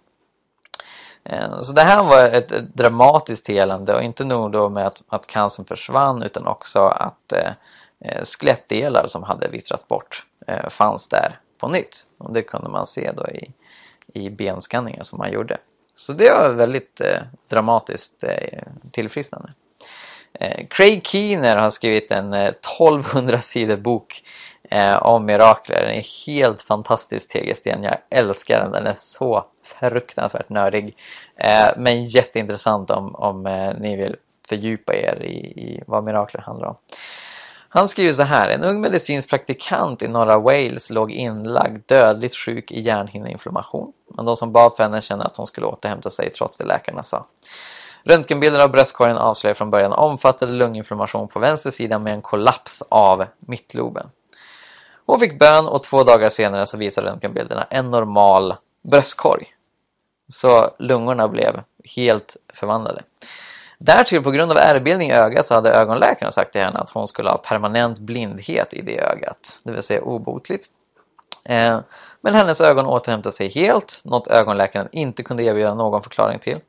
Eh, 1.23 1.61
så 1.61 1.71
det 1.71 1.81
här 1.81 2.03
var 2.03 2.23
ett, 2.23 2.51
ett 2.51 2.73
dramatiskt 2.73 3.49
helande 3.49 3.95
och 3.95 4.03
inte 4.03 4.23
nog 4.23 4.51
då 4.51 4.69
med 4.69 4.87
att, 4.87 5.03
att 5.07 5.27
cancern 5.27 5.65
försvann 5.65 6.23
utan 6.23 6.47
också 6.47 6.79
att 6.79 7.31
eh, 7.33 7.51
eh 7.99 8.23
skelettdelar 8.23 9.07
som 9.07 9.23
hade 9.23 9.47
vittrat 9.47 9.87
bort 9.87 10.25
eh, 10.47 10.69
fanns 10.69 11.07
där 11.07 11.39
på 11.57 11.67
nytt. 11.67 12.05
Och 12.17 12.33
det 12.33 12.41
kunde 12.41 12.69
man 12.69 12.87
se 12.87 13.11
då 13.11 13.27
i, 13.27 13.53
i 14.13 14.29
benskanningen 14.29 15.03
som 15.03 15.17
man 15.17 15.31
gjorde. 15.31 15.57
Så 15.95 16.13
det 16.13 16.31
var 16.31 16.49
väldigt 16.49 17.01
eh, 17.01 17.21
dramatiskt 17.47 18.23
eh, 18.23 18.63
tillfrisknande. 18.91 19.53
Eh, 20.33 20.67
Craig 20.69 21.07
Keener 21.07 21.55
har 21.55 21.69
skrivit 21.69 22.11
en 22.11 22.33
eh, 22.33 22.47
1200 22.47 23.41
sidor 23.41 23.77
bok 23.77 24.23
Eh, 24.71 24.97
om 25.03 25.25
mirakler. 25.25 25.81
Den 25.81 25.95
är 25.95 26.25
helt 26.25 26.61
fantastisk 26.61 27.29
tegelsten. 27.29 27.83
Jag 27.83 27.97
älskar 28.09 28.59
den. 28.59 28.71
Den 28.71 28.87
är 28.87 28.95
så 28.97 29.45
fruktansvärt 29.63 30.49
nördig. 30.49 30.95
Eh, 31.35 31.69
men 31.77 32.05
jätteintressant 32.05 32.89
om, 32.89 33.15
om 33.15 33.45
eh, 33.45 33.73
ni 33.79 33.95
vill 33.95 34.15
fördjupa 34.49 34.95
er 34.95 35.21
i, 35.21 35.35
i 35.35 35.83
vad 35.87 36.03
mirakler 36.03 36.41
handlar 36.41 36.67
om. 36.67 36.75
Han 37.69 37.87
skriver 37.87 38.13
så 38.13 38.23
här. 38.23 38.49
En 38.49 38.63
ung 38.63 38.81
medicinsk 38.81 39.29
praktikant 39.29 40.01
i 40.01 40.07
norra 40.07 40.39
Wales 40.39 40.89
låg 40.89 41.11
inlagd 41.11 41.81
dödligt 41.85 42.35
sjuk 42.35 42.71
i 42.71 42.81
hjärnhinneinflammation. 42.81 43.93
Men 44.07 44.25
de 44.25 44.35
som 44.35 44.51
bad 44.51 44.73
för 44.77 44.83
henne 44.83 45.01
kände 45.01 45.25
att 45.25 45.37
hon 45.37 45.47
skulle 45.47 45.65
återhämta 45.65 46.09
sig 46.09 46.29
trots 46.29 46.57
det 46.57 46.65
läkarna 46.65 47.03
sa. 47.03 47.25
Röntgenbilder 48.03 48.59
av 48.59 48.71
bröstkorgen 48.71 49.17
avslöjar 49.17 49.55
från 49.55 49.69
början 49.69 49.93
omfattande 49.93 50.53
lunginflammation 50.53 51.27
på 51.27 51.39
vänster 51.39 51.71
sida 51.71 51.99
med 51.99 52.13
en 52.13 52.21
kollaps 52.21 52.83
av 52.89 53.25
mittloben. 53.39 54.09
Hon 55.09 55.19
fick 55.19 55.39
bön 55.39 55.67
och 55.67 55.83
två 55.83 56.03
dagar 56.03 56.29
senare 56.29 56.65
så 56.65 56.77
visade 56.77 57.07
röntgenbilderna 57.07 57.67
en 57.69 57.91
normal 57.91 58.55
bröstkorg. 58.81 59.47
Så 60.27 60.69
lungorna 60.79 61.27
blev 61.27 61.61
helt 61.95 62.37
förvandlade. 62.53 63.03
Därtill 63.77 64.23
på 64.23 64.31
grund 64.31 64.51
av 64.51 64.57
ärrbildning 64.57 65.09
i 65.09 65.13
ögat 65.13 65.45
så 65.45 65.53
hade 65.53 65.69
ögonläkaren 65.69 66.31
sagt 66.31 66.51
till 66.51 66.61
henne 66.61 66.79
att 66.79 66.89
hon 66.89 67.07
skulle 67.07 67.29
ha 67.29 67.37
permanent 67.37 67.99
blindhet 67.99 68.73
i 68.73 68.81
det 68.81 68.99
ögat, 68.99 69.59
det 69.63 69.71
vill 69.71 69.83
säga 69.83 70.01
obotligt. 70.01 70.65
Eh, 71.43 71.79
men 72.21 72.35
hennes 72.35 72.61
ögon 72.61 72.85
återhämtade 72.85 73.35
sig 73.35 73.49
helt, 73.49 74.01
något 74.03 74.27
ögonläkaren 74.27 74.87
inte 74.91 75.23
kunde 75.23 75.43
erbjuda 75.43 75.73
någon 75.73 76.03
förklaring 76.03 76.39
till. 76.39 76.59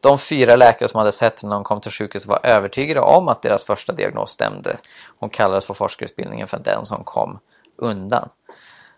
De 0.00 0.18
fyra 0.18 0.56
läkare 0.56 0.88
som 0.88 0.98
hade 0.98 1.12
sett 1.12 1.42
henne 1.42 1.48
när 1.48 1.56
hon 1.56 1.64
kom 1.64 1.80
till 1.80 1.92
sjukhuset 1.92 2.28
var 2.28 2.40
övertygade 2.42 3.00
om 3.00 3.28
att 3.28 3.42
deras 3.42 3.64
första 3.64 3.92
diagnos 3.92 4.30
stämde. 4.30 4.76
Hon 5.18 5.30
kallades 5.30 5.66
på 5.66 5.74
forskarutbildningen 5.74 6.48
för 6.48 6.58
den 6.58 6.86
som 6.86 7.04
kom 7.04 7.38
undan. 7.78 8.28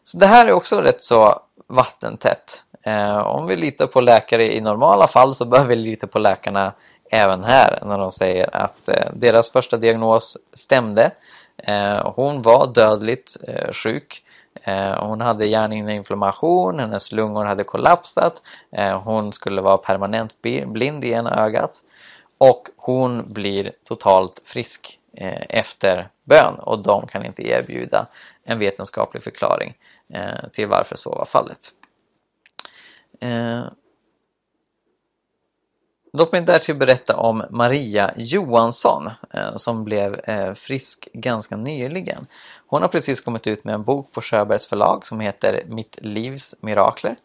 Så 0.04 0.18
det 0.18 0.26
här 0.26 0.46
är 0.46 0.52
också 0.52 0.80
rätt 0.80 1.02
så 1.02 1.40
vattentätt. 1.66 2.62
Eh, 2.82 3.18
om 3.18 3.46
vi 3.46 3.56
litar 3.56 3.86
på 3.86 4.00
läkare 4.00 4.54
i 4.56 4.60
normala 4.60 5.06
fall 5.06 5.34
så 5.34 5.44
bör 5.44 5.64
vi 5.64 5.76
lita 5.76 6.06
på 6.06 6.18
läkarna 6.18 6.72
även 7.10 7.44
här 7.44 7.78
när 7.86 7.98
de 7.98 8.12
säger 8.12 8.56
att 8.56 8.88
eh, 8.88 9.10
deras 9.14 9.50
första 9.50 9.76
diagnos 9.76 10.36
stämde. 10.52 11.10
Eh, 11.56 12.12
hon 12.14 12.42
var 12.42 12.66
dödligt 12.66 13.36
eh, 13.48 13.72
sjuk. 13.72 14.22
Eh, 14.62 15.06
hon 15.06 15.20
hade 15.20 15.46
hjärnhinneinflammation, 15.46 16.78
hennes 16.78 17.12
lungor 17.12 17.44
hade 17.44 17.64
kollapsat, 17.64 18.42
eh, 18.72 19.02
hon 19.02 19.32
skulle 19.32 19.60
vara 19.60 19.76
permanent 19.76 20.42
blind 20.66 21.04
i 21.04 21.10
ena 21.10 21.44
ögat 21.44 21.82
och 22.38 22.68
hon 22.76 23.32
blir 23.32 23.72
totalt 23.84 24.40
frisk 24.44 24.98
eh, 25.16 25.42
efter 25.48 26.08
bön 26.24 26.54
och 26.58 26.78
de 26.78 27.06
kan 27.06 27.26
inte 27.26 27.48
erbjuda 27.48 28.06
en 28.50 28.58
vetenskaplig 28.58 29.22
förklaring 29.22 29.74
eh, 30.14 30.48
till 30.52 30.66
varför 30.66 30.96
så 30.96 31.10
var 31.10 31.24
fallet. 31.24 31.72
Eh, 33.20 33.64
låt 36.12 36.32
mig 36.32 36.40
därtill 36.40 36.76
berätta 36.76 37.16
om 37.16 37.44
Maria 37.50 38.14
Johansson 38.16 39.10
eh, 39.34 39.56
som 39.56 39.84
blev 39.84 40.20
eh, 40.24 40.54
frisk 40.54 41.08
ganska 41.12 41.56
nyligen. 41.56 42.26
Hon 42.66 42.82
har 42.82 42.88
precis 42.88 43.20
kommit 43.20 43.46
ut 43.46 43.64
med 43.64 43.74
en 43.74 43.84
bok 43.84 44.12
på 44.12 44.22
Sjöbergs 44.22 44.66
förlag 44.66 45.06
som 45.06 45.20
heter 45.20 45.64
Mitt 45.66 45.98
livs 46.02 46.54
mirakler. 46.60 47.16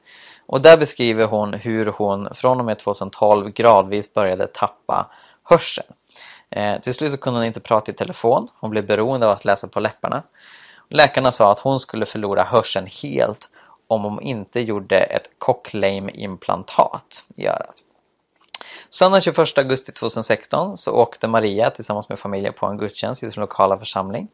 Och 0.46 0.62
där 0.62 0.78
beskriver 0.78 1.26
hon 1.26 1.54
hur 1.54 1.86
hon 1.86 2.28
från 2.34 2.60
och 2.60 2.66
med 2.66 2.80
2012 2.80 3.50
gradvis 3.50 4.14
började 4.14 4.48
tappa 4.48 5.12
hörseln. 5.44 5.94
Eh, 6.50 6.82
till 6.82 6.94
slut 6.94 7.12
så 7.12 7.18
kunde 7.18 7.40
hon 7.40 7.46
inte 7.46 7.60
prata 7.60 7.92
i 7.92 7.96
telefon, 7.96 8.48
hon 8.60 8.70
blev 8.70 8.86
beroende 8.86 9.26
av 9.26 9.32
att 9.32 9.46
läsa 9.46 9.68
på 9.68 9.80
läpparna. 9.80 10.24
Läkarna 10.90 11.32
sa 11.32 11.52
att 11.52 11.60
hon 11.60 11.80
skulle 11.80 12.06
förlora 12.06 12.44
hörseln 12.44 12.88
helt 12.88 13.50
om 13.88 14.04
hon 14.04 14.22
inte 14.22 14.60
gjorde 14.60 15.00
ett 15.00 15.30
cochlame-implantat 15.38 17.24
i 17.36 17.48
örat. 17.48 17.76
Söndagen 18.90 19.22
21 19.22 19.58
augusti 19.58 19.92
2016 19.92 20.78
så 20.78 20.92
åkte 20.92 21.28
Maria 21.28 21.70
tillsammans 21.70 22.10
med 22.10 22.20
familjen 22.20 22.54
på 22.54 22.66
en 22.66 22.78
gudstjänst 22.78 23.24
i 23.24 23.32
sin 23.32 23.42
lokala 23.42 23.78
församling. 23.78 24.28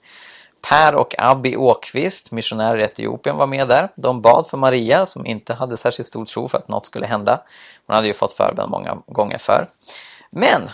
Per 0.61 0.95
och 0.95 1.15
Abby 1.17 1.55
Åkvist, 1.55 2.31
missionärer 2.31 2.77
i 2.77 2.83
Etiopien, 2.83 3.37
var 3.37 3.47
med 3.47 3.67
där. 3.67 3.89
De 3.95 4.21
bad 4.21 4.47
för 4.47 4.57
Maria 4.57 5.05
som 5.05 5.25
inte 5.25 5.53
hade 5.53 5.77
särskilt 5.77 6.07
stor 6.07 6.25
tro 6.25 6.47
för 6.47 6.57
att 6.57 6.67
något 6.67 6.85
skulle 6.85 7.05
hända. 7.05 7.41
Hon 7.87 7.95
hade 7.95 8.07
ju 8.07 8.13
fått 8.13 8.33
förbön 8.33 8.69
många 8.69 8.97
gånger 9.05 9.37
för. 9.37 9.67
Men 10.29 10.69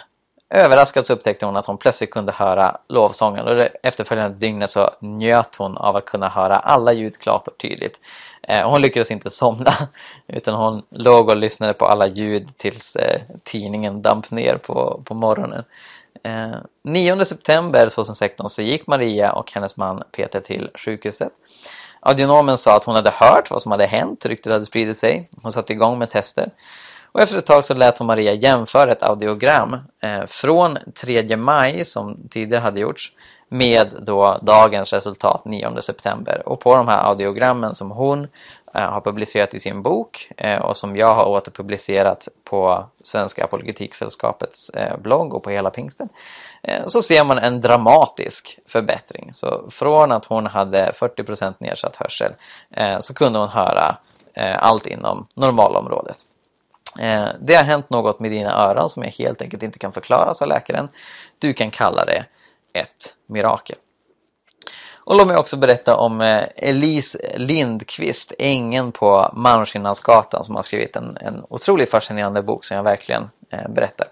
Överraskad 0.49 1.05
så 1.05 1.13
upptäckte 1.13 1.45
hon 1.45 1.57
att 1.57 1.65
hon 1.65 1.77
plötsligt 1.77 2.11
kunde 2.11 2.31
höra 2.31 2.77
lovsången 2.87 3.47
och 3.47 3.55
det 3.55 3.65
efterföljande 3.83 4.37
dygnet 4.37 4.69
så 4.69 4.91
njöt 4.99 5.55
hon 5.55 5.77
av 5.77 5.95
att 5.95 6.05
kunna 6.05 6.29
höra 6.29 6.57
alla 6.57 6.93
ljud 6.93 7.17
klart 7.17 7.47
och 7.47 7.57
tydligt. 7.57 7.99
Eh, 8.43 8.69
hon 8.69 8.81
lyckades 8.81 9.11
inte 9.11 9.29
somna 9.29 9.73
utan 10.27 10.53
hon 10.53 10.83
låg 10.89 11.29
och 11.29 11.37
lyssnade 11.37 11.73
på 11.73 11.85
alla 11.85 12.07
ljud 12.07 12.57
tills 12.57 12.95
eh, 12.95 13.21
tidningen 13.43 14.01
damp 14.01 14.31
ner 14.31 14.57
på, 14.57 15.01
på 15.05 15.13
morgonen. 15.13 15.63
Eh, 16.23 16.55
9 16.83 17.25
september 17.25 17.89
2016 17.89 18.49
så 18.49 18.61
gick 18.61 18.87
Maria 18.87 19.31
och 19.31 19.51
hennes 19.51 19.77
man 19.77 20.03
Peter 20.11 20.39
till 20.39 20.69
sjukhuset. 20.75 21.31
Audionomen 21.99 22.57
sa 22.57 22.75
att 22.75 22.83
hon 22.83 22.95
hade 22.95 23.13
hört 23.15 23.51
vad 23.51 23.61
som 23.61 23.71
hade 23.71 23.85
hänt, 23.85 24.25
ryktet 24.25 24.53
hade 24.53 24.65
spridit 24.65 24.97
sig. 24.97 25.29
Hon 25.41 25.51
satte 25.51 25.73
igång 25.73 25.99
med 25.99 26.09
tester. 26.09 26.51
Och 27.17 27.23
efter 27.23 27.37
ett 27.37 27.45
tag 27.45 27.65
så 27.65 27.73
lät 27.73 27.97
hon 27.97 28.07
Maria 28.07 28.33
jämföra 28.33 28.91
ett 28.91 29.03
audiogram 29.03 29.77
eh, 30.03 30.25
från 30.25 30.77
3 31.01 31.37
maj 31.37 31.85
som 31.85 32.29
tidigare 32.29 32.61
hade 32.61 32.79
gjorts 32.79 33.11
med 33.49 33.87
då 34.01 34.37
dagens 34.41 34.93
resultat 34.93 35.45
9 35.45 35.81
september. 35.81 36.43
Och 36.45 36.59
på 36.59 36.75
de 36.75 36.87
här 36.87 37.09
audiogrammen 37.09 37.75
som 37.75 37.91
hon 37.91 38.27
eh, 38.73 38.81
har 38.81 39.01
publicerat 39.01 39.53
i 39.53 39.59
sin 39.59 39.81
bok 39.81 40.31
eh, 40.37 40.59
och 40.59 40.77
som 40.77 40.97
jag 40.97 41.15
har 41.15 41.25
återpublicerat 41.25 42.27
på 42.43 42.85
Svenska 43.03 43.43
Apologetiksällskapets 43.43 44.69
eh, 44.69 44.97
blogg 44.97 45.33
och 45.33 45.43
på 45.43 45.49
hela 45.49 45.69
pingsten 45.69 46.09
eh, 46.63 46.87
så 46.87 47.01
ser 47.01 47.25
man 47.25 47.37
en 47.37 47.61
dramatisk 47.61 48.59
förbättring. 48.67 49.33
Så 49.33 49.69
från 49.69 50.11
att 50.11 50.25
hon 50.25 50.47
hade 50.47 50.91
40% 50.91 51.53
nedsatt 51.59 51.95
hörsel 51.95 52.31
eh, 52.71 52.99
så 52.99 53.13
kunde 53.13 53.39
hon 53.39 53.49
höra 53.49 53.97
eh, 54.33 54.63
allt 54.63 54.87
inom 54.87 55.27
normalområdet. 55.33 56.17
Eh, 56.99 57.27
det 57.39 57.55
har 57.55 57.63
hänt 57.63 57.89
något 57.89 58.19
med 58.19 58.31
dina 58.31 58.51
öron 58.51 58.89
som 58.89 59.03
jag 59.03 59.11
helt 59.11 59.41
enkelt 59.41 59.63
inte 59.63 59.79
kan 59.79 59.93
förklara, 59.93 60.33
sa 60.33 60.45
läkaren. 60.45 60.89
Du 61.39 61.53
kan 61.53 61.71
kalla 61.71 62.05
det 62.05 62.25
ett 62.73 63.15
mirakel. 63.25 63.77
Och 65.07 65.15
låt 65.15 65.27
mig 65.27 65.37
också 65.37 65.57
berätta 65.57 65.97
om 65.97 66.21
eh, 66.21 66.45
Elise 66.55 67.19
Lindqvist, 67.35 68.33
ängen 68.39 68.91
på 68.91 69.29
Malmskillnadsgatan 69.33 70.43
som 70.43 70.55
har 70.55 70.63
skrivit 70.63 70.95
en, 70.95 71.17
en 71.21 71.45
otroligt 71.49 71.91
fascinerande 71.91 72.41
bok 72.41 72.65
som 72.65 72.77
jag 72.77 72.83
verkligen 72.83 73.29
eh, 73.49 73.69
berättar. 73.69 74.07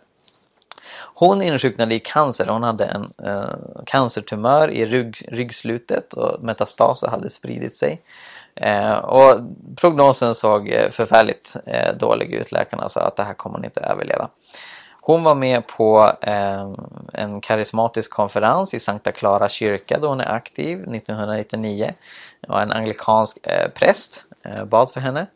Hon 1.18 1.42
insjuknade 1.42 1.96
i 1.96 2.00
cancer. 2.00 2.48
Hon 2.48 2.64
hade 2.64 2.86
en 2.86 3.14
eh, 3.24 3.56
cancertumör 3.86 4.72
i 4.72 4.86
rygg, 4.86 5.18
ryggslutet 5.28 6.14
och 6.14 6.44
metastaser 6.44 7.08
hade 7.08 7.30
spridit 7.30 7.76
sig. 7.76 8.02
Eh, 8.56 8.94
och 8.94 9.41
prognosen 9.76 10.36
såg 10.36 10.70
eh, 10.70 10.91
förfärligt 10.91 11.56
eh, 11.65 11.96
dålig 11.96 12.34
ut. 12.34 12.52
Läkarna 12.52 12.89
sa 12.89 13.02
att 13.02 13.15
det 13.15 13.24
här 13.24 13.34
kommer 13.34 13.56
hon 13.56 13.65
inte 13.65 13.82
överleva. 13.82 14.30
Hon 15.02 15.24
var 15.24 15.36
med 15.36 15.68
på 15.68 16.12
eh, 16.22 16.70
en 17.13 17.41
karismatisk 17.41 18.12
konferens 18.12 18.74
i 18.74 18.80
Sankta 18.80 19.12
Clara 19.12 19.50
kyrka 19.50 20.00
då 20.00 20.08
hon 20.08 20.22
är 20.22 20.32
aktiv 20.32 20.78
1999. 20.78 21.94
Det 22.41 22.50
var 22.50 22.62
en 22.62 22.72
anglikansk 22.72 23.38
eh, 23.48 23.70
präst 23.70 24.26
eh, 24.44 24.65
bad 24.65 24.91
för 24.91 25.00
henne. 25.00 25.28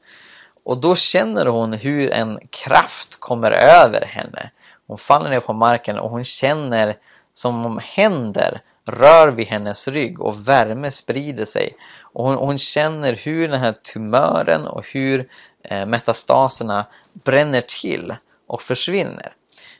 Och 0.63 0.77
då 0.77 0.95
känner 0.95 1.45
hon 1.45 1.73
hur 1.73 2.12
en 2.12 2.39
kraft 2.49 3.19
kommer 3.19 3.51
över 3.51 4.01
henne. 4.05 4.51
Hon 4.88 4.97
faller 4.97 5.29
ner 5.29 5.39
på 5.39 5.53
marken 5.53 5.99
och 5.99 6.10
hon 6.10 6.23
känner 6.23 6.97
som 7.34 7.65
om 7.65 7.79
händer 7.84 8.62
rör 8.91 9.28
vid 9.28 9.47
hennes 9.47 9.88
rygg 9.88 10.21
och 10.21 10.47
värme 10.47 10.91
sprider 10.91 11.45
sig. 11.45 11.75
Och 12.02 12.25
hon, 12.25 12.36
hon 12.36 12.60
känner 12.60 13.13
hur 13.13 13.47
den 13.47 13.60
här 13.60 13.71
tumören 13.71 14.67
och 14.67 14.86
hur 14.88 15.30
eh, 15.63 15.86
metastaserna 15.86 16.86
bränner 17.13 17.62
till 17.62 18.15
och 18.47 18.62
försvinner. 18.62 19.34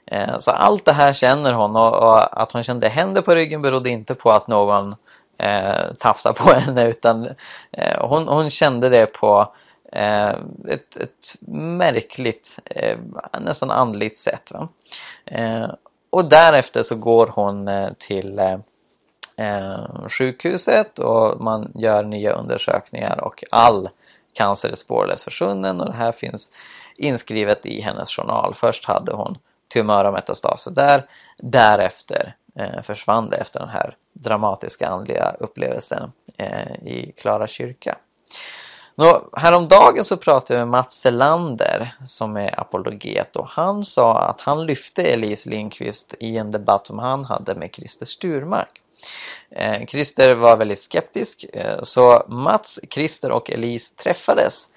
Eh, 0.06 0.38
så 0.38 0.52
allt 0.52 0.86
det 0.86 0.94
här 0.94 1.14
känner 1.14 1.54
hon 1.54 1.76
och, 1.76 2.04
och, 2.04 2.42
att 2.42 2.52
hon 2.52 2.64
kände 2.64 2.90
händer 2.90 3.22
på 3.22 3.36
ryggen 3.36 3.62
berodde 3.62 3.90
inte 3.90 4.16
på 4.16 4.32
att 4.32 4.48
någon 4.48 4.96
eh, 5.38 5.94
tafsade 6.00 6.40
på 6.40 6.50
henne 6.60 6.88
utan 6.88 7.30
eh, 7.72 8.08
hon, 8.08 8.28
hon 8.28 8.50
kände 8.50 8.90
det 8.90 9.06
på 9.06 9.54
eh, 9.92 10.30
ett, 10.68 10.98
ett 10.98 11.36
märkligt, 11.52 12.60
eh, 12.66 12.98
nästan 13.42 13.72
andligt 13.72 14.18
sätt. 14.18 14.52
Eh, 15.26 15.70
och 16.10 16.26
därefter 16.26 16.84
så 16.84 16.96
går 16.96 17.28
hon 17.28 17.68
eh, 17.68 17.90
till 17.98 18.40
eh, 18.40 18.58
eh, 19.40 20.08
sjukhuset 20.10 21.00
och 21.00 21.42
man 21.42 21.72
gör 21.76 22.04
nya 22.04 22.32
undersökningar 22.32 23.22
och 23.22 23.44
all 23.52 23.90
cancer 24.34 24.70
är 24.70 24.76
spårlöst 24.76 25.24
försvunnen 25.24 25.80
och 25.80 25.86
det 25.86 25.98
här 25.98 26.12
finns 26.12 26.52
inskrivet 26.98 27.66
i 27.66 27.82
hennes 27.82 28.10
journal. 28.10 28.54
Först 28.56 28.86
hade 28.86 29.14
hon 29.14 29.38
tumör 29.74 30.06
och 30.06 30.14
metastaser 30.14 30.72
där, 30.72 31.06
därefter 31.38 32.36
eh, 32.56 32.82
försvann 32.82 33.30
det 33.30 33.38
efter 33.38 33.60
den 33.60 33.70
här 33.70 33.96
dramatiska 34.14 34.88
andliga 34.88 35.36
upplevelsen 35.40 36.12
eh, 36.38 36.74
i 36.86 37.14
Klara 37.18 37.48
kyrka. 37.48 37.98
Nå, 38.96 39.30
häromdagen 39.34 40.06
så 40.06 40.18
pratade 40.18 40.60
jag 40.60 40.68
med 40.68 40.72
Mats 40.72 41.02
Selander 41.02 41.96
som 42.08 42.38
är 42.38 42.60
apologet 42.60 43.36
och 43.36 43.48
han 43.48 43.86
sa 43.86 44.20
att 44.20 44.42
han 44.42 44.66
lyfte 44.66 45.04
Elise 45.04 45.50
Lindqvist 45.50 46.14
i 46.20 46.38
en 46.38 46.52
debatt 46.52 46.88
som 46.88 47.00
han 47.00 47.26
hade 47.26 47.56
med 47.56 47.70
Christer 47.74 48.06
Sturmark. 48.06 48.82
Eh, 49.52 49.86
Christer 49.86 50.36
var 50.36 50.58
väldigt 50.58 50.80
skeptisk 50.80 51.46
eh, 51.54 51.84
så 51.84 52.24
Mats, 52.28 52.80
Christer 52.90 53.32
och 53.32 53.52
Elise 53.52 53.96
träffades 53.96 54.68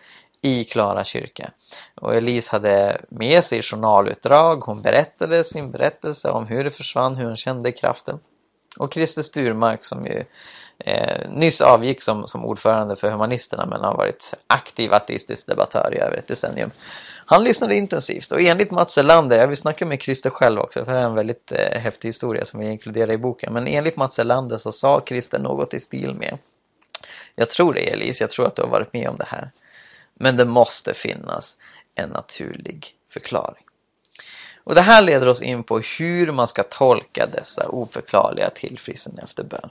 i 0.43 0.65
Klara 0.65 1.05
kyrka. 1.05 1.51
Och 1.95 2.15
Elise 2.15 2.53
hade 2.53 3.01
med 3.09 3.45
sig 3.45 3.63
journalutdrag, 3.63 4.57
hon 4.57 4.83
berättade 4.83 5.45
sin 5.45 5.71
berättelse 5.71 6.31
om 6.31 6.47
hur 6.47 6.65
det 6.65 6.71
försvann, 6.71 7.17
hur 7.17 7.25
hon 7.25 7.37
kände 7.37 7.73
kraften. 7.73 8.19
Och 8.79 8.95
Christer 8.95 9.23
Sturmark 9.23 9.85
som 9.85 10.07
ju 10.07 10.25
eh, 10.79 11.31
nyss 11.31 11.61
avgick 11.61 12.03
som, 12.03 12.27
som 12.27 12.45
ordförande 12.45 12.97
för 12.97 13.11
Humanisterna 13.11 13.67
men 13.67 13.81
har 13.81 13.97
varit 13.97 14.35
aktiv 14.47 14.93
ateistisk 14.93 15.47
debattör 15.47 15.95
i 15.95 15.99
över 15.99 16.17
ett 16.17 16.29
decennium. 16.29 16.71
Han 17.27 17.45
lyssnade 17.45 17.77
intensivt 17.77 18.33
och 18.33 18.41
enligt 18.41 18.71
Mats 18.71 18.99
Elander, 18.99 19.39
jag 19.39 19.49
vill 19.49 19.57
snacka 19.57 19.87
med 19.87 20.03
Christer 20.03 20.31
själv 20.31 20.61
också 20.61 20.85
för 20.85 20.93
det 20.93 20.99
är 20.99 21.05
en 21.05 21.15
väldigt 21.15 21.53
eh, 21.53 21.81
häftig 21.81 22.09
historia 22.09 22.45
som 22.45 22.61
vi 22.61 22.67
inkluderar 22.67 23.13
i 23.13 23.19
boken. 23.19 23.53
Men 23.53 23.67
enligt 23.67 23.97
Mats 23.97 24.19
Elander 24.19 24.57
så 24.57 24.73
sa 24.73 25.03
Christer 25.07 25.39
något 25.39 25.75
i 25.75 25.81
stil 25.81 26.15
med 26.15 26.39
Jag 27.35 27.51
tror 27.51 27.75
det 27.75 27.93
Elise, 27.93 28.23
jag 28.23 28.31
tror 28.31 28.47
att 28.47 28.57
du 28.57 28.63
har 28.63 28.69
varit 28.69 28.93
med 28.93 29.09
om 29.09 29.17
det 29.17 29.27
här. 29.29 29.51
Men 30.15 30.37
det 30.37 30.45
måste 30.45 30.95
finnas 30.95 31.57
en 31.95 32.09
naturlig 32.09 32.95
förklaring. 33.11 33.65
Och 34.65 34.75
det 34.75 34.81
här 34.81 35.03
leder 35.03 35.29
oss 35.29 35.43
in 35.43 35.63
på 35.63 35.79
hur 35.79 36.33
man 36.33 36.49
ska 36.49 36.63
tolka 36.63 37.27
dessa 37.27 37.69
oförklarliga 37.69 38.51
tillfrisknande 38.51 39.23
efter 39.23 39.45
bön. 39.45 39.71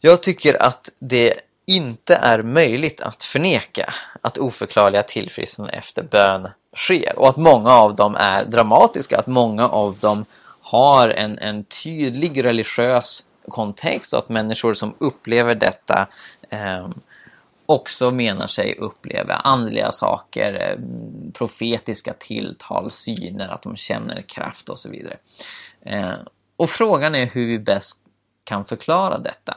Jag 0.00 0.22
tycker 0.22 0.62
att 0.62 0.90
det 0.98 1.40
inte 1.66 2.14
är 2.14 2.42
möjligt 2.42 3.00
att 3.00 3.24
förneka 3.24 3.94
att 4.20 4.38
oförklarliga 4.38 5.02
tillfrisknande 5.02 5.72
efter 5.72 6.02
bön 6.02 6.48
sker 6.76 7.18
och 7.18 7.28
att 7.28 7.36
många 7.36 7.70
av 7.70 7.96
dem 7.96 8.16
är 8.16 8.44
dramatiska, 8.44 9.18
att 9.18 9.26
många 9.26 9.68
av 9.68 9.98
dem 9.98 10.24
har 10.60 11.08
en, 11.08 11.38
en 11.38 11.64
tydlig 11.64 12.44
religiös 12.44 13.24
kontext 13.48 14.12
och 14.12 14.18
att 14.18 14.28
människor 14.28 14.74
som 14.74 14.94
upplever 14.98 15.54
detta 15.54 16.08
eh, 16.50 16.88
också 17.66 18.10
menar 18.10 18.46
sig 18.46 18.76
uppleva 18.78 19.34
andliga 19.34 19.92
saker, 19.92 20.54
eh, 20.54 20.78
profetiska 21.32 22.12
tilltal, 22.12 22.90
syner, 22.90 23.48
att 23.48 23.62
de 23.62 23.76
känner 23.76 24.22
kraft 24.22 24.68
och 24.68 24.78
så 24.78 24.90
vidare. 24.90 25.16
Eh, 25.80 26.14
och 26.56 26.70
frågan 26.70 27.14
är 27.14 27.26
hur 27.26 27.46
vi 27.46 27.58
bäst 27.58 27.96
kan 28.44 28.64
förklara 28.64 29.18
detta. 29.18 29.56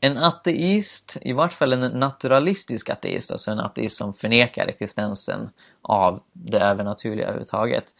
En 0.00 0.18
ateist, 0.18 1.16
i 1.22 1.32
vart 1.32 1.52
fall 1.52 1.72
en 1.72 1.98
naturalistisk 1.98 2.90
ateist, 2.90 3.30
alltså 3.30 3.50
en 3.50 3.60
ateist 3.60 3.96
som 3.96 4.14
förnekar 4.14 4.66
existensen 4.66 5.50
av 5.82 6.22
det 6.32 6.58
övernaturliga 6.58 7.26
överhuvudtaget, 7.26 7.94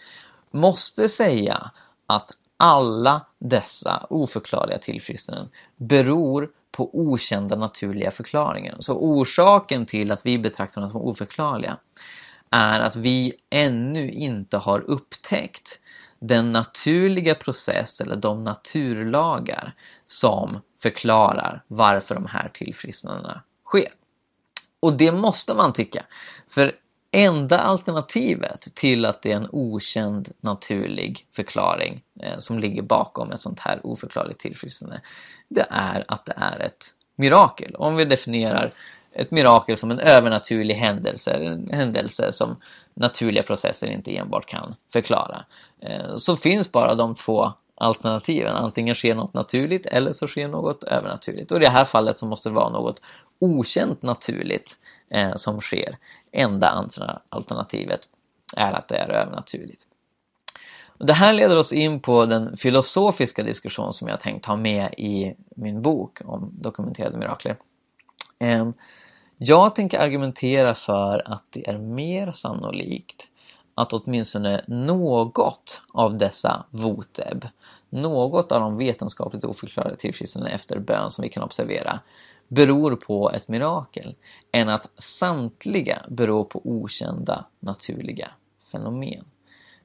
måste 0.51 1.09
säga 1.09 1.71
att 2.07 2.31
alla 2.57 3.27
dessa 3.39 4.07
oförklarliga 4.11 4.79
tillfrisknanden 4.79 5.49
beror 5.77 6.51
på 6.71 6.91
okända 6.93 7.57
naturliga 7.57 8.11
förklaringar. 8.11 8.77
Så 8.81 8.95
orsaken 8.95 9.87
till 9.87 10.13
att 10.13 10.27
vi 10.27 10.39
betraktar 10.39 10.81
dem 10.81 10.91
som 10.91 11.01
oförklarliga 11.01 11.77
är 12.51 12.81
att 12.81 12.97
vi 12.97 13.33
ännu 13.51 14.11
inte 14.11 14.57
har 14.57 14.81
upptäckt 14.81 15.81
den 16.19 16.53
naturliga 16.53 17.35
process 17.35 18.01
eller 18.01 18.17
de 18.17 18.45
naturlagar 18.45 19.75
som 20.09 20.61
förklarar 20.83 21.63
varför 21.69 22.15
de 22.15 22.27
här 22.27 22.51
tillfrisknandena 22.55 23.43
sker. 23.65 23.93
Och 24.81 24.93
det 24.93 25.13
måste 25.13 25.55
man 25.55 25.73
tycka. 25.73 26.05
För 26.49 26.73
enda 27.11 27.59
alternativet 27.59 28.75
till 28.75 29.05
att 29.05 29.23
det 29.23 29.33
är 29.33 29.37
en 29.37 29.49
okänd 29.53 30.33
naturlig 30.41 31.27
förklaring 31.33 32.03
eh, 32.21 32.39
som 32.39 32.59
ligger 32.59 32.83
bakom 32.83 33.33
ett 33.33 33.41
sånt 33.41 33.61
här 33.61 33.81
oförklarligt 33.87 34.41
tillfrisknande 34.41 35.01
det 35.49 35.67
är 35.71 36.05
att 36.09 36.27
det 36.27 36.35
är 36.37 36.61
ett 36.61 36.95
mirakel. 37.17 37.75
Om 37.75 37.97
vi 37.97 38.05
definierar 38.05 38.73
ett 39.13 39.31
mirakel 39.31 39.77
som 39.77 39.91
en 39.91 39.99
övernaturlig 39.99 40.75
händelse, 40.75 41.31
en 41.31 41.71
händelse 41.73 42.33
som 42.33 42.57
naturliga 42.95 43.43
processer 43.43 43.87
inte 43.87 44.17
enbart 44.17 44.47
kan 44.47 44.75
förklara. 44.93 45.45
Eh, 45.81 46.17
så 46.17 46.37
finns 46.37 46.73
bara 46.73 46.95
de 46.95 47.15
två 47.15 47.53
alternativen. 47.81 48.57
Antingen 48.57 48.95
sker 48.95 49.15
något 49.15 49.35
naturligt 49.35 49.87
eller 49.87 50.13
så 50.13 50.27
sker 50.27 50.49
något 50.49 50.83
övernaturligt. 50.83 51.51
Och 51.51 51.57
i 51.57 51.65
det 51.65 51.71
här 51.71 51.85
fallet 51.85 52.19
så 52.19 52.27
måste 52.27 52.49
det 52.49 52.55
vara 52.55 52.69
något 52.69 53.01
okänt 53.39 54.03
naturligt 54.03 54.79
eh, 55.11 55.35
som 55.35 55.61
sker. 55.61 55.97
Enda 56.33 56.89
alternativet 57.29 58.01
är 58.57 58.73
att 58.73 58.89
det 58.89 58.97
är 58.97 59.09
övernaturligt. 59.09 59.87
Det 60.99 61.13
här 61.13 61.33
leder 61.33 61.57
oss 61.57 61.73
in 61.73 62.01
på 62.01 62.27
den 62.27 62.57
filosofiska 62.57 63.43
diskussion 63.43 63.93
som 63.93 64.09
jag 64.09 64.21
tänkt 64.21 64.47
ha 64.47 64.57
med 64.57 64.95
i 64.97 65.35
min 65.57 65.83
bok 65.83 66.19
om 66.25 66.51
dokumenterade 66.61 67.19
mirakler. 67.19 67.57
Eh, 68.39 68.69
jag 69.37 69.75
tänker 69.75 69.99
argumentera 69.99 70.75
för 70.75 71.23
att 71.33 71.45
det 71.51 71.69
är 71.69 71.79
mer 71.79 72.33
sannolikt 72.33 73.29
att 73.75 73.93
åtminstone 73.93 74.65
något 74.67 75.81
av 75.93 76.19
dessa 76.19 76.65
voteb, 76.71 77.47
något 77.91 78.53
av 78.53 78.61
de 78.61 78.77
vetenskapligt 78.77 79.45
oförklarade 79.45 79.97
tillfrisknandena 79.97 80.55
efter 80.55 80.79
bön 80.79 81.11
som 81.11 81.23
vi 81.23 81.29
kan 81.29 81.43
observera, 81.43 82.01
beror 82.49 82.97
på 82.97 83.31
ett 83.31 83.49
mirakel 83.49 84.15
än 84.53 84.69
att 84.69 84.87
samtliga 84.95 86.03
beror 86.09 86.45
på 86.45 86.61
okända 86.65 87.45
naturliga 87.61 88.31
fenomen. 88.73 89.25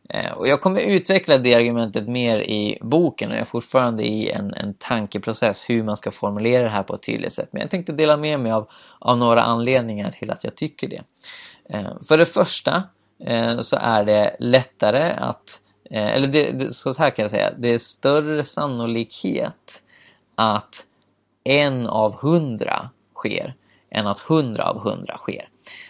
Eh, 0.09 0.31
och 0.31 0.47
jag 0.47 0.61
kommer 0.61 0.79
utveckla 0.79 1.37
det 1.37 1.55
argumentet 1.55 2.07
mer 2.07 2.39
i 2.39 2.77
boken 2.81 3.29
och 3.29 3.35
jag 3.35 3.41
är 3.41 3.45
fortfarande 3.45 4.03
i 4.03 4.31
en, 4.31 4.53
en 4.53 4.73
tankeprocess 4.73 5.65
hur 5.69 5.83
man 5.83 5.97
ska 5.97 6.11
formulera 6.11 6.63
det 6.63 6.69
här 6.69 6.83
på 6.83 6.95
ett 6.95 7.03
tydligt 7.03 7.33
sätt. 7.33 7.49
Men 7.51 7.61
jag 7.61 7.71
tänkte 7.71 7.91
dela 7.91 8.17
med 8.17 8.39
mig 8.39 8.51
av, 8.51 8.69
av 8.99 9.17
några 9.17 9.43
anledningar 9.43 10.11
till 10.11 10.31
att 10.31 10.43
jag 10.43 10.55
tycker 10.55 10.87
det. 10.87 11.03
Eh, 11.69 12.01
för 12.07 12.17
det 12.17 12.25
första 12.25 12.83
eh, 13.25 13.59
så 13.59 13.77
är 13.81 14.05
det 14.05 14.35
lättare 14.39 15.11
att, 15.11 15.59
Eh, 15.89 16.07
eller 16.07 16.27
det, 16.27 16.73
så 16.73 16.93
här 16.93 17.09
kan 17.09 17.23
jag 17.23 17.31
säga, 17.31 17.53
det 17.57 17.73
är 17.73 17.77
större 17.77 18.43
sannolikhet 18.43 19.81
att 20.35 20.85
en 21.43 21.87
av 21.87 22.15
hundra 22.15 22.89
sker 23.15 23.53
än 23.89 24.07
att 24.07 24.19
hundra 24.19 24.63
av 24.63 24.79
hundra 24.79 25.17
sker. 25.17 25.49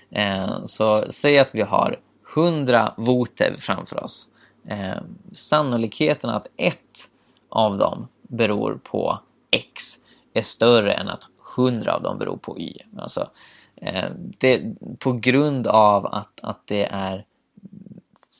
Eh, 0.10 0.66
så 0.66 1.06
säg 1.12 1.40
att 1.40 1.56
vi 1.56 1.62
har 1.62 2.00
100 2.36 2.94
votev 2.98 3.60
framför 3.60 4.04
oss. 4.04 4.28
Eh, 4.68 5.02
sannolikheten 5.34 6.30
att 6.30 6.48
ett 6.58 7.10
av 7.50 7.78
dem 7.78 8.08
beror 8.22 8.80
på 8.84 9.20
X 9.52 10.00
är 10.34 10.42
större 10.42 10.94
än 10.94 11.10
att 11.10 11.24
100 11.58 11.94
av 11.94 12.02
dem 12.02 12.18
beror 12.18 12.38
på 12.38 12.60
Y. 12.60 12.78
Alltså, 12.98 13.30
eh, 13.76 14.10
det, 14.38 14.62
på 15.00 15.14
grund 15.14 15.68
av 15.68 16.06
att, 16.06 16.40
att 16.42 16.62
det 16.66 16.86
är 16.86 17.26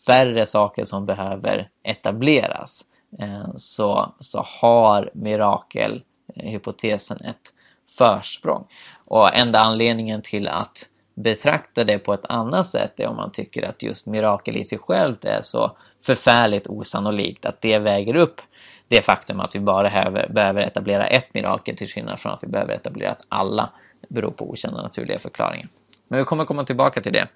färre 0.06 0.46
saker 0.46 0.86
som 0.86 1.06
behöver 1.06 1.70
etableras 1.84 2.86
eh, 3.20 3.48
så, 3.56 4.14
så 4.20 4.46
har 4.62 5.12
mirakelhypotesen 5.14 7.18
eh, 7.22 7.30
ett 7.30 7.54
försprång. 7.98 8.68
Och 9.06 9.36
enda 9.36 9.60
anledningen 9.60 10.22
till 10.22 10.48
att 10.48 10.88
betrakta 11.16 11.84
det 11.84 12.00
på 12.00 12.14
ett 12.14 12.26
annat 12.26 12.68
sätt 12.68 13.00
är 13.00 13.08
om 13.08 13.16
man 13.16 13.32
tycker 13.32 13.70
att 13.70 13.84
just 13.84 14.06
mirakel 14.06 14.58
i 14.58 14.66
sig 14.66 14.78
självt 14.78 15.26
är 15.26 15.42
så 15.42 15.78
förfärligt 16.06 16.68
osannolikt 16.68 17.46
att 17.46 17.62
det 17.62 17.80
väger 17.80 18.16
upp 18.16 18.42
det 18.88 19.02
faktum 19.02 19.40
att 19.40 19.56
vi 19.56 19.60
bara 19.60 20.12
behöver 20.30 20.62
etablera 20.62 21.08
ett 21.08 21.34
mirakel 21.34 21.78
till 21.78 21.88
skillnad 21.88 22.20
från 22.20 22.34
att 22.34 22.44
vi 22.44 22.48
behöver 22.48 22.74
etablera 22.74 23.12
att 23.12 23.26
alla 23.30 23.70
beror 24.08 24.32
på 24.32 24.50
okända 24.50 24.82
naturliga 24.82 25.20
förklaringar. 25.20 25.68
Men 26.08 26.20
vi 26.20 26.26
kommer 26.26 26.46
komma 26.46 26.66
tillbaka 26.66 27.02
till 27.02 27.14
det. 27.14 27.28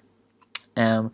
Ehm, 0.74 1.10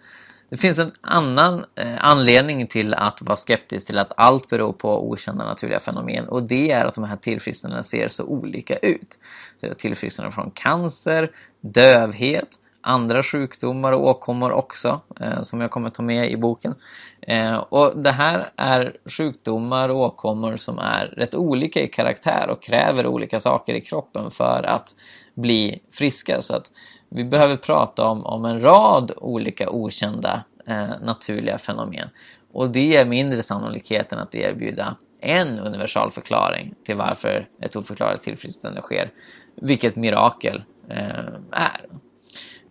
det 0.48 0.56
finns 0.56 0.78
en 0.78 0.92
annan 1.00 1.64
eh, 1.74 1.96
anledning 1.98 2.66
till 2.66 2.94
att 2.94 3.22
vara 3.22 3.36
skeptisk 3.36 3.86
till 3.86 3.98
att 3.98 4.12
allt 4.16 4.48
beror 4.48 4.72
på 4.72 5.08
okända 5.10 5.44
naturliga 5.44 5.80
fenomen 5.80 6.28
och 6.28 6.42
det 6.42 6.70
är 6.70 6.84
att 6.84 6.94
de 6.94 7.04
här 7.04 7.16
tillfrisknandena 7.16 7.82
ser 7.82 8.08
så 8.08 8.24
olika 8.24 8.76
ut. 8.76 9.18
Så 9.60 9.74
tillfrisknanden 9.74 10.32
från 10.32 10.50
cancer, 10.50 11.30
dövhet, 11.60 12.48
andra 12.80 13.22
sjukdomar 13.22 13.92
och 13.92 14.08
åkommor 14.08 14.52
också 14.52 15.00
eh, 15.20 15.42
som 15.42 15.60
jag 15.60 15.70
kommer 15.70 15.90
ta 15.90 16.02
med 16.02 16.30
i 16.30 16.36
boken. 16.36 16.74
Eh, 17.20 17.54
och 17.54 17.98
det 17.98 18.10
här 18.10 18.50
är 18.56 18.96
sjukdomar 19.06 19.88
och 19.88 20.00
åkommor 20.00 20.56
som 20.56 20.78
är 20.78 21.06
rätt 21.06 21.34
olika 21.34 21.80
i 21.80 21.88
karaktär 21.88 22.50
och 22.50 22.62
kräver 22.62 23.06
olika 23.06 23.40
saker 23.40 23.74
i 23.74 23.80
kroppen 23.80 24.30
för 24.30 24.62
att 24.62 24.94
bli 25.34 25.80
friska. 25.90 26.42
Så 26.42 26.56
att 26.56 26.70
vi 27.14 27.24
behöver 27.24 27.56
prata 27.56 28.06
om, 28.06 28.26
om 28.26 28.44
en 28.44 28.60
rad 28.60 29.12
olika 29.16 29.70
okända 29.70 30.44
eh, 30.66 30.90
naturliga 31.02 31.58
fenomen. 31.58 32.08
Och 32.52 32.70
det 32.70 32.96
är 32.96 33.04
mindre 33.04 33.42
sannolikheten 33.42 34.18
att 34.18 34.34
erbjuda 34.34 34.96
en 35.20 35.58
universal 35.58 36.10
förklaring 36.10 36.74
till 36.84 36.96
varför 36.96 37.48
ett 37.60 37.76
oförklarat 37.76 38.22
tillfrisknande 38.22 38.80
sker. 38.80 39.10
Vilket 39.54 39.96
mirakel 39.96 40.62
eh, 40.88 41.24
är. 41.50 41.86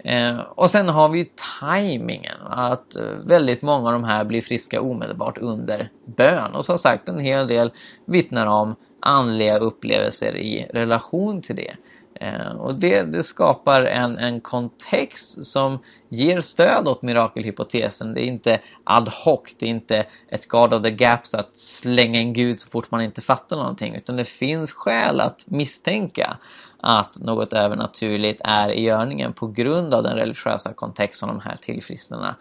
Eh, 0.04 0.40
och 0.40 0.72
sen 0.72 0.90
har 0.90 1.10
vi 1.10 1.32
tajmingen, 1.60 2.38
att 2.50 2.96
eh, 2.96 3.04
väldigt 3.26 3.62
många 3.62 3.88
av 3.88 3.94
de 3.94 4.04
här 4.04 4.24
blir 4.24 4.42
friska 4.42 4.82
omedelbart 4.82 5.38
under 5.38 5.90
bön. 6.06 6.56
Och 6.56 6.66
som 6.66 6.78
sagt, 6.78 7.10
en 7.10 7.20
hel 7.20 7.48
del 7.48 7.72
vittnar 8.06 8.48
om 8.48 8.76
andliga 9.00 9.58
upplevelser 9.58 10.38
i 10.38 10.68
relation 10.74 11.42
till 11.42 11.56
det. 11.56 11.76
Eh, 12.16 12.52
och 12.52 12.76
det, 12.76 13.02
det 13.02 13.24
skapar 13.24 13.82
en, 13.82 14.18
en 14.18 14.42
kontext 14.42 15.46
som 15.46 15.80
ger 16.10 16.42
stöd 16.42 16.88
åt 16.88 17.02
mirakelhypotesen. 17.02 18.14
Det 18.14 18.22
är 18.22 18.26
inte 18.26 18.60
ad 18.84 19.12
hoc, 19.12 19.40
det 19.60 19.66
är 19.66 19.70
inte 19.70 20.06
ett 20.30 20.48
God 20.48 20.74
of 20.74 20.84
the 20.84 20.92
Gaps 20.92 21.34
att 21.34 21.56
slänga 21.56 22.20
en 22.20 22.34
gud 22.34 22.60
så 22.60 22.70
fort 22.70 22.92
man 22.92 23.02
inte 23.02 23.22
fattar 23.22 23.56
någonting. 23.56 23.96
Utan 23.96 24.16
det 24.16 24.26
finns 24.26 24.72
skäl 24.72 25.22
att 25.22 25.44
misstänka 25.46 26.38
att 26.82 27.18
något 27.18 27.54
övernaturligt 27.54 28.42
är 28.44 28.70
i 28.70 28.82
görningen 28.82 29.34
på 29.34 29.48
grund 29.48 29.94
av 29.94 30.04
den 30.04 30.16
religiösa 30.16 30.74
kontext 30.74 31.20
som 31.20 31.30
de 31.30 31.40
här 31.40 31.58
tillfrisknandena 31.62 32.36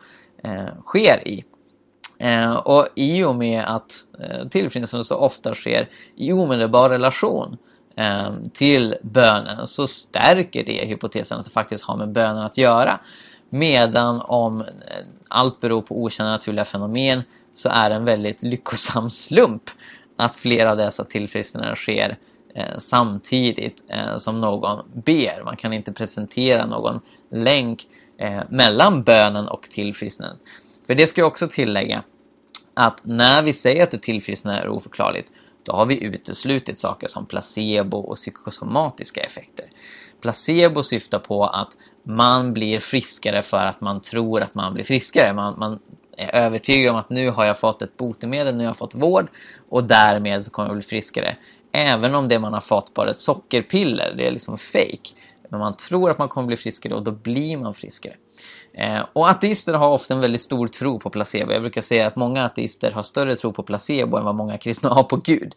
eh, 0.45 0.81
sker 0.85 1.29
i. 1.29 1.45
Eh, 2.19 2.53
och 2.53 2.89
i 2.95 3.25
och 3.25 3.35
med 3.35 3.65
att 3.67 4.05
eh, 4.21 4.49
tillfrisknande 4.49 5.05
så 5.05 5.17
ofta 5.17 5.55
sker 5.55 5.89
i 6.17 6.33
omedelbar 6.33 6.91
relation 6.91 7.53
eh, 7.53 7.72
Ehm, 7.97 8.51
till 8.51 8.95
bönen 9.03 9.67
så 9.67 9.87
stärker 9.87 10.65
det 10.65 10.87
hypotesen 10.87 11.39
att 11.39 11.45
det 11.45 11.51
faktiskt 11.51 11.85
har 11.85 11.97
med 11.97 12.13
bönen 12.13 12.43
att 12.43 12.59
göra. 12.59 13.01
Medan 13.51 14.21
om 14.21 14.61
eh, 14.61 14.67
allt 15.29 15.61
beror 15.61 15.83
på 15.83 16.03
okända 16.03 16.33
naturliga 16.33 16.65
fenomen 16.65 17.23
så 17.55 17.69
är 17.69 17.91
det 17.91 17.97
en 17.97 18.05
väldigt 18.05 18.43
lyckosam 18.43 19.11
slump 19.11 19.71
att 20.17 20.35
flera 20.35 20.71
av 20.71 20.77
dessa 20.77 21.05
tillfrisknanden 21.05 21.77
sker 21.77 22.17
eh, 22.55 22.79
samtidigt 22.79 23.77
eh, 23.89 24.17
som 24.17 24.41
någon 24.41 24.85
ber. 24.93 25.45
Man 25.45 25.57
kan 25.57 25.73
inte 25.73 25.93
presentera 25.93 26.67
någon 26.67 27.01
länk 27.31 27.87
eh, 28.19 28.43
mellan 28.49 29.03
bönen 29.03 29.49
och 29.49 29.63
tillfrisknandet. 29.63 30.41
För 30.87 30.95
det 30.95 31.07
ska 31.07 31.21
jag 31.21 31.29
också 31.29 31.49
tillägga 31.49 32.03
att 32.75 33.01
när 33.03 33.43
vi 33.43 33.53
säger 33.53 33.83
att 33.83 33.95
ett 33.95 34.03
tillfrisknande 34.03 34.61
är 34.61 34.69
oförklarligt 34.69 35.33
då 35.63 35.73
har 35.73 35.87
vi 35.87 36.05
uteslutit 36.05 36.79
saker 36.79 37.09
som 37.09 37.27
placebo 37.27 37.97
och 37.97 38.17
psykosomatiska 38.17 39.21
effekter. 39.21 39.67
Placebo 40.21 40.83
syftar 40.83 41.19
på 41.19 41.45
att 41.45 41.77
man 42.03 42.53
blir 42.53 42.79
friskare 42.79 43.43
för 43.43 43.67
att 43.67 43.81
man 43.81 44.01
tror 44.01 44.43
att 44.43 44.55
man 44.55 44.75
blir 44.75 44.85
friskare. 44.85 45.33
Man, 45.33 45.59
man 45.59 45.79
är 46.17 46.35
övertygad 46.35 46.91
om 46.91 46.97
att 46.97 47.11
nu 47.11 47.31
har 47.31 47.45
jag 47.45 47.59
fått 47.59 47.83
ett 47.83 47.97
botemedel, 47.97 48.55
nu 48.55 48.65
har 48.65 48.71
jag 48.71 48.77
fått 48.77 48.95
vård 48.95 49.29
och 49.69 49.85
därmed 49.85 50.45
så 50.45 50.51
kommer 50.51 50.69
jag 50.69 50.77
bli 50.77 50.87
friskare. 50.87 51.37
Även 51.73 52.15
om 52.15 52.29
det 52.29 52.39
man 52.39 52.53
har 52.53 52.61
fått 52.61 52.95
bara 52.95 53.11
ett 53.11 53.21
sockerpiller, 53.21 54.15
det 54.17 54.27
är 54.27 54.31
liksom 54.31 54.59
fake. 54.59 55.11
Men 55.49 55.61
man 55.61 55.77
tror 55.77 56.11
att 56.11 56.19
man 56.19 56.29
kommer 56.29 56.47
bli 56.47 56.57
friskare 56.57 56.95
och 56.95 57.03
då 57.03 57.11
blir 57.11 57.57
man 57.57 57.75
friskare. 57.75 58.17
Eh, 58.75 59.07
och 59.13 59.31
ateister 59.31 59.75
har 59.75 59.89
ofta 59.89 60.15
en 60.15 60.21
väldigt 60.21 60.41
stor 60.41 60.67
tro 60.67 61.01
på 61.01 61.11
placebo. 61.11 61.53
Jag 61.53 61.63
brukar 61.63 61.81
säga 61.81 62.07
att 62.07 62.17
många 62.17 62.45
ateister 62.45 62.91
har 62.91 63.03
större 63.03 63.37
tro 63.37 63.53
på 63.53 63.63
placebo 63.63 64.17
än 64.17 64.25
vad 64.25 64.35
många 64.35 64.59
kristna 64.59 64.89
har 64.89 65.03
på 65.03 65.17
Gud. 65.17 65.55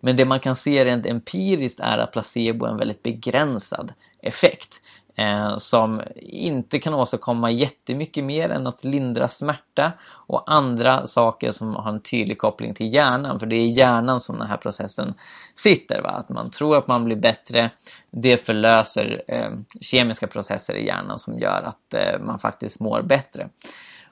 Men 0.00 0.16
det 0.16 0.24
man 0.24 0.40
kan 0.40 0.56
se 0.56 0.84
rent 0.84 1.06
empiriskt 1.06 1.80
är 1.80 1.98
att 1.98 2.12
placebo 2.12 2.66
är 2.66 2.70
en 2.70 2.76
väldigt 2.76 3.02
begränsad 3.02 3.92
effekt 4.22 4.80
Eh, 5.18 5.56
som 5.56 6.02
inte 6.22 6.78
kan 6.78 6.94
åstadkomma 6.94 7.50
jättemycket 7.50 8.24
mer 8.24 8.48
än 8.48 8.66
att 8.66 8.84
lindra 8.84 9.28
smärta 9.28 9.92
och 10.10 10.52
andra 10.52 11.06
saker 11.06 11.50
som 11.50 11.74
har 11.74 11.90
en 11.90 12.00
tydlig 12.00 12.38
koppling 12.38 12.74
till 12.74 12.94
hjärnan. 12.94 13.40
För 13.40 13.46
det 13.46 13.56
är 13.56 13.60
i 13.60 13.72
hjärnan 13.72 14.20
som 14.20 14.38
den 14.38 14.46
här 14.46 14.56
processen 14.56 15.14
sitter. 15.54 16.02
Va? 16.02 16.08
Att 16.08 16.28
man 16.28 16.50
tror 16.50 16.76
att 16.76 16.86
man 16.86 17.04
blir 17.04 17.16
bättre. 17.16 17.70
Det 18.10 18.46
förlöser 18.46 19.22
eh, 19.28 19.50
kemiska 19.80 20.26
processer 20.26 20.74
i 20.74 20.86
hjärnan 20.86 21.18
som 21.18 21.38
gör 21.38 21.62
att 21.62 21.94
eh, 21.94 22.20
man 22.20 22.38
faktiskt 22.38 22.80
mår 22.80 23.02
bättre. 23.02 23.48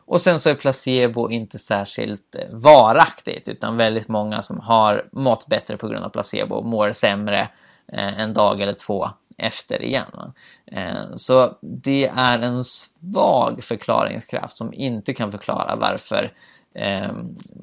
Och 0.04 0.20
sen 0.20 0.40
så 0.40 0.50
är 0.50 0.54
placebo 0.54 1.30
inte 1.30 1.58
särskilt 1.58 2.34
eh, 2.34 2.48
varaktigt 2.50 3.48
utan 3.48 3.76
väldigt 3.76 4.08
många 4.08 4.42
som 4.42 4.60
har 4.60 5.08
mått 5.12 5.46
bättre 5.46 5.76
på 5.76 5.88
grund 5.88 6.04
av 6.04 6.08
placebo 6.08 6.62
mår 6.62 6.92
sämre 6.92 7.40
eh, 7.92 8.20
en 8.20 8.32
dag 8.32 8.60
eller 8.60 8.72
två 8.72 9.10
efter 9.36 9.82
igen. 9.82 10.10
Va? 10.12 10.32
Eh, 10.66 11.14
så 11.14 11.56
det 11.60 12.06
är 12.06 12.38
en 12.38 12.64
svag 12.64 13.64
förklaringskraft 13.64 14.56
som 14.56 14.74
inte 14.74 15.14
kan 15.14 15.32
förklara 15.32 15.76
varför 15.76 16.32
eh, 16.74 17.12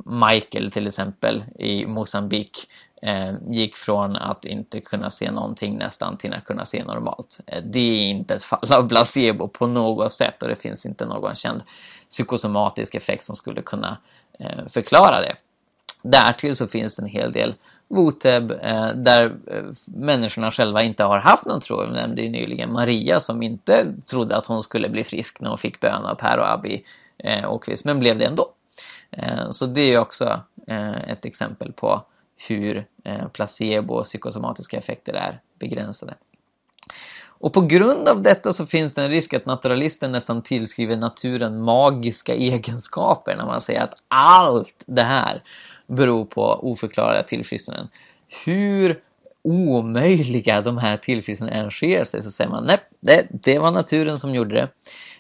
Michael 0.06 0.72
till 0.72 0.88
exempel 0.88 1.44
i 1.60 1.86
Mosambik 1.86 2.70
eh, 3.02 3.34
gick 3.50 3.76
från 3.76 4.16
att 4.16 4.46
inte 4.46 4.82
kunna 4.82 5.10
se 5.10 5.32
någonting 5.32 5.78
nästan 5.78 6.18
till 6.18 6.34
att 6.34 6.46
kunna 6.46 6.66
se 6.66 6.84
normalt. 6.84 7.40
Det 7.64 7.80
är 7.80 8.10
inte 8.10 8.34
ett 8.34 8.44
fall 8.44 8.74
av 8.74 8.90
placebo 8.90 9.48
på 9.48 9.68
något 9.68 10.14
sätt 10.14 10.44
och 10.44 10.50
det 10.50 10.56
finns 10.56 10.86
inte 10.86 11.06
någon 11.06 11.36
känd 11.36 11.62
psykosomatisk 12.10 12.96
effekt 12.96 13.26
som 13.26 13.36
skulle 13.36 13.62
kunna 13.62 13.98
förklara 14.68 15.22
det. 15.22 15.36
Därtill 16.02 16.56
så 16.56 16.68
finns 16.68 16.96
det 16.96 17.02
en 17.02 17.08
hel 17.08 17.32
del 17.32 17.56
Voteb 17.94 18.52
eh, 18.52 18.90
där 18.96 19.36
eh, 19.48 19.64
människorna 19.86 20.52
själva 20.52 20.84
inte 20.84 21.04
har 21.04 21.18
haft 21.18 21.46
någon 21.46 21.62
tro. 21.62 21.84
Jag 21.84 21.94
nämnde 21.94 22.22
ju 22.22 22.30
nyligen 22.30 22.74
Maria 22.74 23.20
som 23.20 23.44
inte 23.44 23.94
trodde 24.06 24.38
att 24.38 24.46
hon 24.46 24.64
skulle 24.64 24.90
bli 24.90 25.04
frisk 25.04 25.40
när 25.40 25.50
hon 25.50 25.58
fick 25.58 25.80
bön 25.80 26.06
av 26.06 26.16
Per 26.16 26.38
och 26.38 26.52
Abbi 26.52 26.86
eh, 27.18 27.52
Åkvist, 27.52 27.86
men 27.86 28.00
blev 28.00 28.18
det 28.18 28.26
ändå. 28.26 28.50
Så 29.52 29.66
det 29.66 29.94
är 29.94 30.00
också 30.00 30.42
ett 31.08 31.26
exempel 31.26 31.72
på 31.72 32.02
hur 32.48 32.86
placebo 33.34 33.94
och 33.94 34.06
psykosomatiska 34.06 34.78
effekter 34.78 35.14
är 35.14 35.40
begränsade. 35.60 36.14
Och 37.26 37.54
på 37.54 37.62
grund 37.62 38.10
av 38.10 38.22
detta 38.22 38.54
så 38.54 38.66
finns 38.66 38.94
det 38.94 39.04
en 39.04 39.10
risk 39.10 39.34
att 39.34 39.46
naturalisten 39.46 40.12
nästan 40.12 40.42
tillskriver 40.42 40.96
naturen 40.96 41.62
magiska 41.62 42.34
egenskaper 42.34 43.36
när 43.36 43.46
man 43.46 43.62
säger 43.62 43.84
att 43.84 43.94
allt 44.08 44.84
det 44.86 45.04
här 45.04 45.44
beror 45.88 46.26
på 46.26 46.72
oförklarliga 46.72 47.24
tillfrisknanden. 47.24 47.88
Hur 48.46 49.00
omöjliga 49.44 50.62
de 50.62 50.78
här 50.78 50.98
tillfrisknandena 50.98 51.64
än 51.64 51.72
sker 51.72 52.04
sig 52.04 52.24
så 52.24 52.32
säger 52.32 52.52
man 52.52 52.64
nej, 52.64 52.78
det, 53.00 53.28
det 53.30 53.60
var 53.60 53.72
naturen 53.72 54.20
som 54.20 54.36
gjorde 54.36 54.56
det. 54.56 54.70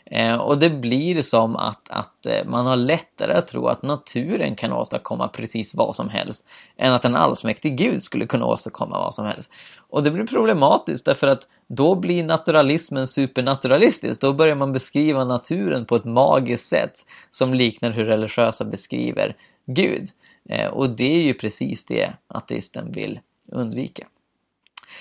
Eh, 0.05 0.35
och 0.35 0.57
det 0.57 0.69
blir 0.69 1.21
som 1.21 1.55
att, 1.55 1.89
att 1.89 2.25
eh, 2.25 2.45
man 2.45 2.65
har 2.65 2.75
lättare 2.75 3.33
att 3.33 3.47
tro 3.47 3.67
att 3.67 3.81
naturen 3.81 4.55
kan 4.55 4.73
åstadkomma 4.73 5.27
precis 5.27 5.75
vad 5.75 5.95
som 5.95 6.09
helst 6.09 6.45
än 6.77 6.93
att 6.93 7.05
en 7.05 7.15
allsmäktig 7.15 7.77
gud 7.77 8.03
skulle 8.03 8.25
kunna 8.25 8.45
åstadkomma 8.45 8.99
vad 8.99 9.15
som 9.15 9.25
helst. 9.25 9.49
Och 9.89 10.03
det 10.03 10.11
blir 10.11 10.27
problematiskt 10.27 11.05
därför 11.05 11.27
att 11.27 11.47
då 11.67 11.95
blir 11.95 12.23
naturalismen 12.23 13.07
supernaturalistisk. 13.07 14.21
Då 14.21 14.33
börjar 14.33 14.55
man 14.55 14.73
beskriva 14.73 15.25
naturen 15.25 15.85
på 15.85 15.95
ett 15.95 16.05
magiskt 16.05 16.67
sätt 16.69 16.95
som 17.31 17.53
liknar 17.53 17.91
hur 17.91 18.05
religiösa 18.05 18.65
beskriver 18.65 19.35
Gud. 19.65 20.09
Eh, 20.49 20.67
och 20.67 20.89
det 20.89 21.15
är 21.15 21.21
ju 21.21 21.33
precis 21.33 21.85
det 21.85 22.13
ateisten 22.27 22.91
vill 22.91 23.19
undvika. 23.51 24.07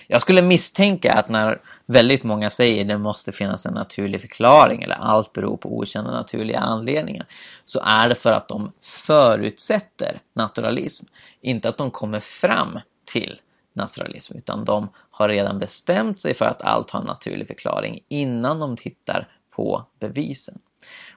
Jag 0.06 0.20
skulle 0.20 0.42
misstänka 0.42 1.12
att 1.12 1.28
när 1.28 1.60
väldigt 1.86 2.24
många 2.24 2.50
säger 2.50 2.84
det 2.84 2.98
måste 2.98 3.32
finnas 3.32 3.66
en 3.66 3.74
naturlig 3.74 4.20
förklaring 4.20 4.82
eller 4.82 4.94
allt 4.94 5.32
beror 5.32 5.56
på 5.56 5.78
okända 5.78 6.10
naturliga 6.10 6.58
anledningar 6.58 7.26
så 7.64 7.80
är 7.84 8.08
det 8.08 8.14
för 8.14 8.30
att 8.30 8.48
de 8.48 8.72
förutsätter 8.82 10.20
naturalism. 10.32 11.06
Inte 11.40 11.68
att 11.68 11.78
de 11.78 11.90
kommer 11.90 12.20
fram 12.20 12.80
till 13.04 13.40
naturalism 13.72 14.36
utan 14.36 14.64
de 14.64 14.88
har 15.10 15.28
redan 15.28 15.58
bestämt 15.58 16.20
sig 16.20 16.34
för 16.34 16.44
att 16.44 16.62
allt 16.62 16.90
har 16.90 17.00
en 17.00 17.06
naturlig 17.06 17.46
förklaring 17.46 18.00
innan 18.08 18.60
de 18.60 18.76
tittar 18.76 19.28
på 19.50 19.86
bevisen. 20.00 20.58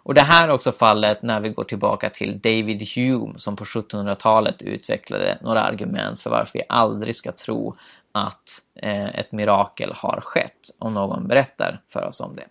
Och 0.06 0.14
det 0.14 0.22
här 0.22 0.48
är 0.48 0.52
också 0.52 0.72
fallet 0.72 1.22
när 1.22 1.40
vi 1.40 1.50
går 1.50 1.64
tillbaka 1.64 2.10
till 2.10 2.40
David 2.40 2.88
Hume 2.96 3.34
som 3.38 3.56
på 3.56 3.66
1700-talet 3.66 4.62
utvecklade 4.62 5.38
några 5.42 5.64
argument 5.64 6.20
för 6.20 6.30
varför 6.30 6.52
vi 6.54 6.64
aldrig 6.70 7.16
ska 7.16 7.32
tro 7.32 7.76
att 8.12 8.62
eh, 8.76 9.20
ett 9.20 9.32
mirakel 9.32 9.94
har 9.96 10.22
skett 10.22 10.72
om 10.80 10.94
någon 10.94 11.28
berättar 11.28 11.82
för 11.90 12.08
oss 12.08 12.20
om 12.20 12.36
det. 12.36 12.46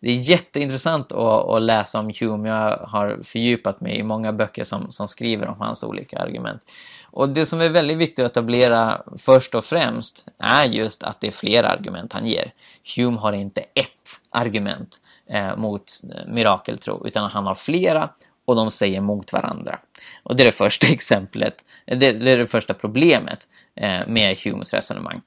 Det 0.00 0.10
är 0.10 0.14
jätteintressant 0.14 1.12
att, 1.12 1.48
att 1.48 1.62
läsa 1.62 1.98
om 1.98 2.12
Hume. 2.20 2.48
Jag 2.48 2.76
har 2.76 3.18
fördjupat 3.24 3.80
mig 3.80 3.98
i 3.98 4.02
många 4.02 4.32
böcker 4.32 4.64
som, 4.64 4.90
som 4.90 5.08
skriver 5.08 5.48
om 5.48 5.60
hans 5.60 5.82
olika 5.82 6.18
argument. 6.18 6.62
Och 7.04 7.28
det 7.28 7.46
som 7.46 7.60
är 7.60 7.68
väldigt 7.68 7.98
viktigt 7.98 8.24
att 8.24 8.30
etablera 8.30 9.02
först 9.18 9.54
och 9.54 9.64
främst 9.64 10.26
är 10.38 10.64
just 10.64 11.02
att 11.02 11.20
det 11.20 11.26
är 11.26 11.32
flera 11.32 11.68
argument 11.68 12.12
han 12.12 12.26
ger. 12.26 12.52
Hume 12.96 13.18
har 13.18 13.32
inte 13.32 13.60
ett 13.60 14.20
argument 14.30 15.00
eh, 15.26 15.56
mot 15.56 16.00
mirakeltro 16.26 17.06
utan 17.06 17.30
han 17.30 17.46
har 17.46 17.54
flera 17.54 18.10
och 18.44 18.56
de 18.56 18.70
säger 18.70 19.00
mot 19.00 19.32
varandra. 19.32 19.78
Och 20.22 20.36
det 20.36 20.42
är 20.42 20.46
det 20.46 20.52
första 20.52 20.86
exemplet, 20.92 21.64
det, 21.86 22.12
det 22.12 22.30
är 22.30 22.38
det 22.38 22.46
första 22.46 22.74
problemet 22.74 23.48
eh, 23.74 24.06
med 24.06 24.36
Humes 24.44 24.72
resonemang. 24.72 25.20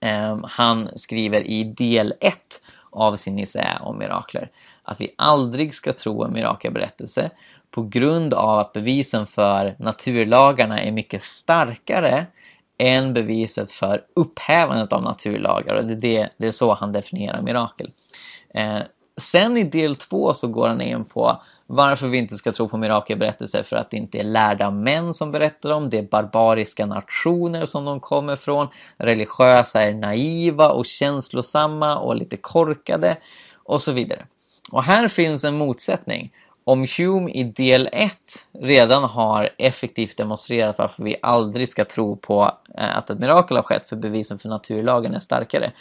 Eh, 0.00 0.38
han 0.44 0.88
skriver 0.96 1.40
i 1.40 1.64
del 1.64 2.14
1 2.20 2.60
av 2.90 3.16
sin 3.16 3.38
essä 3.38 3.78
om 3.80 3.98
mirakler. 3.98 4.50
Att 4.82 5.00
vi 5.00 5.14
aldrig 5.16 5.74
ska 5.74 5.92
tro 5.92 6.24
en 6.24 6.32
mirakelberättelse 6.32 7.30
på 7.70 7.82
grund 7.82 8.34
av 8.34 8.58
att 8.58 8.72
bevisen 8.72 9.26
för 9.26 9.76
naturlagarna 9.78 10.82
är 10.82 10.92
mycket 10.92 11.22
starkare 11.22 12.26
än 12.78 13.14
beviset 13.14 13.70
för 13.70 14.04
upphävandet 14.14 14.92
av 14.92 15.02
naturlagar. 15.02 15.74
Och 15.74 15.84
det, 15.84 15.94
är 15.94 16.00
det, 16.00 16.30
det 16.36 16.46
är 16.46 16.50
så 16.50 16.74
han 16.74 16.92
definierar 16.92 17.42
mirakel. 17.42 17.90
Eh, 18.54 18.80
sen 19.20 19.56
i 19.56 19.62
del 19.62 19.96
två 19.96 20.34
så 20.34 20.48
går 20.48 20.68
han 20.68 20.80
in 20.80 21.04
på 21.04 21.40
varför 21.66 22.08
vi 22.08 22.18
inte 22.18 22.36
ska 22.36 22.52
tro 22.52 22.68
på 22.68 22.76
mirakelberättelser 22.76 23.62
för 23.62 23.76
att 23.76 23.90
det 23.90 23.96
inte 23.96 24.18
är 24.18 24.24
lärda 24.24 24.70
män 24.70 25.14
som 25.14 25.32
berättar 25.32 25.68
dem, 25.68 25.90
det 25.90 25.98
är 25.98 26.02
barbariska 26.02 26.86
nationer 26.86 27.64
som 27.64 27.84
de 27.84 28.00
kommer 28.00 28.36
från, 28.36 28.68
religiösa 28.96 29.82
är 29.82 29.94
naiva 29.94 30.68
och 30.68 30.86
känslosamma 30.86 31.98
och 31.98 32.16
lite 32.16 32.36
korkade 32.36 33.16
och 33.54 33.82
så 33.82 33.92
vidare. 33.92 34.26
Och 34.70 34.84
här 34.84 35.08
finns 35.08 35.44
en 35.44 35.58
motsättning. 35.58 36.32
Om 36.64 36.86
Hume 36.98 37.30
i 37.30 37.44
del 37.44 37.88
1 37.92 38.12
redan 38.60 39.04
har 39.04 39.50
effektivt 39.58 40.16
demonstrerat 40.16 40.78
varför 40.78 41.02
vi 41.02 41.16
aldrig 41.22 41.68
ska 41.68 41.84
tro 41.84 42.16
på 42.16 42.52
eh, 42.78 42.96
att 42.96 43.10
ett 43.10 43.18
mirakel 43.18 43.56
har 43.56 43.64
skett 43.64 43.88
för 43.88 43.96
bevisen 43.96 44.38
för 44.38 44.48
naturlagen 44.48 45.14
är 45.14 45.20
starkare 45.20 45.72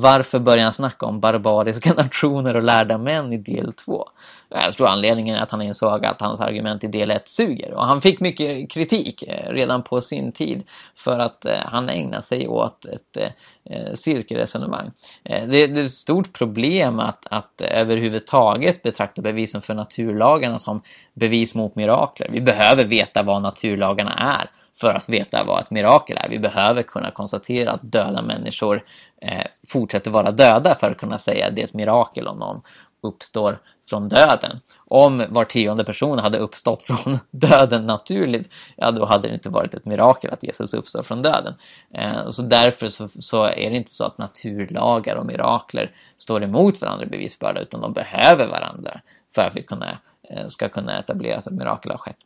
varför 0.00 0.38
börjar 0.38 0.64
han 0.64 0.72
snacka 0.72 1.06
om 1.06 1.20
barbariska 1.20 1.92
nationer 1.96 2.56
och 2.56 2.62
lärda 2.62 2.98
män 2.98 3.32
i 3.32 3.38
del 3.38 3.72
2? 3.72 4.08
Jag 4.48 4.72
tror 4.72 4.88
anledningen 4.88 5.36
är 5.36 5.40
att 5.40 5.50
han 5.50 5.62
insåg 5.62 6.04
att 6.04 6.20
hans 6.20 6.40
argument 6.40 6.84
i 6.84 6.86
del 6.86 7.10
1 7.10 7.28
suger. 7.28 7.74
Och 7.74 7.84
han 7.84 8.00
fick 8.00 8.20
mycket 8.20 8.70
kritik 8.70 9.22
eh, 9.22 9.52
redan 9.52 9.82
på 9.82 10.00
sin 10.00 10.32
tid 10.32 10.62
för 10.96 11.18
att 11.18 11.44
eh, 11.44 11.58
han 11.64 11.88
ägnade 11.88 12.22
sig 12.22 12.48
åt 12.48 12.84
ett 12.84 13.16
eh, 13.64 13.94
cirkelresonemang. 13.94 14.90
Det 15.22 15.62
är 15.62 15.78
ett 15.78 15.92
stort 15.92 16.32
problem 16.32 17.00
att, 17.00 17.26
att 17.30 17.60
överhuvudtaget 17.60 18.82
betrakta 18.82 19.22
bevisen 19.22 19.62
för 19.62 19.74
naturlagarna 19.74 20.58
som 20.58 20.82
bevis 21.14 21.54
mot 21.54 21.76
mirakler. 21.76 22.28
Vi 22.30 22.40
behöver 22.40 22.84
veta 22.84 23.22
vad 23.22 23.42
naturlagarna 23.42 24.14
är 24.14 24.50
för 24.80 24.94
att 24.94 25.08
veta 25.08 25.44
vad 25.44 25.60
ett 25.60 25.70
mirakel 25.70 26.16
är. 26.16 26.28
Vi 26.28 26.38
behöver 26.38 26.82
kunna 26.82 27.10
konstatera 27.10 27.72
att 27.72 27.92
döda 27.92 28.22
människor 28.22 28.84
eh, 29.20 29.46
fortsätter 29.68 30.10
vara 30.10 30.30
döda 30.30 30.74
för 30.74 30.90
att 30.90 30.98
kunna 30.98 31.18
säga 31.18 31.46
att 31.46 31.54
det 31.54 31.60
är 31.60 31.64
ett 31.64 31.74
mirakel 31.74 32.26
om 32.26 32.38
någon 32.38 32.62
uppstår 33.00 33.58
från 33.88 34.08
döden. 34.08 34.60
Om 34.76 35.24
var 35.28 35.44
tionde 35.44 35.84
person 35.84 36.18
hade 36.18 36.38
uppstått 36.38 36.82
från 36.86 37.18
döden 37.30 37.86
naturligt, 37.86 38.50
ja 38.76 38.90
då 38.90 39.04
hade 39.04 39.28
det 39.28 39.34
inte 39.34 39.48
varit 39.48 39.74
ett 39.74 39.84
mirakel 39.84 40.30
att 40.32 40.42
Jesus 40.42 40.74
uppstår 40.74 41.02
från 41.02 41.22
döden. 41.22 41.54
Eh, 41.94 42.28
så 42.28 42.42
därför 42.42 42.88
så, 42.88 43.08
så, 43.08 43.44
är 43.44 43.70
det 43.70 43.76
inte 43.76 43.90
så 43.90 44.04
att 44.04 44.18
naturlagar 44.18 45.16
och 45.16 45.26
mirakler 45.26 45.90
står 46.18 46.42
emot 46.42 46.80
varandra 46.80 47.06
i 47.06 47.08
bevisbörda, 47.08 47.60
utan 47.60 47.80
de 47.80 47.92
behöver 47.92 48.46
varandra 48.46 49.00
för 49.34 49.42
att 49.42 49.56
vi 49.56 49.62
kunna, 49.62 49.98
eh, 50.30 50.46
ska 50.46 50.68
kunna 50.68 50.98
etablera 50.98 51.38
att 51.38 51.46
ett 51.46 51.52
mirakel 51.52 51.90
har 51.90 51.98
skett. 51.98 52.16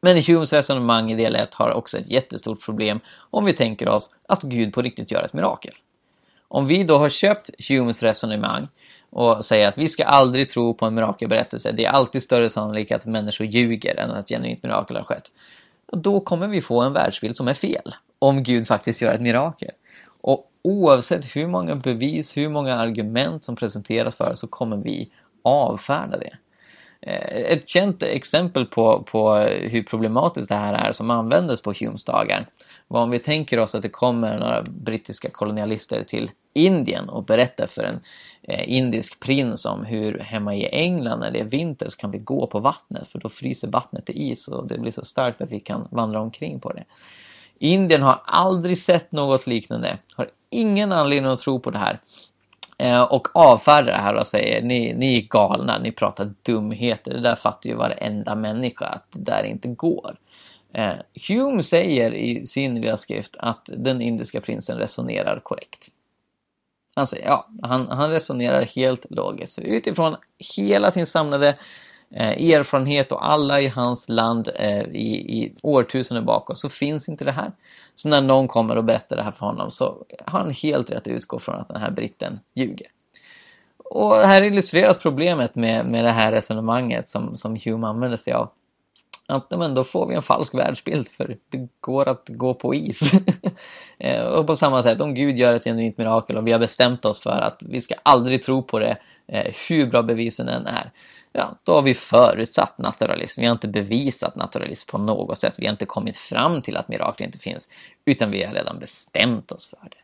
Men 0.00 0.22
Humes 0.22 0.52
resonemang 0.52 1.10
i 1.10 1.16
del 1.16 1.36
1 1.36 1.54
har 1.54 1.70
också 1.70 1.98
ett 1.98 2.10
jättestort 2.10 2.64
problem 2.64 3.00
om 3.30 3.44
vi 3.44 3.52
tänker 3.52 3.88
oss 3.88 4.10
att 4.28 4.42
Gud 4.42 4.74
på 4.74 4.82
riktigt 4.82 5.10
gör 5.10 5.22
ett 5.22 5.32
mirakel. 5.32 5.74
Om 6.48 6.66
vi 6.66 6.84
då 6.84 6.98
har 6.98 7.08
köpt 7.08 7.50
Humes 7.68 8.02
resonemang 8.02 8.68
och 9.10 9.44
säger 9.44 9.68
att 9.68 9.78
vi 9.78 9.88
ska 9.88 10.04
aldrig 10.04 10.48
tro 10.48 10.74
på 10.74 10.86
en 10.86 10.94
mirakelberättelse, 10.94 11.72
det 11.72 11.84
är 11.84 11.90
alltid 11.90 12.22
större 12.22 12.50
sannolikhet 12.50 13.00
att 13.00 13.06
människor 13.06 13.46
ljuger 13.46 13.96
än 13.96 14.10
att 14.10 14.24
ett 14.24 14.28
genuint 14.28 14.62
mirakel 14.62 14.96
har 14.96 15.04
skett. 15.04 15.32
Då 15.92 16.20
kommer 16.20 16.48
vi 16.48 16.60
få 16.60 16.82
en 16.82 16.92
världsbild 16.92 17.36
som 17.36 17.48
är 17.48 17.54
fel, 17.54 17.94
om 18.18 18.42
Gud 18.42 18.66
faktiskt 18.66 19.02
gör 19.02 19.14
ett 19.14 19.20
mirakel. 19.20 19.70
Och 20.20 20.50
oavsett 20.62 21.36
hur 21.36 21.46
många 21.46 21.74
bevis, 21.74 22.36
hur 22.36 22.48
många 22.48 22.74
argument 22.74 23.44
som 23.44 23.56
presenteras 23.56 24.14
för 24.14 24.34
så 24.34 24.46
kommer 24.46 24.76
vi 24.76 25.10
avfärda 25.42 26.18
det. 26.18 26.36
Eh, 27.02 27.52
ett 27.52 27.68
känt 27.68 28.02
exempel 28.02 28.66
på, 28.66 29.02
på 29.02 29.34
hur 29.44 29.82
problematiskt 29.82 30.48
det 30.48 30.54
här 30.54 30.74
är 30.74 30.92
som 30.92 31.10
användes 31.10 31.62
på 31.62 31.72
Humes 31.80 32.04
dagar 32.04 32.46
var 32.88 33.02
om 33.02 33.10
vi 33.10 33.18
tänker 33.18 33.58
oss 33.58 33.74
att 33.74 33.82
det 33.82 33.88
kommer 33.88 34.38
några 34.38 34.62
brittiska 34.62 35.30
kolonialister 35.30 36.04
till 36.04 36.30
Indien 36.52 37.08
och 37.08 37.24
berättar 37.24 37.66
för 37.66 37.82
en 37.82 38.00
eh, 38.42 38.72
indisk 38.72 39.20
prins 39.20 39.66
om 39.66 39.84
hur 39.84 40.18
hemma 40.18 40.54
i 40.54 40.66
England 40.66 41.20
när 41.20 41.30
det 41.30 41.40
är 41.40 41.44
vinter 41.44 41.88
så 41.88 41.96
kan 41.96 42.10
vi 42.10 42.18
gå 42.18 42.46
på 42.46 42.58
vattnet 42.58 43.08
för 43.08 43.18
då 43.18 43.28
fryser 43.28 43.68
vattnet 43.68 44.06
till 44.06 44.16
is 44.16 44.48
och 44.48 44.66
det 44.66 44.78
blir 44.78 44.92
så 44.92 45.04
starkt 45.04 45.40
att 45.40 45.50
vi 45.50 45.60
kan 45.60 45.88
vandra 45.90 46.20
omkring 46.20 46.60
på 46.60 46.72
det. 46.72 46.84
Indien 47.58 48.02
har 48.02 48.20
aldrig 48.24 48.78
sett 48.78 49.12
något 49.12 49.46
liknande, 49.46 49.98
har 50.14 50.30
ingen 50.50 50.92
anledning 50.92 51.32
att 51.32 51.38
tro 51.38 51.60
på 51.60 51.70
det 51.70 51.78
här. 51.78 52.00
Eh, 52.80 53.02
och 53.02 53.36
avfärdar 53.36 53.92
det 53.92 53.98
här 53.98 54.14
och 54.14 54.26
säger 54.26 54.62
ni, 54.62 54.94
ni 54.94 55.18
är 55.18 55.22
galna, 55.22 55.78
ni 55.78 55.92
pratar 55.92 56.32
dumheter. 56.42 57.10
Det 57.10 57.20
där 57.20 57.36
fattar 57.36 57.70
ju 57.70 57.76
varenda 57.76 58.34
människa 58.34 58.86
att 58.86 59.06
det 59.10 59.20
där 59.20 59.44
inte 59.44 59.68
går. 59.68 60.16
Eh, 60.72 60.94
Hume 61.28 61.62
säger 61.62 62.14
i 62.14 62.46
sin 62.46 62.80
lilla 62.80 62.96
skrift 62.96 63.36
att 63.38 63.70
den 63.76 64.02
indiska 64.02 64.40
prinsen 64.40 64.78
resonerar 64.78 65.40
korrekt. 65.40 65.88
Han 66.94 67.06
säger 67.06 67.26
ja, 67.26 67.48
han, 67.62 67.88
han 67.88 68.10
resonerar 68.10 68.64
helt 68.64 69.06
logiskt. 69.10 69.58
Utifrån 69.58 70.16
hela 70.56 70.90
sin 70.90 71.06
samlade 71.06 71.58
eh, 72.14 72.52
erfarenhet 72.52 73.12
och 73.12 73.26
alla 73.26 73.60
i 73.60 73.68
hans 73.68 74.08
land 74.08 74.48
eh, 74.54 74.82
i, 74.82 75.42
i 75.42 75.54
årtusenden 75.62 76.24
bakåt 76.24 76.58
så 76.58 76.68
finns 76.68 77.08
inte 77.08 77.24
det 77.24 77.32
här. 77.32 77.52
Så 77.96 78.08
när 78.08 78.20
någon 78.20 78.48
kommer 78.48 78.76
och 78.76 78.84
berättar 78.84 79.16
det 79.16 79.22
här 79.22 79.32
för 79.32 79.46
honom 79.46 79.70
så 79.70 80.04
har 80.26 80.38
han 80.38 80.50
helt 80.50 80.90
rätt 80.90 80.96
att 80.98 81.06
utgå 81.06 81.38
från 81.38 81.54
att 81.54 81.68
den 81.68 81.80
här 81.80 81.90
britten 81.90 82.40
ljuger. 82.54 82.86
Och 83.84 84.16
här 84.16 84.42
illustreras 84.42 84.98
problemet 84.98 85.54
med, 85.54 85.86
med 85.86 86.04
det 86.04 86.10
här 86.10 86.32
resonemanget 86.32 87.10
som, 87.10 87.36
som 87.36 87.56
Hume 87.64 87.86
använder 87.86 88.16
sig 88.16 88.32
av. 88.32 88.50
Att 89.26 89.50
men 89.50 89.74
då 89.74 89.84
får 89.84 90.06
vi 90.06 90.14
en 90.14 90.22
falsk 90.22 90.54
världsbild 90.54 91.08
för 91.08 91.36
det 91.48 91.68
går 91.80 92.08
att 92.08 92.24
gå 92.28 92.54
på 92.54 92.74
is. 92.74 93.00
Eh, 94.02 94.22
och 94.22 94.46
på 94.46 94.56
samma 94.56 94.82
sätt, 94.82 95.00
om 95.00 95.14
Gud 95.14 95.38
gör 95.38 95.54
ett 95.54 95.64
genuint 95.64 95.98
mirakel 95.98 96.36
och 96.36 96.46
vi 96.46 96.52
har 96.52 96.58
bestämt 96.58 97.04
oss 97.04 97.20
för 97.20 97.30
att 97.30 97.58
vi 97.60 97.80
ska 97.80 97.94
aldrig 98.02 98.42
tro 98.42 98.62
på 98.62 98.78
det 98.78 98.96
eh, 99.26 99.54
hur 99.68 99.86
bra 99.86 100.02
bevisen 100.02 100.48
än 100.48 100.66
är 100.66 100.90
ja, 101.32 101.58
då 101.64 101.74
har 101.74 101.82
vi 101.82 101.94
förutsatt 101.94 102.78
naturalism. 102.78 103.40
Vi 103.40 103.46
har 103.46 103.52
inte 103.52 103.68
bevisat 103.68 104.36
naturalism 104.36 104.90
på 104.90 104.98
något 104.98 105.40
sätt. 105.40 105.54
Vi 105.58 105.66
har 105.66 105.72
inte 105.72 105.86
kommit 105.86 106.16
fram 106.16 106.62
till 106.62 106.76
att 106.76 106.88
mirakler 106.88 107.26
inte 107.26 107.38
finns, 107.38 107.68
utan 108.04 108.30
vi 108.30 108.44
har 108.44 108.54
redan 108.54 108.78
bestämt 108.78 109.52
oss 109.52 109.66
för 109.66 109.88
det. 109.90 109.96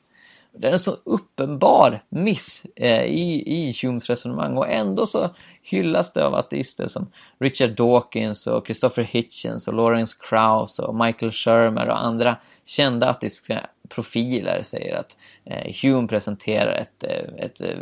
Det 0.58 0.68
är 0.68 0.72
en 0.72 0.78
så 0.78 0.96
uppenbar 1.04 2.04
miss 2.08 2.62
eh, 2.76 3.04
i, 3.04 3.42
i 3.46 3.74
Humes 3.82 4.10
resonemang 4.10 4.56
och 4.56 4.68
ändå 4.68 5.06
så 5.06 5.30
hyllas 5.62 6.12
det 6.12 6.26
av 6.26 6.34
ateister 6.34 6.86
som 6.86 7.10
Richard 7.38 7.70
Dawkins 7.70 8.46
och 8.46 8.66
Christopher 8.66 9.02
Hitchens 9.02 9.68
och 9.68 9.74
Lawrence 9.74 10.16
Krauss 10.20 10.78
och 10.78 10.94
Michael 10.94 11.32
Shermer 11.32 11.88
och 11.88 12.04
andra 12.04 12.36
kända 12.64 13.10
ateistiska 13.10 13.66
profiler 13.88 14.62
säger 14.62 14.96
att 14.96 15.16
eh, 15.44 15.74
Hume 15.82 16.08
presenterar 16.08 16.72
ett, 16.72 17.04
eh, 17.04 17.44
ett, 17.44 17.60
ett 17.60 17.78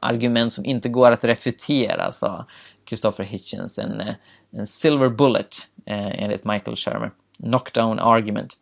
argument 0.00 0.52
som 0.52 0.64
inte 0.64 0.88
går 0.88 1.10
att 1.12 1.24
refutera, 1.24 2.12
sa 2.12 2.46
Christopher 2.88 3.24
Hitchens. 3.24 3.78
En, 3.78 4.00
eh, 4.00 4.14
en 4.50 4.66
silver 4.66 5.08
bullet 5.08 5.56
eh, 5.86 6.22
enligt 6.22 6.44
Michael 6.44 6.76
Shermer. 6.76 7.10
Knockdown 7.38 7.98
argument. 7.98 8.56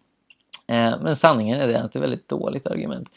Eh, 0.72 0.94
men 1.02 1.16
sanningen 1.16 1.60
är 1.60 1.68
det 1.68 1.80
att 1.82 1.92
det 1.92 1.98
är 1.98 2.00
ett 2.00 2.02
väldigt 2.02 2.28
dåligt 2.28 2.66
argument. 2.66 3.08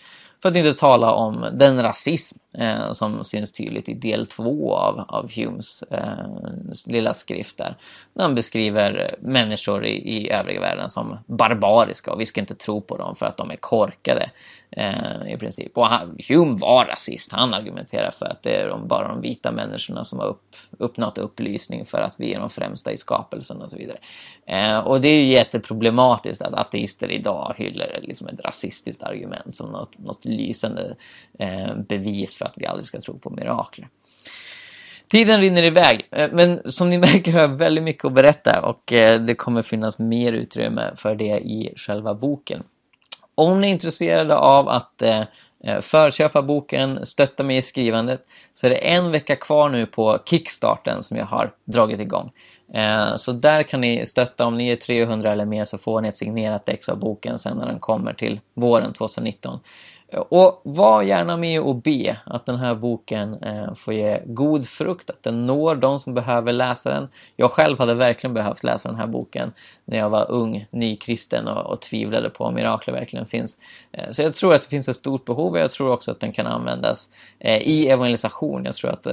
För 0.41 0.49
att 0.49 0.55
inte 0.55 0.73
tala 0.73 1.13
om 1.13 1.45
den 1.53 1.83
rasism 1.83 2.37
eh, 2.57 2.91
som 2.91 3.25
syns 3.25 3.51
tydligt 3.51 3.89
i 3.89 3.93
del 3.93 4.27
två 4.27 4.75
av, 4.75 5.05
av 5.07 5.31
Humes 5.35 5.83
eh, 5.83 6.25
lilla 6.85 7.13
skrift 7.13 7.57
där. 7.57 7.75
När 8.13 8.23
han 8.23 8.35
beskriver 8.35 9.15
människor 9.19 9.85
i, 9.85 10.17
i 10.17 10.31
övriga 10.31 10.61
världen 10.61 10.89
som 10.89 11.17
barbariska 11.25 12.11
och 12.11 12.21
vi 12.21 12.25
ska 12.25 12.41
inte 12.41 12.55
tro 12.55 12.81
på 12.81 12.97
dem 12.97 13.15
för 13.15 13.25
att 13.25 13.37
de 13.37 13.51
är 13.51 13.55
korkade 13.55 14.29
eh, 14.71 15.33
i 15.33 15.37
princip. 15.37 15.77
Och 15.77 15.85
han, 15.85 16.17
Hume 16.27 16.57
var 16.59 16.85
rasist. 16.85 17.31
Han 17.31 17.53
argumenterar 17.53 18.11
för 18.11 18.25
att 18.25 18.43
det 18.43 18.55
är 18.55 18.69
de, 18.69 18.87
bara 18.87 19.07
de 19.07 19.21
vita 19.21 19.51
människorna 19.51 20.03
som 20.03 20.19
har 20.19 20.25
upp, 20.25 20.55
uppnått 20.77 21.17
upplysning 21.17 21.85
för 21.85 21.97
att 21.97 22.13
vi 22.17 22.33
är 22.33 22.39
de 22.39 22.49
främsta 22.49 22.91
i 22.91 22.97
skapelsen 22.97 23.61
och 23.61 23.69
så 23.69 23.75
vidare. 23.75 23.97
Eh, 24.45 24.77
och 24.77 25.01
det 25.01 25.07
är 25.07 25.21
ju 25.21 25.31
jätteproblematiskt 25.31 26.41
att 26.41 26.53
ateister 26.53 27.11
idag 27.11 27.53
hyllar 27.57 27.99
liksom 28.01 28.27
ett 28.27 28.39
rasistiskt 28.39 29.03
argument 29.03 29.55
som 29.55 29.71
något, 29.71 29.99
något 29.99 30.25
lysande 30.25 30.95
eh, 31.39 31.75
bevis 31.75 32.35
för 32.35 32.44
att 32.45 32.53
vi 32.55 32.65
aldrig 32.65 32.87
ska 32.87 33.01
tro 33.01 33.19
på 33.19 33.29
mirakler. 33.29 33.87
Tiden 35.07 35.41
rinner 35.41 35.63
iväg, 35.63 36.07
eh, 36.11 36.29
men 36.31 36.71
som 36.71 36.89
ni 36.89 36.97
märker 37.07 37.33
har 37.33 37.39
jag 37.39 37.47
väldigt 37.57 37.83
mycket 37.83 38.05
att 38.05 38.13
berätta 38.13 38.61
och 38.61 38.93
eh, 38.93 39.21
det 39.21 39.35
kommer 39.35 39.61
finnas 39.61 39.99
mer 39.99 40.33
utrymme 40.33 40.91
för 40.97 41.15
det 41.15 41.39
i 41.39 41.73
själva 41.77 42.13
boken. 42.13 42.63
Om 43.35 43.61
ni 43.61 43.67
är 43.67 43.71
intresserade 43.71 44.35
av 44.35 44.69
att 44.69 45.01
eh, 45.01 45.23
förköpa 45.81 46.41
boken, 46.41 47.05
stötta 47.05 47.43
mig 47.43 47.57
i 47.57 47.61
skrivandet 47.61 48.25
så 48.53 48.65
är 48.65 48.69
det 48.69 48.75
en 48.75 49.11
vecka 49.11 49.35
kvar 49.35 49.69
nu 49.69 49.85
på 49.85 50.19
Kickstarten 50.25 51.03
som 51.03 51.17
jag 51.17 51.25
har 51.25 51.51
dragit 51.65 51.99
igång. 51.99 52.31
Så 53.17 53.31
där 53.31 53.63
kan 53.63 53.81
ni 53.81 54.05
stötta, 54.05 54.45
om 54.45 54.57
ni 54.57 54.69
är 54.69 54.75
300 54.75 55.31
eller 55.31 55.45
mer 55.45 55.65
så 55.65 55.77
får 55.77 56.01
ni 56.01 56.07
ett 56.07 56.17
signerat 56.17 56.69
ex 56.69 56.89
av 56.89 56.99
boken 56.99 57.39
sen 57.39 57.57
när 57.57 57.65
den 57.65 57.79
kommer 57.79 58.13
till 58.13 58.39
våren 58.53 58.93
2019. 58.93 59.59
Och 60.17 60.61
var 60.63 61.01
gärna 61.01 61.37
med 61.37 61.61
och 61.61 61.75
be 61.75 62.17
att 62.25 62.45
den 62.45 62.55
här 62.55 62.75
boken 62.75 63.43
eh, 63.43 63.75
får 63.75 63.93
ge 63.93 64.21
god 64.25 64.67
frukt, 64.67 65.09
att 65.09 65.23
den 65.23 65.45
når 65.45 65.75
de 65.75 65.99
som 65.99 66.13
behöver 66.13 66.53
läsa 66.53 66.89
den. 66.89 67.07
Jag 67.35 67.51
själv 67.51 67.79
hade 67.79 67.93
verkligen 67.93 68.33
behövt 68.33 68.63
läsa 68.63 68.89
den 68.89 68.97
här 68.97 69.07
boken 69.07 69.53
när 69.85 69.97
jag 69.97 70.09
var 70.09 70.31
ung, 70.31 70.67
nykristen 70.71 71.47
och, 71.47 71.71
och 71.71 71.81
tvivlade 71.81 72.29
på 72.29 72.43
om 72.43 72.55
mirakler 72.55 72.93
verkligen 72.93 73.25
finns. 73.25 73.57
Eh, 73.91 74.11
så 74.11 74.21
jag 74.21 74.33
tror 74.33 74.53
att 74.53 74.61
det 74.61 74.67
finns 74.67 74.89
ett 74.89 74.95
stort 74.95 75.25
behov 75.25 75.53
och 75.53 75.59
jag 75.59 75.71
tror 75.71 75.91
också 75.91 76.11
att 76.11 76.19
den 76.19 76.31
kan 76.31 76.47
användas 76.47 77.09
eh, 77.39 77.61
i 77.61 77.87
evangelisation. 77.87 78.65
Jag 78.65 78.75
tror 78.75 78.91
att 78.91 79.07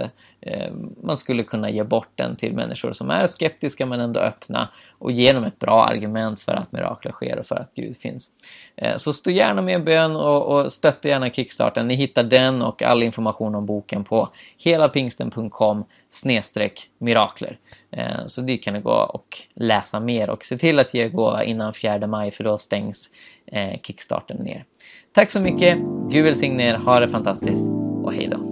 man 1.03 1.17
skulle 1.17 1.43
kunna 1.43 1.71
ge 1.71 1.85
bort 1.85 2.09
den 2.15 2.37
till 2.37 2.55
människor 2.55 2.93
som 2.93 3.11
är 3.11 3.27
skeptiska 3.27 3.87
men 3.87 4.01
ändå 4.01 4.21
öppna 4.21 4.69
och 4.99 5.13
ge 5.13 5.33
dem 5.33 5.45
ett 5.45 5.59
bra 5.59 5.85
argument 5.85 6.41
för 6.41 6.53
att 6.53 6.73
mirakler 6.73 7.13
sker 7.13 7.39
och 7.39 7.47
för 7.47 7.57
att 7.57 7.75
Gud 7.75 7.97
finns. 7.97 8.31
Så 8.97 9.13
stå 9.13 9.31
gärna 9.31 9.63
med 9.63 9.81
i 9.81 9.85
bön 9.85 10.17
och, 10.17 10.47
och 10.47 10.73
stötta 10.73 10.92
gärna 11.01 11.31
Kickstarten. 11.31 11.89
Ni 11.89 11.95
hittar 11.95 12.23
den 12.23 12.63
och 12.63 12.83
all 12.83 13.03
information 13.03 13.55
om 13.55 13.67
boken 13.67 14.05
på 14.05 14.29
helapingsten.com 14.59 15.85
snedstreck 16.11 16.91
mirakler. 16.99 17.59
Eh, 17.91 18.27
så 18.27 18.41
dit 18.41 18.65
kan 18.65 18.75
ni 18.75 18.81
gå 18.81 18.93
och 18.93 19.39
läsa 19.55 20.01
mer 20.01 20.31
och 20.31 20.45
se 20.45 20.59
till 20.59 20.79
att 20.79 20.95
ge 20.95 21.09
gåva 21.09 21.45
innan 21.45 21.75
4 21.75 22.07
maj 22.07 22.31
för 22.31 22.45
då 22.45 22.59
stängs 22.59 23.11
eh, 23.47 23.81
Kickstarten 23.83 24.37
ner. 24.37 24.65
Tack 25.13 25.31
så 25.31 25.41
mycket, 25.41 25.79
Gud 26.11 26.25
välsigne 26.25 26.69
er, 26.69 26.75
ha 26.75 27.01
det 27.01 27.09
fantastiskt 27.09 27.67
och 28.03 28.13
hej 28.13 28.52